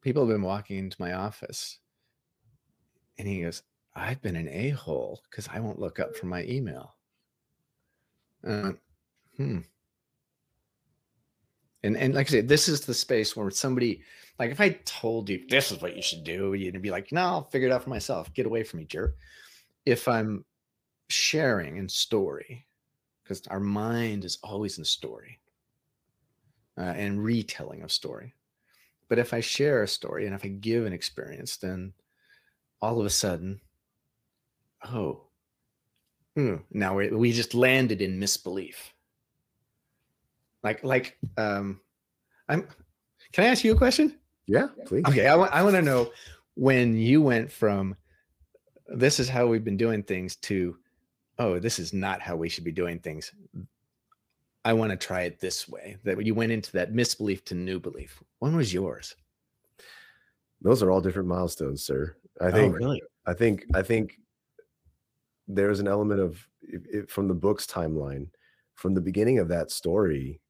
People 0.00 0.22
have 0.22 0.34
been 0.34 0.42
walking 0.42 0.78
into 0.78 0.96
my 1.00 1.14
office. 1.14 1.78
And 3.18 3.26
he 3.26 3.42
goes, 3.42 3.62
I've 3.98 4.22
been 4.22 4.36
an 4.36 4.48
a 4.48 4.70
hole 4.70 5.22
because 5.30 5.48
I 5.52 5.60
won't 5.60 5.80
look 5.80 5.98
up 5.98 6.16
from 6.16 6.28
my 6.28 6.44
email. 6.44 6.94
Uh, 8.46 8.72
hmm 9.36 9.58
and 11.82 11.96
and 11.96 12.14
like 12.14 12.28
I 12.28 12.30
said, 12.30 12.48
this 12.48 12.68
is 12.68 12.80
the 12.80 12.94
space 12.94 13.36
where 13.36 13.50
somebody 13.50 14.02
like 14.38 14.50
if 14.50 14.60
I 14.60 14.70
told 14.84 15.28
you 15.28 15.44
this 15.48 15.72
is 15.72 15.80
what 15.80 15.96
you 15.96 16.02
should 16.02 16.24
do, 16.24 16.54
you'd 16.54 16.80
be 16.82 16.90
like, 16.90 17.12
no, 17.12 17.22
I'll 17.22 17.44
figure 17.44 17.68
it 17.68 17.72
out 17.72 17.84
for 17.84 17.90
myself. 17.90 18.32
Get 18.34 18.46
away 18.46 18.62
from 18.62 18.80
me, 18.80 18.84
jerk. 18.84 19.16
If 19.86 20.08
I'm 20.08 20.44
sharing 21.08 21.76
in 21.76 21.88
story, 21.88 22.66
because 23.22 23.46
our 23.48 23.60
mind 23.60 24.24
is 24.24 24.38
always 24.42 24.78
in 24.78 24.84
story 24.84 25.40
uh, 26.76 26.94
and 26.96 27.22
retelling 27.22 27.82
of 27.82 27.92
story. 27.92 28.34
But 29.08 29.18
if 29.18 29.32
I 29.32 29.40
share 29.40 29.82
a 29.82 29.88
story 29.88 30.26
and 30.26 30.34
if 30.34 30.44
I 30.44 30.48
give 30.48 30.84
an 30.84 30.92
experience, 30.92 31.56
then 31.56 31.92
all 32.82 33.00
of 33.00 33.06
a 33.06 33.10
sudden, 33.10 33.60
oh, 34.86 35.22
hmm, 36.36 36.56
now 36.70 36.96
we 36.96 37.08
we 37.10 37.32
just 37.32 37.54
landed 37.54 38.02
in 38.02 38.18
misbelief 38.18 38.76
like 40.64 40.82
like 40.82 41.16
um 41.36 41.80
i'm 42.48 42.66
can 43.32 43.44
i 43.44 43.48
ask 43.48 43.62
you 43.62 43.72
a 43.72 43.76
question 43.76 44.18
yeah 44.46 44.66
please 44.86 45.04
okay 45.06 45.26
i, 45.26 45.34
I 45.34 45.62
want 45.62 45.76
to 45.76 45.82
know 45.82 46.10
when 46.54 46.96
you 46.96 47.22
went 47.22 47.50
from 47.50 47.96
this 48.88 49.20
is 49.20 49.28
how 49.28 49.46
we've 49.46 49.64
been 49.64 49.76
doing 49.76 50.02
things 50.02 50.34
to 50.36 50.76
oh 51.38 51.60
this 51.60 51.78
is 51.78 51.92
not 51.92 52.20
how 52.20 52.34
we 52.34 52.48
should 52.48 52.64
be 52.64 52.72
doing 52.72 52.98
things 52.98 53.32
I 54.64 54.74
want 54.74 54.90
to 54.90 54.96
try 54.98 55.22
it 55.22 55.40
this 55.40 55.66
way. 55.66 55.96
That 56.04 56.22
you 56.22 56.34
went 56.34 56.52
into 56.52 56.72
that 56.72 56.92
misbelief 56.92 57.42
to 57.46 57.54
new 57.54 57.80
belief. 57.80 58.22
When 58.40 58.54
was 58.54 58.74
yours? 58.74 59.16
Those 60.60 60.82
are 60.82 60.90
all 60.90 61.00
different 61.00 61.26
milestones, 61.26 61.84
sir. 61.84 62.16
I 62.38 62.50
think. 62.50 62.74
oh, 62.74 62.76
really? 62.76 63.02
I 63.26 63.32
think. 63.32 63.64
I 63.74 63.80
think 63.80 64.18
there's 65.48 65.80
an 65.80 65.88
element 65.88 66.20
of 66.20 66.46
it, 66.62 66.82
it, 66.90 67.10
from 67.10 67.28
the 67.28 67.34
book's 67.34 67.66
timeline, 67.66 68.28
from 68.74 68.94
the 68.94 69.02
beginning 69.02 69.40
of 69.40 69.48
that 69.48 69.70
story. 69.72 70.40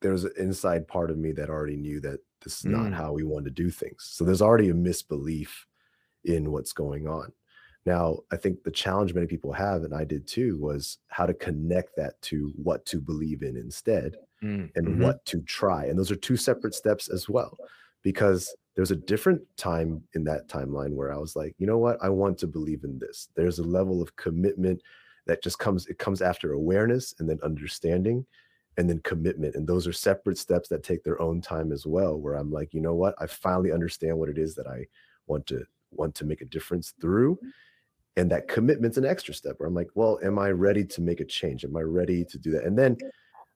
There's 0.00 0.24
an 0.24 0.32
inside 0.38 0.88
part 0.88 1.10
of 1.10 1.18
me 1.18 1.32
that 1.32 1.50
already 1.50 1.76
knew 1.76 2.00
that 2.00 2.20
this 2.42 2.60
is 2.60 2.66
not 2.66 2.90
Mm. 2.90 2.94
how 2.94 3.12
we 3.12 3.22
want 3.22 3.44
to 3.44 3.50
do 3.50 3.70
things. 3.70 4.04
So 4.04 4.24
there's 4.24 4.40
already 4.42 4.70
a 4.70 4.74
misbelief 4.74 5.66
in 6.24 6.52
what's 6.52 6.72
going 6.72 7.08
on. 7.08 7.32
Now, 7.86 8.20
I 8.32 8.36
think 8.36 8.64
the 8.64 8.70
challenge 8.72 9.14
many 9.14 9.26
people 9.26 9.52
have, 9.54 9.84
and 9.84 9.94
I 9.94 10.04
did 10.04 10.26
too, 10.26 10.58
was 10.58 10.98
how 11.08 11.26
to 11.26 11.34
connect 11.34 11.96
that 11.96 12.20
to 12.22 12.52
what 12.56 12.86
to 12.86 13.00
believe 13.00 13.42
in 13.42 13.56
instead 13.56 14.16
Mm, 14.42 14.70
and 14.76 14.88
mhm. 14.88 14.98
what 14.98 15.24
to 15.26 15.42
try. 15.42 15.86
And 15.86 15.98
those 15.98 16.10
are 16.10 16.16
two 16.16 16.36
separate 16.36 16.74
steps 16.74 17.08
as 17.08 17.28
well, 17.28 17.58
because 18.02 18.54
there's 18.76 18.90
a 18.90 18.96
different 18.96 19.42
time 19.56 20.02
in 20.14 20.24
that 20.24 20.48
timeline 20.48 20.94
where 20.94 21.12
I 21.12 21.18
was 21.18 21.36
like, 21.36 21.54
you 21.58 21.66
know 21.66 21.78
what? 21.78 21.98
I 22.02 22.08
want 22.08 22.38
to 22.38 22.46
believe 22.46 22.84
in 22.84 22.98
this. 22.98 23.28
There's 23.34 23.58
a 23.58 23.64
level 23.64 24.00
of 24.00 24.14
commitment 24.16 24.80
that 25.26 25.42
just 25.42 25.58
comes, 25.58 25.86
it 25.86 25.98
comes 25.98 26.22
after 26.22 26.52
awareness 26.52 27.14
and 27.18 27.28
then 27.28 27.38
understanding 27.42 28.24
and 28.76 28.88
then 28.88 29.00
commitment. 29.00 29.56
And 29.56 29.66
those 29.66 29.86
are 29.86 29.92
separate 29.92 30.38
steps 30.38 30.68
that 30.68 30.82
take 30.82 31.02
their 31.02 31.20
own 31.20 31.40
time 31.40 31.72
as 31.72 31.86
well, 31.86 32.16
where 32.16 32.34
I'm 32.34 32.52
like, 32.52 32.72
you 32.72 32.80
know 32.80 32.94
what? 32.94 33.14
I 33.20 33.26
finally 33.26 33.72
understand 33.72 34.18
what 34.18 34.28
it 34.28 34.38
is 34.38 34.54
that 34.54 34.66
I 34.66 34.86
want 35.26 35.46
to 35.48 35.64
want 35.90 36.14
to 36.14 36.24
make 36.24 36.40
a 36.40 36.46
difference 36.46 36.94
through. 37.00 37.34
Mm-hmm. 37.36 37.48
And 38.16 38.30
that 38.30 38.48
commitment's 38.48 38.98
an 38.98 39.04
extra 39.04 39.34
step 39.34 39.56
where 39.58 39.68
I'm 39.68 39.74
like, 39.74 39.90
well, 39.94 40.18
am 40.22 40.38
I 40.38 40.50
ready 40.50 40.84
to 40.84 41.00
make 41.00 41.20
a 41.20 41.24
change? 41.24 41.64
Am 41.64 41.76
I 41.76 41.82
ready 41.82 42.24
to 42.24 42.38
do 42.38 42.50
that? 42.52 42.64
And 42.64 42.78
then 42.78 42.96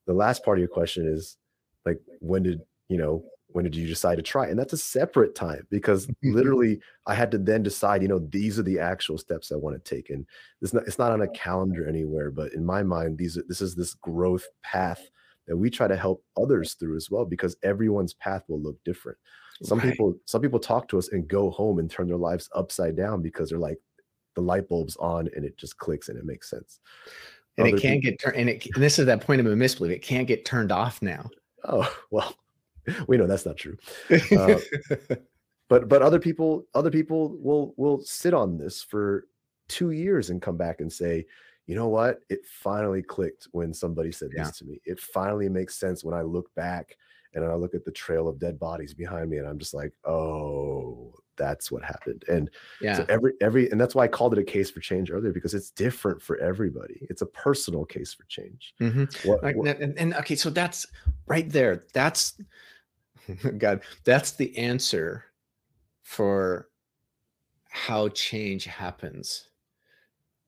the 0.06 0.14
last 0.14 0.44
part 0.44 0.58
of 0.58 0.60
your 0.60 0.68
question 0.68 1.06
is 1.06 1.36
like 1.84 2.00
when 2.20 2.42
did 2.42 2.60
you 2.88 2.98
know 2.98 3.24
when 3.54 3.64
did 3.64 3.74
you 3.74 3.86
decide 3.86 4.16
to 4.16 4.22
try 4.22 4.46
and 4.46 4.58
that's 4.58 4.72
a 4.72 4.78
separate 4.78 5.34
time 5.34 5.66
because 5.70 6.06
mm-hmm. 6.08 6.34
literally 6.34 6.80
i 7.06 7.14
had 7.14 7.30
to 7.30 7.38
then 7.38 7.62
decide 7.62 8.02
you 8.02 8.08
know 8.08 8.18
these 8.30 8.58
are 8.58 8.62
the 8.64 8.78
actual 8.78 9.16
steps 9.16 9.52
i 9.52 9.56
want 9.56 9.74
to 9.82 9.94
take 9.94 10.10
and 10.10 10.26
it's 10.60 10.74
not 10.74 10.82
it's 10.86 10.98
not 10.98 11.12
on 11.12 11.22
a 11.22 11.28
calendar 11.28 11.88
anywhere 11.88 12.30
but 12.30 12.52
in 12.52 12.64
my 12.64 12.82
mind 12.82 13.16
these 13.16 13.38
are 13.38 13.44
this 13.48 13.60
is 13.60 13.74
this 13.74 13.94
growth 13.94 14.46
path 14.62 15.08
that 15.46 15.56
we 15.56 15.70
try 15.70 15.86
to 15.86 15.96
help 15.96 16.24
others 16.40 16.74
through 16.74 16.96
as 16.96 17.10
well 17.10 17.24
because 17.24 17.56
everyone's 17.62 18.14
path 18.14 18.42
will 18.48 18.60
look 18.60 18.76
different 18.84 19.18
some 19.62 19.78
Right. 19.78 19.90
people 19.90 20.14
some 20.26 20.40
people 20.40 20.58
talk 20.58 20.88
to 20.88 20.98
us 20.98 21.08
and 21.10 21.28
go 21.28 21.50
home 21.50 21.78
and 21.78 21.88
turn 21.90 22.08
their 22.08 22.16
lives 22.16 22.48
upside 22.54 22.96
down 22.96 23.22
because 23.22 23.50
they're 23.50 23.58
like 23.58 23.78
the 24.34 24.40
light 24.40 24.68
bulb's 24.68 24.96
on 24.96 25.28
and 25.36 25.44
it 25.44 25.56
just 25.56 25.78
clicks 25.78 26.08
and 26.08 26.18
it 26.18 26.24
makes 26.24 26.50
sense 26.50 26.80
and 27.56 27.68
Other 27.68 27.76
it 27.76 27.80
can't 27.80 28.02
peop- 28.02 28.18
get 28.18 28.20
turned. 28.20 28.36
And, 28.36 28.50
it, 28.50 28.66
and 28.74 28.82
this 28.82 28.98
is 28.98 29.06
that 29.06 29.20
point 29.20 29.40
of 29.40 29.46
a 29.46 29.54
misbelief. 29.54 29.92
It 29.92 30.02
can't 30.02 30.26
get 30.26 30.44
turned 30.44 30.72
off 30.72 31.00
now. 31.02 31.30
oh 31.64 31.88
well 32.10 32.34
we 33.08 33.16
know 33.16 33.26
that's 33.26 33.46
not 33.46 33.56
true 33.56 33.76
Uh, 34.36 34.58
but 35.68 35.88
but 35.88 36.02
other 36.02 36.18
people 36.18 36.66
other 36.74 36.90
people 36.90 37.36
will 37.38 37.74
will 37.76 38.00
sit 38.02 38.34
on 38.34 38.58
this 38.58 38.82
for 38.82 39.26
two 39.68 39.90
years 39.92 40.30
and 40.30 40.42
come 40.42 40.56
back 40.56 40.80
and 40.80 40.92
say 40.92 41.24
you 41.66 41.74
know 41.74 41.88
what 41.88 42.20
it 42.28 42.40
finally 42.44 43.02
clicked 43.02 43.48
when 43.52 43.72
somebody 43.72 44.12
said 44.12 44.28
Yeah. 44.34 44.44
this 44.44 44.58
to 44.58 44.64
me 44.66 44.80
it 44.84 45.00
finally 45.00 45.48
makes 45.48 45.76
sense 45.76 46.04
when 46.04 46.14
i 46.14 46.20
look 46.22 46.54
back 46.54 46.96
and 47.32 47.44
i 47.44 47.54
look 47.54 47.74
at 47.74 47.84
the 47.84 47.90
trail 47.90 48.28
of 48.28 48.38
dead 48.38 48.58
bodies 48.58 48.92
behind 48.92 49.30
me 49.30 49.38
and 49.38 49.46
i'm 49.48 49.58
just 49.58 49.72
like 49.74 49.92
oh 50.04 51.14
that's 51.36 51.72
what 51.72 51.82
happened 51.82 52.22
and 52.28 52.48
yeah. 52.80 52.98
so 52.98 53.06
every 53.08 53.32
every 53.40 53.68
and 53.70 53.80
that's 53.80 53.94
why 53.94 54.04
i 54.04 54.08
called 54.08 54.32
it 54.34 54.38
a 54.38 54.44
case 54.44 54.70
for 54.70 54.78
change 54.80 55.10
earlier 55.10 55.32
because 55.32 55.52
it's 55.54 55.70
different 55.70 56.22
for 56.22 56.36
everybody 56.36 57.06
it's 57.10 57.22
a 57.22 57.26
personal 57.26 57.84
case 57.84 58.12
for 58.14 58.22
change 58.28 58.74
Mhm. 58.80 59.12
what, 59.26 59.42
what- 59.56 59.66
and, 59.66 59.82
and- 59.82 59.98
and, 59.98 60.14
okay, 60.14 60.36
so 60.36 60.48
that's 60.50 60.86
right 61.26 61.50
there. 61.50 61.84
That's 61.92 62.34
God. 63.58 63.80
That's 64.04 64.32
the 64.32 64.56
answer 64.56 65.24
for 66.02 66.68
how 67.70 68.08
change 68.08 68.64
happens, 68.64 69.48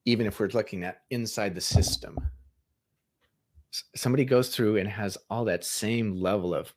even 0.04 0.26
if 0.26 0.38
we're 0.38 0.48
looking 0.48 0.84
at 0.84 1.02
inside 1.10 1.54
the 1.54 1.60
system. 1.60 2.18
Somebody 3.94 4.24
goes 4.24 4.54
through 4.54 4.76
and 4.76 4.88
has 4.88 5.18
all 5.28 5.44
that 5.46 5.64
same 5.64 6.14
level 6.14 6.54
of, 6.54 6.72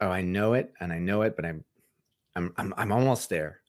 oh, 0.00 0.08
I 0.08 0.20
know 0.20 0.54
it 0.54 0.72
and 0.80 0.92
I 0.92 0.98
know 0.98 1.22
it, 1.22 1.34
but 1.34 1.44
I'm, 1.44 1.64
I'm, 2.36 2.52
I'm, 2.56 2.74
I'm 2.76 2.92
almost 2.92 3.28
there, 3.28 3.60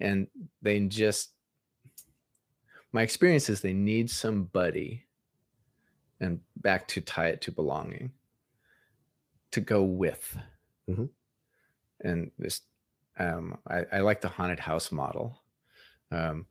and 0.00 0.26
they 0.62 0.80
just. 0.80 1.30
My 2.90 3.02
experience 3.02 3.50
is 3.50 3.60
they 3.60 3.74
need 3.74 4.10
somebody 4.10 5.04
and 6.20 6.40
back 6.56 6.88
to 6.88 7.02
tie 7.02 7.28
it 7.28 7.42
to 7.42 7.52
belonging 7.52 8.10
to 9.52 9.60
go 9.60 9.82
with. 9.82 10.36
Mhm. 10.88 11.08
and 12.00 12.30
this 12.38 12.62
um 13.18 13.58
I, 13.66 13.84
I 13.92 14.00
like 14.00 14.20
the 14.20 14.28
haunted 14.28 14.58
house 14.60 14.90
model. 14.92 15.42
Um 16.10 16.46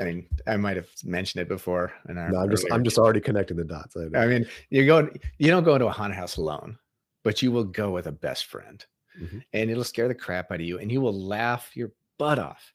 i 0.00 0.04
mean 0.04 0.26
i 0.46 0.56
might 0.56 0.76
have 0.76 0.88
mentioned 1.04 1.42
it 1.42 1.48
before 1.48 1.92
and 2.06 2.16
no, 2.16 2.38
i'm 2.40 2.48
just 2.50 2.66
i'm 2.72 2.82
just 2.82 2.96
already 2.98 3.20
connecting 3.20 3.56
the 3.58 3.64
dots. 3.64 3.94
I 3.96 4.08
i 4.18 4.26
mean 4.26 4.46
you 4.70 4.86
go 4.86 5.10
you 5.38 5.50
don't 5.50 5.62
go 5.62 5.74
into 5.74 5.86
a 5.86 5.90
haunted 5.92 6.16
house 6.16 6.38
alone 6.38 6.78
but 7.22 7.42
you 7.42 7.52
will 7.52 7.64
go 7.64 7.90
with 7.90 8.06
a 8.06 8.12
best 8.12 8.46
friend. 8.46 8.84
Mhm. 9.20 9.44
and 9.52 9.70
it'll 9.70 9.84
scare 9.84 10.08
the 10.08 10.14
crap 10.14 10.50
out 10.50 10.60
of 10.60 10.66
you 10.66 10.78
and 10.80 10.90
you 10.90 11.00
will 11.00 11.14
laugh 11.14 11.70
your 11.76 11.92
butt 12.18 12.38
off. 12.40 12.72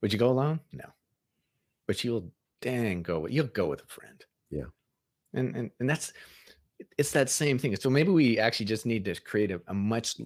Would 0.00 0.12
you 0.12 0.18
go 0.18 0.30
alone? 0.30 0.58
No. 0.72 0.86
But 1.86 2.02
you'll 2.02 2.32
dang 2.60 3.02
go 3.02 3.20
with 3.20 3.32
you'll 3.32 3.46
go 3.46 3.66
with 3.68 3.82
a 3.82 3.86
friend. 3.86 4.24
Yeah. 4.50 4.64
and 5.34 5.54
and, 5.54 5.70
and 5.78 5.88
that's 5.90 6.12
it's 6.98 7.12
that 7.12 7.28
same 7.30 7.58
thing 7.58 7.74
so 7.76 7.90
maybe 7.90 8.10
we 8.10 8.38
actually 8.38 8.66
just 8.66 8.86
need 8.86 9.04
to 9.04 9.14
create 9.20 9.50
a, 9.50 9.60
a 9.68 9.74
much 9.74 10.16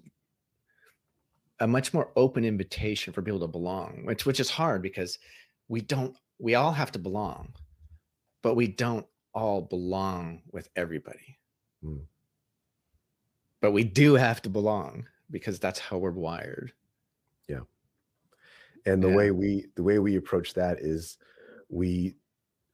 a 1.60 1.66
much 1.66 1.94
more 1.94 2.10
open 2.16 2.44
invitation 2.44 3.12
for 3.12 3.22
people 3.22 3.40
to 3.40 3.46
belong 3.46 4.02
which 4.04 4.26
which 4.26 4.40
is 4.40 4.50
hard 4.50 4.82
because 4.82 5.18
we 5.68 5.80
don't 5.80 6.16
we 6.38 6.54
all 6.54 6.72
have 6.72 6.92
to 6.92 6.98
belong 6.98 7.52
but 8.42 8.54
we 8.54 8.66
don't 8.66 9.06
all 9.34 9.60
belong 9.62 10.42
with 10.52 10.68
everybody 10.76 11.38
Mm. 11.84 12.00
but 13.60 13.72
we 13.72 13.84
do 13.84 14.14
have 14.14 14.40
to 14.42 14.48
belong 14.48 15.06
because 15.30 15.58
that's 15.58 15.78
how 15.78 15.98
we're 15.98 16.10
wired 16.12 16.72
Yeah. 17.48 17.60
and 18.86 19.02
the 19.02 19.08
Yeah. 19.08 19.16
way 19.16 19.30
we 19.32 19.66
the 19.74 19.82
way 19.82 19.98
we 19.98 20.16
approach 20.16 20.54
that 20.54 20.78
is 20.80 21.18
we 21.68 22.14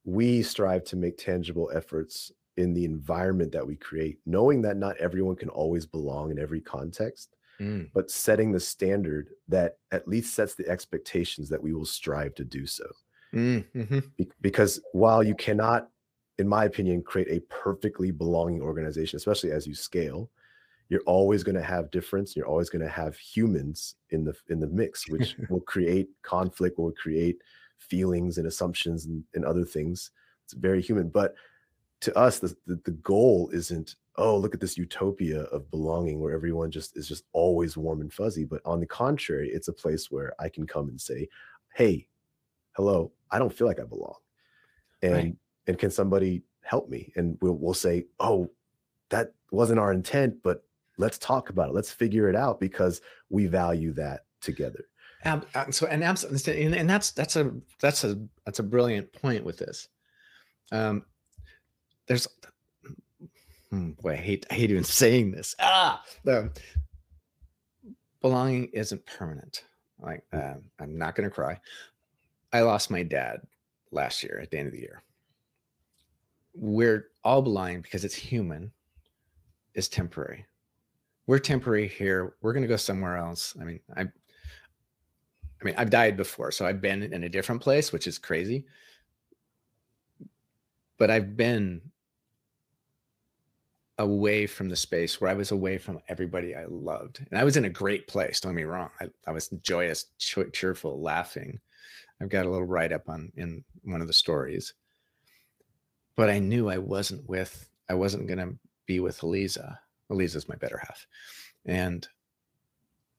we 0.05 0.43
strive 0.43 0.85
to 0.85 0.97
make 0.97 1.17
tangible 1.19 1.71
efforts 1.75 2.31
in 2.57 2.75
the 2.75 2.85
environment 2.85 3.53
that 3.53 3.67
we 3.67 3.77
create 3.77 4.19
knowing 4.27 4.63
that 4.63 4.77
not 4.77 4.97
everyone 4.99 5.37
can 5.37 5.49
always 5.49 5.87
belong 5.87 6.31
in 6.31 6.39
every 6.39 6.61
context 6.61 7.37
Mm, 7.61 7.91
but 7.93 8.11
setting 8.11 8.53
the 8.53 8.61
standard 8.61 9.31
that 9.49 9.77
at 9.93 10.09
least 10.09 10.35
sets 10.35 10.55
the 10.55 10.67
expectations 10.67 11.49
that 11.51 11.63
we 11.63 11.75
will 11.75 11.85
strive 11.85 12.35
to 12.37 12.45
do 12.45 12.67
so. 12.67 12.87
Mm, 13.35 13.71
mhm. 13.73 14.17
Be- 14.17 14.31
because 14.41 14.81
while 14.93 15.23
you 15.23 15.35
cannot 15.35 15.91
in 16.39 16.49
my 16.49 16.65
opinion 16.65 17.03
create 17.03 17.29
a 17.31 17.41
perfectly 17.53 18.11
belonging 18.11 18.63
organization 18.63 19.19
especially 19.19 19.53
as 19.53 19.67
you 19.67 19.75
scale 19.75 20.31
you're 20.89 21.03
always 21.03 21.45
going 21.45 21.55
to 21.55 21.63
have 21.63 21.91
difference 21.91 22.35
you're 22.35 22.49
always 22.49 22.71
going 22.71 22.83
to 22.83 22.89
have 22.89 23.17
humans 23.17 23.97
in 24.11 24.25
the 24.25 24.35
in 24.49 24.59
the 24.59 24.67
mix 24.67 25.09
which 25.09 25.37
will 25.51 25.61
create 25.61 26.09
conflict 26.23 26.79
will 26.79 26.93
create 26.93 27.41
feelings 27.79 28.39
and 28.39 28.47
assumptions 28.47 29.07
and, 29.07 29.25
and 29.35 29.45
other 29.45 29.65
things. 29.65 30.11
It's 30.45 30.55
very 30.55 30.83
human 30.83 31.09
but 31.09 31.35
to 32.01 32.17
us 32.17 32.39
the, 32.39 32.55
the 32.67 32.81
the 32.85 32.91
goal 32.93 33.51
isn't 33.53 33.97
oh 34.17 34.37
look 34.37 34.55
at 34.55 34.61
this 34.61 34.77
utopia 34.79 35.43
of 35.45 35.71
belonging 35.71 36.21
where 36.21 36.35
everyone 36.35 36.71
just 36.71 36.97
is 36.97 37.07
just 37.09 37.25
always 37.33 37.77
warm 37.77 38.01
and 38.01 38.13
fuzzy 38.13 38.45
but 38.45 38.61
on 38.65 38.81
the 38.81 38.87
contrary 38.87 39.51
it's 39.51 39.69
a 39.69 39.73
place 39.73 40.11
where 40.11 40.35
i 40.41 40.49
can 40.49 40.67
come 40.67 40.89
and 40.89 41.01
say 41.01 41.29
hey 41.75 42.07
hello 42.73 43.13
i 43.31 43.39
don't 43.39 43.53
feel 43.53 43.67
like 43.67 43.81
i 43.81 43.85
belong 43.85 44.17
and 45.03 45.13
Right. 45.15 45.37
and 45.67 45.79
can 45.79 45.91
somebody 45.91 46.43
help 46.63 46.89
me? 46.91 47.13
And 47.17 47.39
we'll, 47.41 47.55
we'll 47.57 47.75
say 47.75 48.07
oh 48.19 48.51
that 49.09 49.33
wasn't 49.51 49.79
our 49.81 49.93
intent 49.93 50.37
but 50.43 50.63
let's 50.99 51.19
talk 51.19 51.49
about 51.49 51.71
it. 51.71 51.75
Let's 51.75 51.91
figure 51.91 52.29
it 52.29 52.37
out 52.37 52.61
because 52.61 53.01
we 53.31 53.47
value 53.47 53.93
that 53.95 54.21
together. 54.43 54.85
Ab- 55.25 55.47
uh, 55.55 55.71
so 55.71 55.87
and 55.87 56.05
absolutely 56.05 56.65
and, 56.65 56.75
and 56.75 56.89
that's 56.89 57.13
that's 57.13 57.37
a 57.37 57.53
that's 57.81 58.05
a 58.05 58.19
that's 58.45 58.59
a 58.59 58.63
brilliant 58.63 59.13
point 59.13 59.43
with 59.45 59.57
this. 59.59 59.89
Um 60.73 61.05
there's 62.11 62.27
hmm, 63.71 63.91
boy 63.91 64.15
i 64.15 64.17
hate 64.17 64.45
i 64.51 64.55
hate 64.55 64.71
even 64.73 64.83
saying 65.03 65.31
this. 65.31 65.55
Ah 65.61 66.03
the 66.25 66.51
belonging 68.21 68.69
isn't 68.73 69.07
permanent. 69.07 69.65
Like 70.01 70.25
uh, 70.33 70.55
i'm 70.81 70.99
not 70.99 71.15
gonna 71.15 71.31
cry. 71.31 71.61
I 72.53 72.63
lost 72.63 72.91
my 72.91 73.05
dad 73.05 73.43
last 73.93 74.25
year 74.25 74.41
at 74.43 74.51
the 74.51 74.59
end 74.59 74.67
of 74.67 74.73
the 74.73 74.81
year. 74.81 75.05
We're 76.53 77.07
all 77.23 77.43
belonging 77.43 77.83
because 77.83 78.05
it's 78.05 78.15
human 78.15 78.73
is 79.75 79.89
temporary. 79.89 80.47
We're 81.29 81.39
temporary 81.39 81.87
here. 81.87 82.35
We're 82.43 82.55
gonna 82.55 82.67
go 82.67 82.77
somewhere 82.77 83.19
else. 83.19 83.55
I 83.61 83.65
mean 83.65 83.81
i 83.97 84.01
I 84.01 85.65
mean, 85.65 85.75
I've 85.77 85.91
died 85.91 86.17
before, 86.17 86.51
so 86.51 86.65
I've 86.65 86.81
been 86.81 87.03
in 87.03 87.25
a 87.25 87.29
different 87.29 87.61
place, 87.61 87.93
which 87.93 88.07
is 88.07 88.19
crazy. 88.19 88.65
But 90.97 91.11
I've 91.11 91.37
been 91.37 91.83
away 94.01 94.47
from 94.47 94.71
the 94.71 94.77
space 94.77 95.21
where 95.21 95.31
I 95.31 95.35
was 95.35 95.53
away 95.53 95.77
from 95.77 96.01
everybody 96.09 96.57
I 96.57 96.65
loved. 96.67 97.21
And 97.31 97.39
I 97.39 97.45
was 97.45 97.59
in 97.59 97.67
a 97.67 97.71
great 97.71 98.09
place, 98.09 98.41
don't 98.41 98.53
get 98.53 98.57
me 98.57 98.63
wrong. 98.65 98.89
I, 98.99 99.11
I 99.27 99.31
was 99.31 99.49
joyous, 99.63 100.07
cheerful, 100.19 101.03
laughing. 101.03 101.61
I've 102.21 102.31
got 102.31 102.47
a 102.47 102.51
little 102.51 102.67
write 102.67 102.93
up 102.93 103.09
on 103.11 103.31
in 103.37 103.63
one 103.83 104.01
of 104.01 104.07
the 104.07 104.15
stories. 104.15 104.73
But 106.17 106.31
I 106.31 106.39
knew 106.39 106.71
I 106.71 106.79
wasn't 106.79 107.29
with, 107.29 107.69
I 107.91 107.95
wasn't 107.95 108.27
going 108.27 108.39
to 108.39 108.57
be 108.87 109.01
with 109.01 109.23
Eliza. 109.23 109.79
Eliza's 110.09 110.49
my 110.49 110.57
better 110.57 110.79
half. 110.79 111.07
And, 111.67 112.09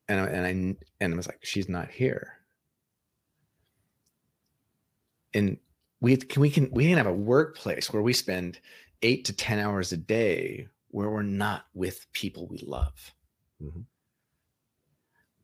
and, 0.07 0.19
and 0.19 0.45
I, 0.45 0.75
and 0.99 1.13
I 1.13 1.17
was 1.17 1.27
like, 1.27 1.39
she's 1.43 1.69
not 1.69 1.91
here. 1.91 2.33
And 5.35 5.57
we 5.99 6.17
can, 6.17 6.41
we 6.41 6.49
can, 6.49 6.71
we 6.71 6.87
can 6.87 6.97
have 6.97 7.05
a 7.05 7.13
workplace 7.13 7.93
where 7.93 8.01
we 8.01 8.13
spend 8.13 8.59
eight 9.01 9.25
to 9.25 9.33
10 9.33 9.59
hours 9.59 9.91
a 9.91 9.97
day 9.97 10.67
where 10.89 11.09
we're 11.09 11.23
not 11.23 11.65
with 11.73 12.05
people 12.13 12.47
we 12.47 12.59
love. 12.59 13.13
Mm-hmm. 13.61 13.81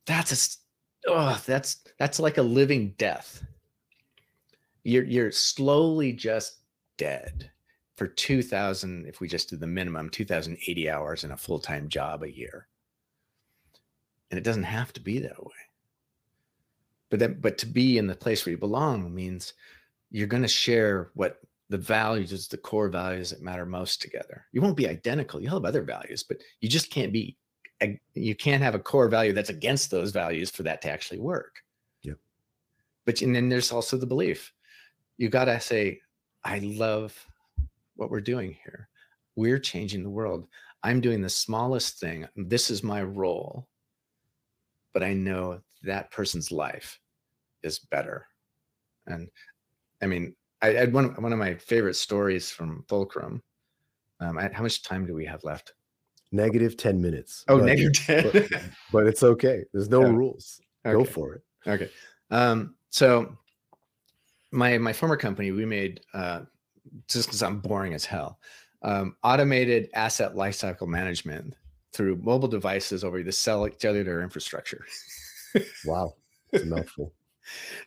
That's 0.05 0.59
a, 1.07 1.09
oh, 1.11 1.41
that's, 1.45 1.83
that's 1.99 2.19
like 2.19 2.37
a 2.37 2.43
living 2.43 2.93
death. 2.97 3.43
You're, 4.83 5.03
you're 5.03 5.31
slowly 5.31 6.13
just 6.13 6.59
dead 6.97 7.51
for 7.95 8.07
2000. 8.07 9.05
If 9.05 9.19
we 9.19 9.27
just 9.27 9.49
do 9.49 9.57
the 9.57 9.67
minimum 9.67 10.09
2080 10.09 10.89
hours 10.89 11.23
in 11.23 11.31
a 11.31 11.37
full-time 11.37 11.89
job 11.89 12.23
a 12.23 12.31
year. 12.31 12.67
And 14.31 14.37
it 14.37 14.43
doesn't 14.43 14.63
have 14.63 14.93
to 14.93 15.01
be 15.01 15.19
that 15.19 15.43
way. 15.43 15.53
But 17.09 17.19
then, 17.19 17.37
but 17.39 17.57
to 17.59 17.65
be 17.65 17.97
in 17.97 18.07
the 18.07 18.15
place 18.15 18.45
where 18.45 18.51
you 18.51 18.57
belong 18.57 19.13
means 19.13 19.53
you're 20.11 20.27
going 20.27 20.43
to 20.43 20.49
share 20.49 21.11
what 21.13 21.39
the 21.69 21.77
values, 21.77 22.47
the 22.47 22.57
core 22.57 22.89
values 22.89 23.31
that 23.31 23.41
matter 23.41 23.65
most 23.65 24.01
together. 24.01 24.45
You 24.51 24.61
won't 24.61 24.77
be 24.77 24.87
identical. 24.87 25.41
You'll 25.41 25.53
have 25.53 25.65
other 25.65 25.83
values, 25.83 26.23
but 26.23 26.37
you 26.61 26.69
just 26.69 26.89
can't 26.89 27.11
be, 27.11 27.37
you 28.13 28.35
can't 28.35 28.63
have 28.63 28.75
a 28.75 28.79
core 28.79 29.09
value 29.09 29.33
that's 29.33 29.49
against 29.49 29.91
those 29.91 30.11
values 30.11 30.49
for 30.49 30.63
that 30.63 30.81
to 30.81 30.89
actually 30.89 31.19
work. 31.19 31.57
Yep. 32.03 32.17
But 33.05 33.21
and 33.21 33.35
then 33.35 33.49
there's 33.49 33.71
also 33.71 33.97
the 33.97 34.05
belief. 34.05 34.53
You 35.17 35.29
got 35.29 35.45
to 35.45 35.59
say, 35.59 35.99
I 36.43 36.59
love 36.59 37.13
what 37.95 38.09
we're 38.09 38.21
doing 38.21 38.55
here. 38.63 38.87
We're 39.35 39.59
changing 39.59 40.03
the 40.03 40.09
world. 40.09 40.47
I'm 40.83 41.01
doing 41.01 41.21
the 41.21 41.29
smallest 41.29 41.99
thing. 41.99 42.27
This 42.35 42.69
is 42.69 42.83
my 42.83 43.03
role. 43.03 43.67
But 44.93 45.03
I 45.03 45.13
know 45.13 45.61
that 45.83 46.11
person's 46.11 46.51
life 46.51 46.99
is 47.61 47.79
better. 47.79 48.25
And 49.05 49.29
I 50.01 50.05
mean, 50.05 50.35
I 50.61 50.69
had 50.69 50.93
one 50.93 51.09
one 51.21 51.33
of 51.33 51.39
my 51.39 51.55
favorite 51.55 51.95
stories 51.95 52.51
from 52.51 52.83
Fulcrum. 52.87 53.41
Um, 54.19 54.37
I, 54.37 54.49
how 54.51 54.63
much 54.63 54.81
time 54.81 55.05
do 55.05 55.13
we 55.13 55.25
have 55.25 55.43
left? 55.43 55.73
Negative 56.31 56.75
ten 56.75 57.01
minutes. 57.01 57.45
Oh, 57.47 57.57
but, 57.57 57.65
negative 57.65 57.93
ten. 58.05 58.31
but, 58.31 58.49
but, 58.91 59.07
it's 59.07 59.23
okay. 59.23 59.63
There's 59.73 59.89
no 59.89 60.01
rules. 60.01 60.59
Okay. 60.85 60.97
Go 60.97 61.03
for 61.03 61.35
it. 61.35 61.41
Okay. 61.67 61.89
Um, 62.31 62.75
so 62.89 63.37
my 64.51 64.77
my 64.77 64.93
former 64.93 65.17
company, 65.17 65.51
we 65.51 65.65
made 65.65 66.01
uh, 66.13 66.41
just 67.07 67.27
because 67.27 67.43
I'm 67.43 67.59
boring 67.59 67.93
as 67.93 68.05
hell, 68.05 68.39
um, 68.81 69.15
automated 69.23 69.89
asset 69.93 70.35
lifecycle 70.35 70.87
management 70.87 71.53
through 71.93 72.17
mobile 72.17 72.47
devices 72.47 73.03
over 73.03 73.21
the 73.23 73.31
cellular 73.31 74.21
infrastructure. 74.21 74.85
wow, 75.85 76.13
it's 76.51 76.63
a 76.63 76.67
mouthful. 76.67 77.13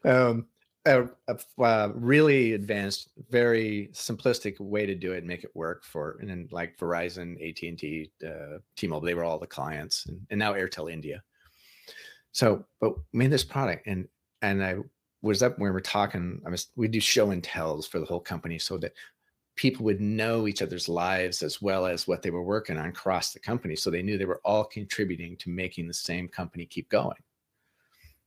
um, 0.05 0.47
a, 0.91 1.09
a, 1.29 1.63
a, 1.63 1.93
really 1.95 2.55
advanced, 2.55 3.09
very 3.31 3.91
simplistic 3.93 4.59
way 4.61 4.87
to 4.87 4.95
do 4.95 5.13
it 5.13 5.19
and 5.19 5.27
make 5.27 5.45
it 5.45 5.55
work 5.55 5.85
for 5.85 6.19
and 6.21 6.29
then 6.29 6.49
like 6.51 6.79
Verizon, 6.79 7.35
AT 7.37 7.63
and 7.63 7.79
T, 7.79 8.11
uh, 8.27 8.59
T-Mobile, 8.77 9.07
they 9.07 9.15
were 9.15 9.25
all 9.25 9.39
the 9.39 9.47
clients, 9.47 10.07
and, 10.07 10.21
and 10.31 10.39
now 10.39 10.53
Airtel 10.55 10.93
India. 10.93 11.23
So, 12.33 12.65
but 12.81 12.95
made 13.13 13.31
this 13.31 13.45
product, 13.45 13.87
and 13.87 14.09
and 14.43 14.63
I 14.65 14.77
was 15.23 15.43
up 15.43 15.59
when 15.59 15.71
we 15.71 15.73
were 15.73 15.81
talking. 15.81 16.41
I 16.47 16.51
was 16.51 16.69
we 16.77 16.89
do 16.89 17.01
show 17.01 17.31
and 17.31 17.43
tells 17.43 17.87
for 17.87 17.99
the 17.99 18.07
whole 18.07 18.21
company 18.21 18.59
so 18.59 18.79
that 18.79 18.93
people 19.57 19.85
would 19.85 20.01
know 20.01 20.47
each 20.47 20.63
other's 20.63 20.89
lives 20.89 21.43
as 21.43 21.61
well 21.61 21.87
as 21.87 22.07
what 22.07 22.23
they 22.23 22.31
were 22.31 22.43
working 22.43 22.79
on 22.79 22.87
across 22.87 23.33
the 23.33 23.41
company, 23.41 23.77
so 23.77 23.91
they 23.91 24.03
knew 24.03 24.17
they 24.17 24.25
were 24.25 24.41
all 24.45 24.65
contributing 24.65 25.37
to 25.39 25.51
making 25.51 25.89
the 25.89 25.95
same 25.95 26.29
company 26.29 26.65
keep 26.65 26.89
going 26.89 27.19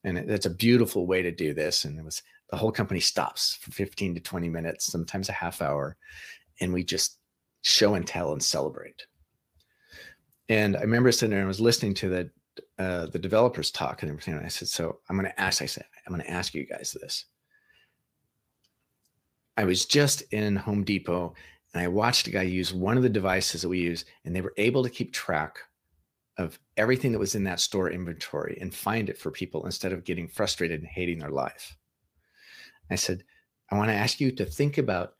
and 0.04 0.18
it's 0.18 0.46
a 0.46 0.50
beautiful 0.50 1.06
way 1.06 1.22
to 1.22 1.32
do 1.32 1.54
this 1.54 1.86
and 1.86 1.98
it 1.98 2.04
was 2.04 2.22
the 2.54 2.60
whole 2.60 2.72
company 2.72 3.00
stops 3.00 3.56
for 3.56 3.72
15 3.72 4.14
to 4.14 4.22
20 4.22 4.48
minutes, 4.48 4.86
sometimes 4.86 5.28
a 5.28 5.32
half 5.32 5.60
hour, 5.60 5.98
and 6.62 6.72
we 6.72 6.84
just 6.84 7.18
show 7.64 7.96
and 7.96 8.06
tell 8.06 8.32
and 8.32 8.44
celebrate. 8.44 9.08
And 10.50 10.78
I 10.78 10.82
remember 10.82 11.12
sitting 11.12 11.32
there 11.32 11.40
and 11.40 11.48
I 11.48 11.48
was 11.48 11.60
listening 11.60 11.96
to 11.96 12.10
the 12.10 12.30
uh, 12.78 13.08
the 13.08 13.18
developers 13.18 13.72
talk 13.72 14.04
and 14.04 14.12
everything. 14.12 14.36
And 14.36 14.46
I 14.46 14.50
said, 14.50 14.68
"So 14.68 15.00
I'm 15.10 15.18
going 15.18 15.32
to 15.32 15.42
ask." 15.42 15.64
I 15.64 15.66
said, 15.66 15.86
"I'm 16.06 16.14
going 16.14 16.24
to 16.24 16.30
ask 16.30 16.54
you 16.54 16.64
guys 16.68 16.96
this." 17.02 17.26
I 19.58 19.64
was 19.64 19.88
just 19.88 20.22
in 20.32 20.56
Home 20.56 20.84
Depot 20.84 21.34
and 21.74 21.82
I 21.82 21.88
watched 21.88 22.28
a 22.28 22.32
guy 22.32 22.44
use 22.44 22.72
one 22.72 22.98
of 22.98 23.04
the 23.04 23.10
devices 23.10 23.64
that 23.64 23.70
we 23.70 23.80
use, 23.80 24.06
and 24.26 24.36
they 24.36 24.42
were 24.42 24.54
able 24.58 24.84
to 24.84 24.92
keep 24.92 25.12
track 25.12 25.58
of 26.38 26.60
everything 26.78 27.14
that 27.14 27.20
was 27.20 27.34
in 27.34 27.46
that 27.46 27.62
store 27.62 27.90
inventory 27.90 28.60
and 28.62 28.76
find 28.76 29.10
it 29.10 29.18
for 29.18 29.32
people 29.32 29.66
instead 29.66 29.92
of 29.92 30.04
getting 30.04 30.28
frustrated 30.28 30.82
and 30.82 30.88
hating 30.88 31.18
their 31.18 31.32
life. 31.32 31.76
I 32.90 32.96
said, 32.96 33.24
I 33.72 33.78
want 33.78 33.90
to 33.90 33.96
ask 33.96 34.20
you 34.20 34.32
to 34.34 34.46
think 34.46 34.78
about 34.78 35.16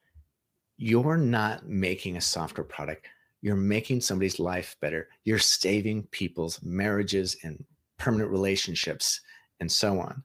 you're 0.78 1.18
not 1.18 1.68
making 1.68 2.18
a 2.18 2.22
software 2.22 2.66
product. 2.66 3.08
You're 3.42 3.56
making 3.56 4.02
somebody's 4.02 4.40
life 4.40 4.76
better. 4.82 5.10
You're 5.24 5.40
saving 5.40 6.04
people's 6.12 6.62
marriages 6.64 7.38
and 7.44 7.64
permanent 7.98 8.32
relationships 8.32 9.22
and 9.60 9.72
so 9.72 10.00
on. 10.00 10.24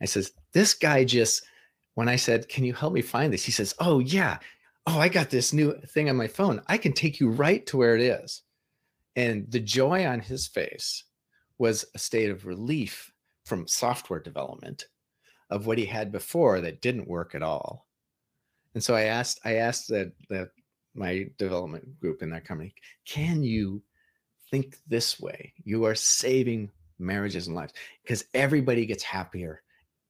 I 0.00 0.04
says, 0.04 0.32
this 0.52 0.74
guy 0.74 1.04
just, 1.04 1.44
when 1.94 2.08
I 2.08 2.16
said, 2.16 2.48
can 2.48 2.64
you 2.64 2.74
help 2.74 2.92
me 2.92 3.02
find 3.02 3.32
this? 3.32 3.44
He 3.44 3.52
says, 3.52 3.74
oh 3.78 4.00
yeah. 4.00 4.38
Oh, 4.86 4.98
I 4.98 5.08
got 5.08 5.30
this 5.30 5.52
new 5.52 5.72
thing 5.88 6.08
on 6.08 6.16
my 6.16 6.28
phone. 6.28 6.62
I 6.68 6.78
can 6.78 6.92
take 6.92 7.18
you 7.18 7.30
right 7.30 7.66
to 7.66 7.76
where 7.76 7.96
it 7.96 8.02
is. 8.02 8.42
And 9.16 9.50
the 9.50 9.60
joy 9.60 10.06
on 10.06 10.20
his 10.20 10.46
face 10.46 11.04
was 11.58 11.84
a 11.94 11.98
state 11.98 12.30
of 12.30 12.46
relief 12.46 13.12
from 13.44 13.66
software 13.66 14.20
development 14.20 14.86
of 15.50 15.66
what 15.66 15.78
he 15.78 15.86
had 15.86 16.10
before 16.12 16.60
that 16.60 16.80
didn't 16.80 17.08
work 17.08 17.34
at 17.34 17.42
all. 17.42 17.86
And 18.74 18.82
so 18.82 18.94
I 18.94 19.02
asked, 19.02 19.40
I 19.44 19.54
asked 19.54 19.88
that 19.88 20.12
that 20.28 20.50
my 20.94 21.28
development 21.38 22.00
group 22.00 22.22
in 22.22 22.30
that 22.30 22.44
company, 22.44 22.74
can 23.04 23.42
you 23.42 23.82
think 24.50 24.78
this 24.86 25.20
way? 25.20 25.52
You 25.64 25.84
are 25.84 25.94
saving 25.94 26.70
marriages 26.98 27.46
and 27.46 27.56
lives 27.56 27.74
because 28.02 28.24
everybody 28.34 28.86
gets 28.86 29.02
happier, 29.02 29.62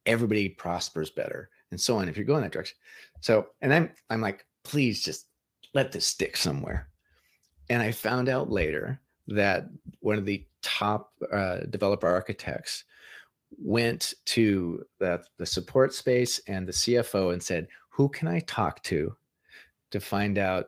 everybody 0.05 0.49
prospers 0.49 1.09
better, 1.09 1.49
and 1.71 1.79
so 1.79 1.97
on. 1.97 2.07
If 2.09 2.17
you're 2.17 2.25
going 2.25 2.41
that 2.43 2.51
direction. 2.51 2.77
So, 3.21 3.47
and 3.61 3.73
I'm 3.73 3.91
I'm 4.09 4.21
like, 4.21 4.45
please 4.63 5.03
just 5.03 5.27
let 5.73 5.91
this 5.91 6.07
stick 6.07 6.37
somewhere. 6.37 6.89
And 7.69 7.81
I 7.81 7.91
found 7.91 8.29
out 8.29 8.49
later 8.49 8.99
that 9.27 9.67
one 9.99 10.17
of 10.17 10.25
the 10.25 10.45
top 10.61 11.11
uh, 11.31 11.59
developer 11.69 12.07
architects 12.07 12.85
went 13.57 14.13
to 14.25 14.85
the, 14.99 15.23
the 15.37 15.45
support 15.45 15.93
space 15.93 16.39
and 16.47 16.67
the 16.67 16.73
CFO 16.73 17.33
and 17.33 17.41
said, 17.41 17.67
who 17.89 18.09
can 18.09 18.27
I 18.27 18.39
talk 18.41 18.83
to 18.83 19.15
to 19.91 19.99
find 19.99 20.37
out 20.37 20.67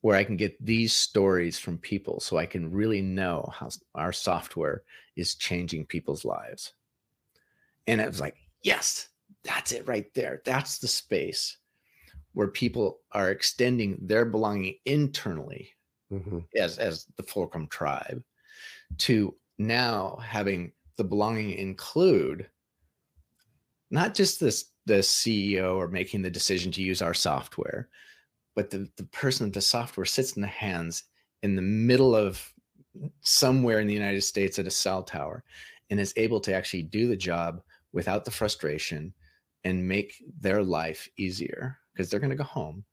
where 0.00 0.16
I 0.16 0.24
can 0.24 0.36
get 0.36 0.64
these 0.64 0.94
stories 0.94 1.58
from 1.58 1.78
people 1.78 2.20
so 2.20 2.36
I 2.36 2.46
can 2.46 2.70
really 2.70 3.02
know 3.02 3.52
how 3.52 3.68
our 3.94 4.12
software 4.12 4.82
is 5.16 5.34
changing 5.34 5.86
people's 5.86 6.24
lives. 6.24 6.72
And 7.86 8.00
it 8.00 8.06
was 8.06 8.20
like, 8.20 8.36
yes, 8.62 9.08
that's 9.42 9.72
it 9.72 9.88
right 9.88 10.06
there. 10.14 10.40
That's 10.44 10.78
the 10.78 10.88
space 10.88 11.58
where 12.32 12.48
people 12.48 13.00
are 13.12 13.30
extending 13.30 13.98
their 14.00 14.24
belonging 14.24 14.76
internally 14.84 15.70
mm-hmm. 16.12 16.38
as, 16.56 16.78
as 16.78 17.06
the 17.16 17.24
Fulcrum 17.24 17.66
tribe 17.66 18.22
to 18.98 19.34
now 19.58 20.18
having 20.24 20.72
the 20.98 21.04
belonging 21.04 21.52
include 21.52 22.48
not 23.90 24.14
just 24.14 24.38
this 24.40 24.72
the 24.84 24.94
CEO 24.94 25.76
or 25.76 25.88
making 25.88 26.22
the 26.22 26.30
decision 26.30 26.72
to 26.72 26.82
use 26.82 27.02
our 27.02 27.14
software, 27.14 27.88
but 28.56 28.70
the, 28.70 28.88
the 28.96 29.04
person 29.04 29.50
the 29.50 29.60
software 29.60 30.06
sits 30.06 30.32
in 30.32 30.42
the 30.42 30.48
hands 30.48 31.04
in 31.42 31.54
the 31.54 31.62
middle 31.62 32.16
of 32.16 32.42
somewhere 33.20 33.80
in 33.80 33.86
the 33.86 33.94
United 33.94 34.22
States 34.22 34.58
at 34.58 34.66
a 34.66 34.70
cell 34.70 35.02
tower 35.02 35.44
and 35.90 36.00
is 36.00 36.14
able 36.16 36.40
to 36.40 36.54
actually 36.54 36.82
do 36.82 37.06
the 37.06 37.16
job 37.16 37.60
without 37.92 38.24
the 38.24 38.30
frustration 38.30 39.12
and 39.64 39.86
make 39.86 40.14
their 40.40 40.62
life 40.62 41.08
easier 41.18 41.78
because 41.92 42.10
they're 42.10 42.20
going 42.20 42.30
to 42.30 42.36
go 42.36 42.44
home. 42.44 42.84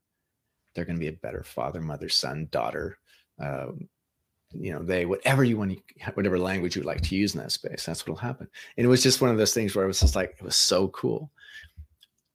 They're 0.74 0.86
going 0.86 0.98
to 0.98 1.06
be 1.06 1.08
a 1.08 1.14
better 1.14 1.44
father, 1.44 1.82
mother, 1.82 2.10
son, 2.10 2.48
daughter, 2.52 2.98
uh, 3.42 3.68
you 4.60 4.72
know 4.72 4.82
they 4.82 5.06
whatever 5.06 5.44
you 5.44 5.58
want 5.58 5.72
to 5.72 6.12
whatever 6.14 6.40
language 6.40 6.76
you'd 6.76 6.86
like 6.86 7.02
to 7.02 7.16
use 7.16 7.34
in 7.36 7.42
that 7.42 7.52
space 7.52 7.86
that's 7.86 8.06
what'll 8.06 8.16
happen. 8.16 8.48
And 8.78 8.86
it 8.86 8.90
was 8.90 9.04
just 9.04 9.22
one 9.22 9.32
of 9.32 9.38
those 9.38 9.54
things 9.54 9.76
where 9.76 9.84
it 9.84 9.88
was 9.88 10.00
just 10.00 10.16
like 10.16 10.36
it 10.38 10.44
was 10.44 10.56
so 10.56 10.90
cool. 10.90 11.32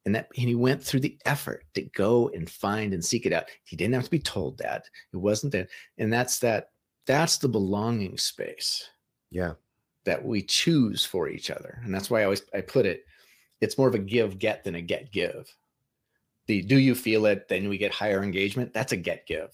And 0.07 0.14
that 0.14 0.29
and 0.37 0.49
he 0.49 0.55
went 0.55 0.83
through 0.83 1.01
the 1.01 1.18
effort 1.27 1.64
to 1.75 1.83
go 1.83 2.31
and 2.31 2.49
find 2.49 2.95
and 2.95 3.05
seek 3.05 3.27
it 3.27 3.33
out. 3.33 3.45
He 3.64 3.77
didn't 3.77 3.95
have 3.95 4.05
to 4.05 4.11
be 4.11 4.18
told 4.18 4.59
that. 4.59 4.85
It 5.12 5.16
wasn't 5.16 5.53
that. 5.53 5.68
And 5.99 6.12
that's 6.12 6.39
that 6.41 6.71
that's 7.07 7.39
the 7.39 7.49
belonging 7.49 8.16
space 8.16 8.89
yeah. 9.31 9.55
that 10.05 10.25
we 10.25 10.43
choose 10.43 11.05
for 11.05 11.29
each 11.29 11.51
other. 11.51 11.81
And 11.85 11.95
that's 11.95 12.11
why 12.11 12.21
i 12.21 12.25
always 12.25 12.43
i 12.55 12.61
put 12.61 12.87
it 12.87 13.05
it's 13.61 13.77
more 13.77 13.89
of 13.89 13.95
a 13.95 13.99
give 13.99 14.39
get 14.39 14.64
than 14.64 14.75
a 14.75 14.81
get 14.81 15.12
give. 15.12 15.55
The 16.47 16.62
do 16.62 16.79
you 16.79 16.95
feel 16.95 17.27
it? 17.27 17.49
Then 17.49 17.68
we 17.68 17.79
get 17.79 17.93
higher 17.93 18.23
engagement. 18.23 18.73
That's 18.73 18.93
a 18.93 18.97
get 18.97 19.27
give 19.27 19.51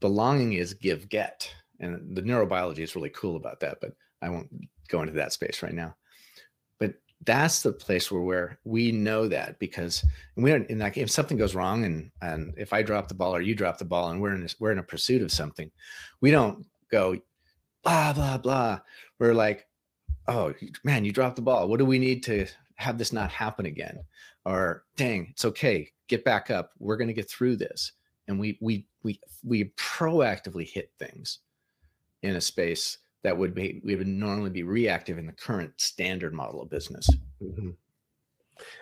belonging 0.00 0.54
is 0.54 0.74
give 0.74 1.08
get 1.08 1.52
and 1.78 2.16
the 2.16 2.22
neurobiology 2.22 2.80
is 2.80 2.96
really 2.96 3.10
cool 3.10 3.36
about 3.36 3.60
that 3.60 3.78
but 3.80 3.92
i 4.22 4.28
won't 4.28 4.50
go 4.90 5.00
into 5.00 5.14
that 5.14 5.32
space 5.32 5.62
right 5.62 5.72
now. 5.72 5.94
But 6.78 6.94
that's 7.24 7.62
the 7.62 7.72
place 7.72 8.10
where, 8.10 8.20
where 8.20 8.58
we 8.64 8.92
know 8.92 9.28
that 9.28 9.58
because 9.58 10.04
we 10.36 10.50
don't 10.50 10.70
like 10.78 10.98
if 10.98 11.10
something 11.10 11.38
goes 11.38 11.54
wrong 11.54 11.84
and 11.84 12.10
and 12.20 12.52
if 12.58 12.72
i 12.72 12.82
drop 12.82 13.08
the 13.08 13.14
ball 13.14 13.34
or 13.34 13.40
you 13.40 13.54
drop 13.54 13.78
the 13.78 13.84
ball 13.84 14.10
and 14.10 14.20
we're 14.20 14.34
in 14.34 14.42
this, 14.42 14.56
we're 14.58 14.72
in 14.72 14.78
a 14.78 14.82
pursuit 14.82 15.22
of 15.22 15.32
something 15.32 15.70
we 16.20 16.30
don't 16.30 16.66
go 16.90 17.16
blah 17.82 18.12
blah 18.12 18.36
blah. 18.36 18.80
We're 19.18 19.34
like 19.34 19.66
oh 20.28 20.52
man 20.84 21.04
you 21.04 21.12
dropped 21.12 21.36
the 21.36 21.42
ball. 21.42 21.68
What 21.68 21.78
do 21.78 21.86
we 21.86 21.98
need 21.98 22.22
to 22.24 22.46
have 22.74 22.98
this 22.98 23.12
not 23.12 23.30
happen 23.30 23.66
again? 23.66 23.98
Or 24.44 24.84
dang 24.96 25.28
it's 25.30 25.44
okay. 25.44 25.90
Get 26.08 26.24
back 26.24 26.50
up. 26.50 26.72
We're 26.78 26.96
going 26.96 27.08
to 27.08 27.14
get 27.14 27.30
through 27.30 27.56
this 27.56 27.92
and 28.30 28.38
we 28.38 28.56
we 28.60 28.86
we 29.02 29.20
we 29.42 29.64
proactively 29.76 30.66
hit 30.66 30.90
things 30.98 31.40
in 32.22 32.36
a 32.36 32.40
space 32.40 32.98
that 33.22 33.36
would 33.36 33.54
be 33.54 33.80
we 33.84 33.96
would 33.96 34.06
normally 34.06 34.50
be 34.50 34.62
reactive 34.62 35.18
in 35.18 35.26
the 35.26 35.32
current 35.32 35.72
standard 35.76 36.32
model 36.32 36.62
of 36.62 36.70
business. 36.70 37.10
Mm-hmm. 37.42 37.70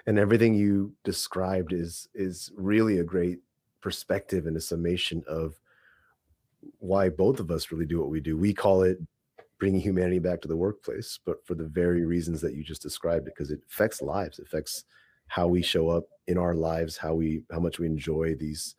and 0.07 0.19
everything 0.19 0.55
you 0.55 0.93
described 1.03 1.73
is 1.73 2.09
is 2.15 2.53
really 2.57 2.99
a 2.99 3.05
great 3.05 3.39
perspective 3.81 4.47
and 4.47 4.57
a 4.57 4.61
summation 4.61 5.25
of 5.27 5.55
why 6.79 7.09
both 7.09 7.41
of 7.41 7.51
us 7.51 7.73
really 7.73 7.87
do 7.87 8.01
what 8.01 8.11
we 8.11 8.21
do. 8.21 8.37
We 8.37 8.53
call 8.53 8.83
it 8.83 8.99
bringing 9.59 9.81
humanity 9.81 10.19
back 10.19 10.41
to 10.41 10.49
the 10.49 10.57
workplace 10.57 11.19
but 11.25 11.45
for 11.47 11.55
the 11.55 11.65
very 11.65 12.05
reasons 12.05 12.41
that 12.41 12.55
you 12.55 12.63
just 12.63 12.83
described 12.83 13.27
it, 13.27 13.35
because 13.35 13.51
it 13.51 13.61
affects 13.71 14.03
lives. 14.03 14.39
It 14.39 14.47
affects 14.47 14.85
how 15.29 15.47
we 15.47 15.63
show 15.63 15.89
up 15.89 16.05
in 16.27 16.37
our 16.37 16.55
lives 16.55 16.97
how 16.97 17.15
we 17.15 17.43
how 17.51 17.61
much 17.61 17.79
we 17.79 17.87
enjoy 17.87 18.35
these 18.35 18.75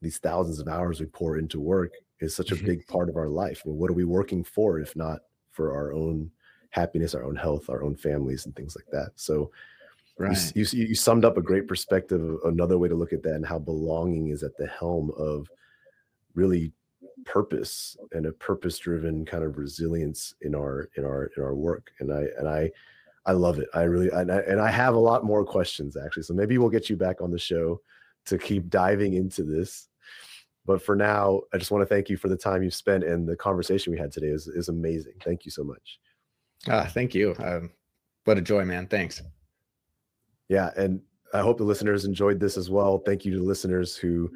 these 0.00 0.18
thousands 0.18 0.60
of 0.60 0.68
hours 0.68 1.00
we 1.00 1.06
pour 1.06 1.38
into 1.38 1.60
work 1.60 1.92
is 2.20 2.34
such 2.34 2.52
a 2.52 2.54
mm-hmm. 2.54 2.66
big 2.66 2.86
part 2.86 3.08
of 3.08 3.16
our 3.16 3.28
life. 3.28 3.62
Well, 3.64 3.76
what 3.76 3.90
are 3.90 3.94
we 3.94 4.04
working 4.04 4.44
for 4.44 4.78
if 4.78 4.94
not 4.94 5.20
for 5.50 5.74
our 5.74 5.92
own 5.92 6.30
happiness, 6.70 7.14
our 7.14 7.24
own 7.24 7.36
health, 7.36 7.70
our 7.70 7.82
own 7.82 7.96
families, 7.96 8.46
and 8.46 8.54
things 8.54 8.76
like 8.76 8.86
that? 8.92 9.12
So, 9.16 9.50
right. 10.18 10.52
you, 10.54 10.66
you, 10.72 10.88
you 10.88 10.94
summed 10.94 11.24
up 11.24 11.38
a 11.38 11.42
great 11.42 11.66
perspective. 11.66 12.38
Another 12.44 12.78
way 12.78 12.88
to 12.88 12.94
look 12.94 13.12
at 13.12 13.22
that 13.22 13.34
and 13.34 13.46
how 13.46 13.58
belonging 13.58 14.28
is 14.28 14.42
at 14.42 14.56
the 14.56 14.66
helm 14.66 15.12
of 15.16 15.48
really 16.34 16.72
purpose 17.24 17.96
and 18.12 18.26
a 18.26 18.32
purpose-driven 18.32 19.24
kind 19.24 19.44
of 19.44 19.58
resilience 19.58 20.34
in 20.42 20.54
our 20.54 20.88
in 20.96 21.04
our 21.04 21.30
in 21.36 21.42
our 21.42 21.54
work. 21.54 21.90
And 22.00 22.12
I 22.12 22.26
and 22.38 22.48
I 22.48 22.70
I 23.26 23.32
love 23.32 23.58
it. 23.58 23.68
I 23.74 23.82
really 23.82 24.10
and 24.10 24.30
I, 24.30 24.38
and 24.40 24.60
I 24.60 24.70
have 24.70 24.94
a 24.94 24.98
lot 24.98 25.24
more 25.24 25.44
questions 25.44 25.96
actually. 25.96 26.22
So 26.22 26.34
maybe 26.34 26.58
we'll 26.58 26.70
get 26.70 26.88
you 26.88 26.96
back 26.96 27.20
on 27.20 27.30
the 27.30 27.38
show 27.38 27.80
to 28.30 28.38
keep 28.38 28.68
diving 28.70 29.14
into 29.14 29.44
this 29.44 29.90
but 30.66 30.82
for 30.82 30.94
now, 30.94 31.40
I 31.52 31.58
just 31.58 31.70
want 31.70 31.82
to 31.82 31.86
thank 31.86 32.08
you 32.08 32.16
for 32.16 32.28
the 32.28 32.36
time 32.36 32.62
you've 32.62 32.74
spent 32.74 33.04
and 33.04 33.28
the 33.28 33.36
conversation 33.36 33.92
we 33.92 33.98
had 33.98 34.12
today 34.12 34.28
is, 34.28 34.46
is 34.46 34.68
amazing. 34.68 35.14
Thank 35.24 35.44
you 35.44 35.50
so 35.50 35.64
much. 35.64 35.98
Ah, 36.68 36.84
thank 36.84 37.14
you. 37.14 37.34
Um, 37.38 37.70
what 38.24 38.38
a 38.38 38.42
joy, 38.42 38.64
man. 38.64 38.86
Thanks. 38.86 39.22
Yeah. 40.48 40.70
And 40.76 41.00
I 41.32 41.40
hope 41.40 41.58
the 41.58 41.64
listeners 41.64 42.04
enjoyed 42.04 42.38
this 42.38 42.56
as 42.56 42.70
well. 42.70 42.98
Thank 42.98 43.24
you 43.24 43.36
to 43.36 43.42
listeners 43.42 43.96
who 43.96 44.30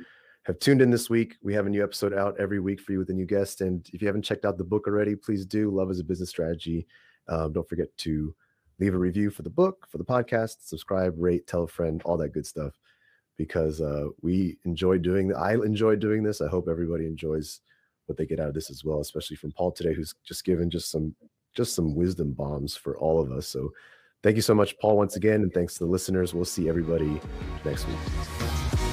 have 0.45 0.59
tuned 0.59 0.81
in 0.81 0.91
this 0.91 1.11
week. 1.11 1.37
We 1.43 1.55
have 1.55 1.67
a 1.67 1.71
new 1.71 1.85
episode 1.85 2.15
out 2.15 2.37
every 2.41 2.61
week 2.61 2.81
for 2.81 2.93
you 2.93 2.99
with 2.99 3.11
a 3.11 3.15
new 3.15 3.27
guest. 3.27 3.61
And 3.61 3.89
if 3.93 4.01
you 4.01 4.09
haven't 4.09 4.23
checked 4.23 4.45
out 4.45 4.57
the 4.57 4.65
book 4.65 4.87
already, 4.87 5.15
please 5.15 5.45
do. 5.45 5.71
Love 5.71 5.91
is 5.91 6.01
a 6.01 6.05
business 6.05 6.31
strategy. 6.31 6.87
Um, 7.29 7.53
don't 7.53 7.69
forget 7.69 7.97
to 7.99 8.35
leave 8.81 8.95
a 8.95 8.99
review 8.99 9.31
for 9.31 9.43
the 9.43 9.51
book, 9.51 9.87
for 9.89 9.99
the 9.99 10.05
podcast, 10.05 10.67
subscribe, 10.67 11.15
rate, 11.17 11.47
tell 11.47 11.63
a 11.63 11.69
friend, 11.69 12.03
all 12.05 12.17
that 12.17 12.33
good 12.33 12.47
stuff 12.47 12.73
because 13.37 13.81
uh, 13.81 14.09
we 14.23 14.57
enjoy 14.65 14.99
doing 14.99 15.35
I 15.35 15.55
enjoy 15.55 15.97
doing 15.97 16.23
this. 16.23 16.41
I 16.41 16.49
hope 16.49 16.69
everybody 16.69 17.07
enjoys 17.07 17.61
what 18.07 18.19
they 18.19 18.27
get 18.27 18.41
out 18.41 18.49
of 18.49 18.55
this 18.55 18.71
as 18.71 18.85
well, 18.85 19.01
especially 19.01 19.37
from 19.37 19.53
Paul 19.53 19.73
today, 19.73 19.95
who's 19.95 20.15
just 20.25 20.45
given 20.45 20.71
just 20.71 20.91
some 20.91 21.15
just 21.55 21.75
some 21.75 21.95
wisdom 21.95 22.33
bombs 22.33 22.77
for 22.77 22.99
all 22.99 23.21
of 23.21 23.33
us. 23.33 23.47
So 23.47 23.73
thank 24.23 24.37
you 24.37 24.43
so 24.43 24.55
much, 24.55 24.79
Paul, 24.79 24.97
once 24.97 25.17
again, 25.17 25.43
and 25.43 25.53
thanks 25.53 25.75
to 25.75 25.81
the 25.81 25.91
listeners. 25.91 26.35
We'll 26.35 26.45
see 26.45 26.69
everybody 26.69 27.21
next 27.65 27.87
week. 27.87 28.84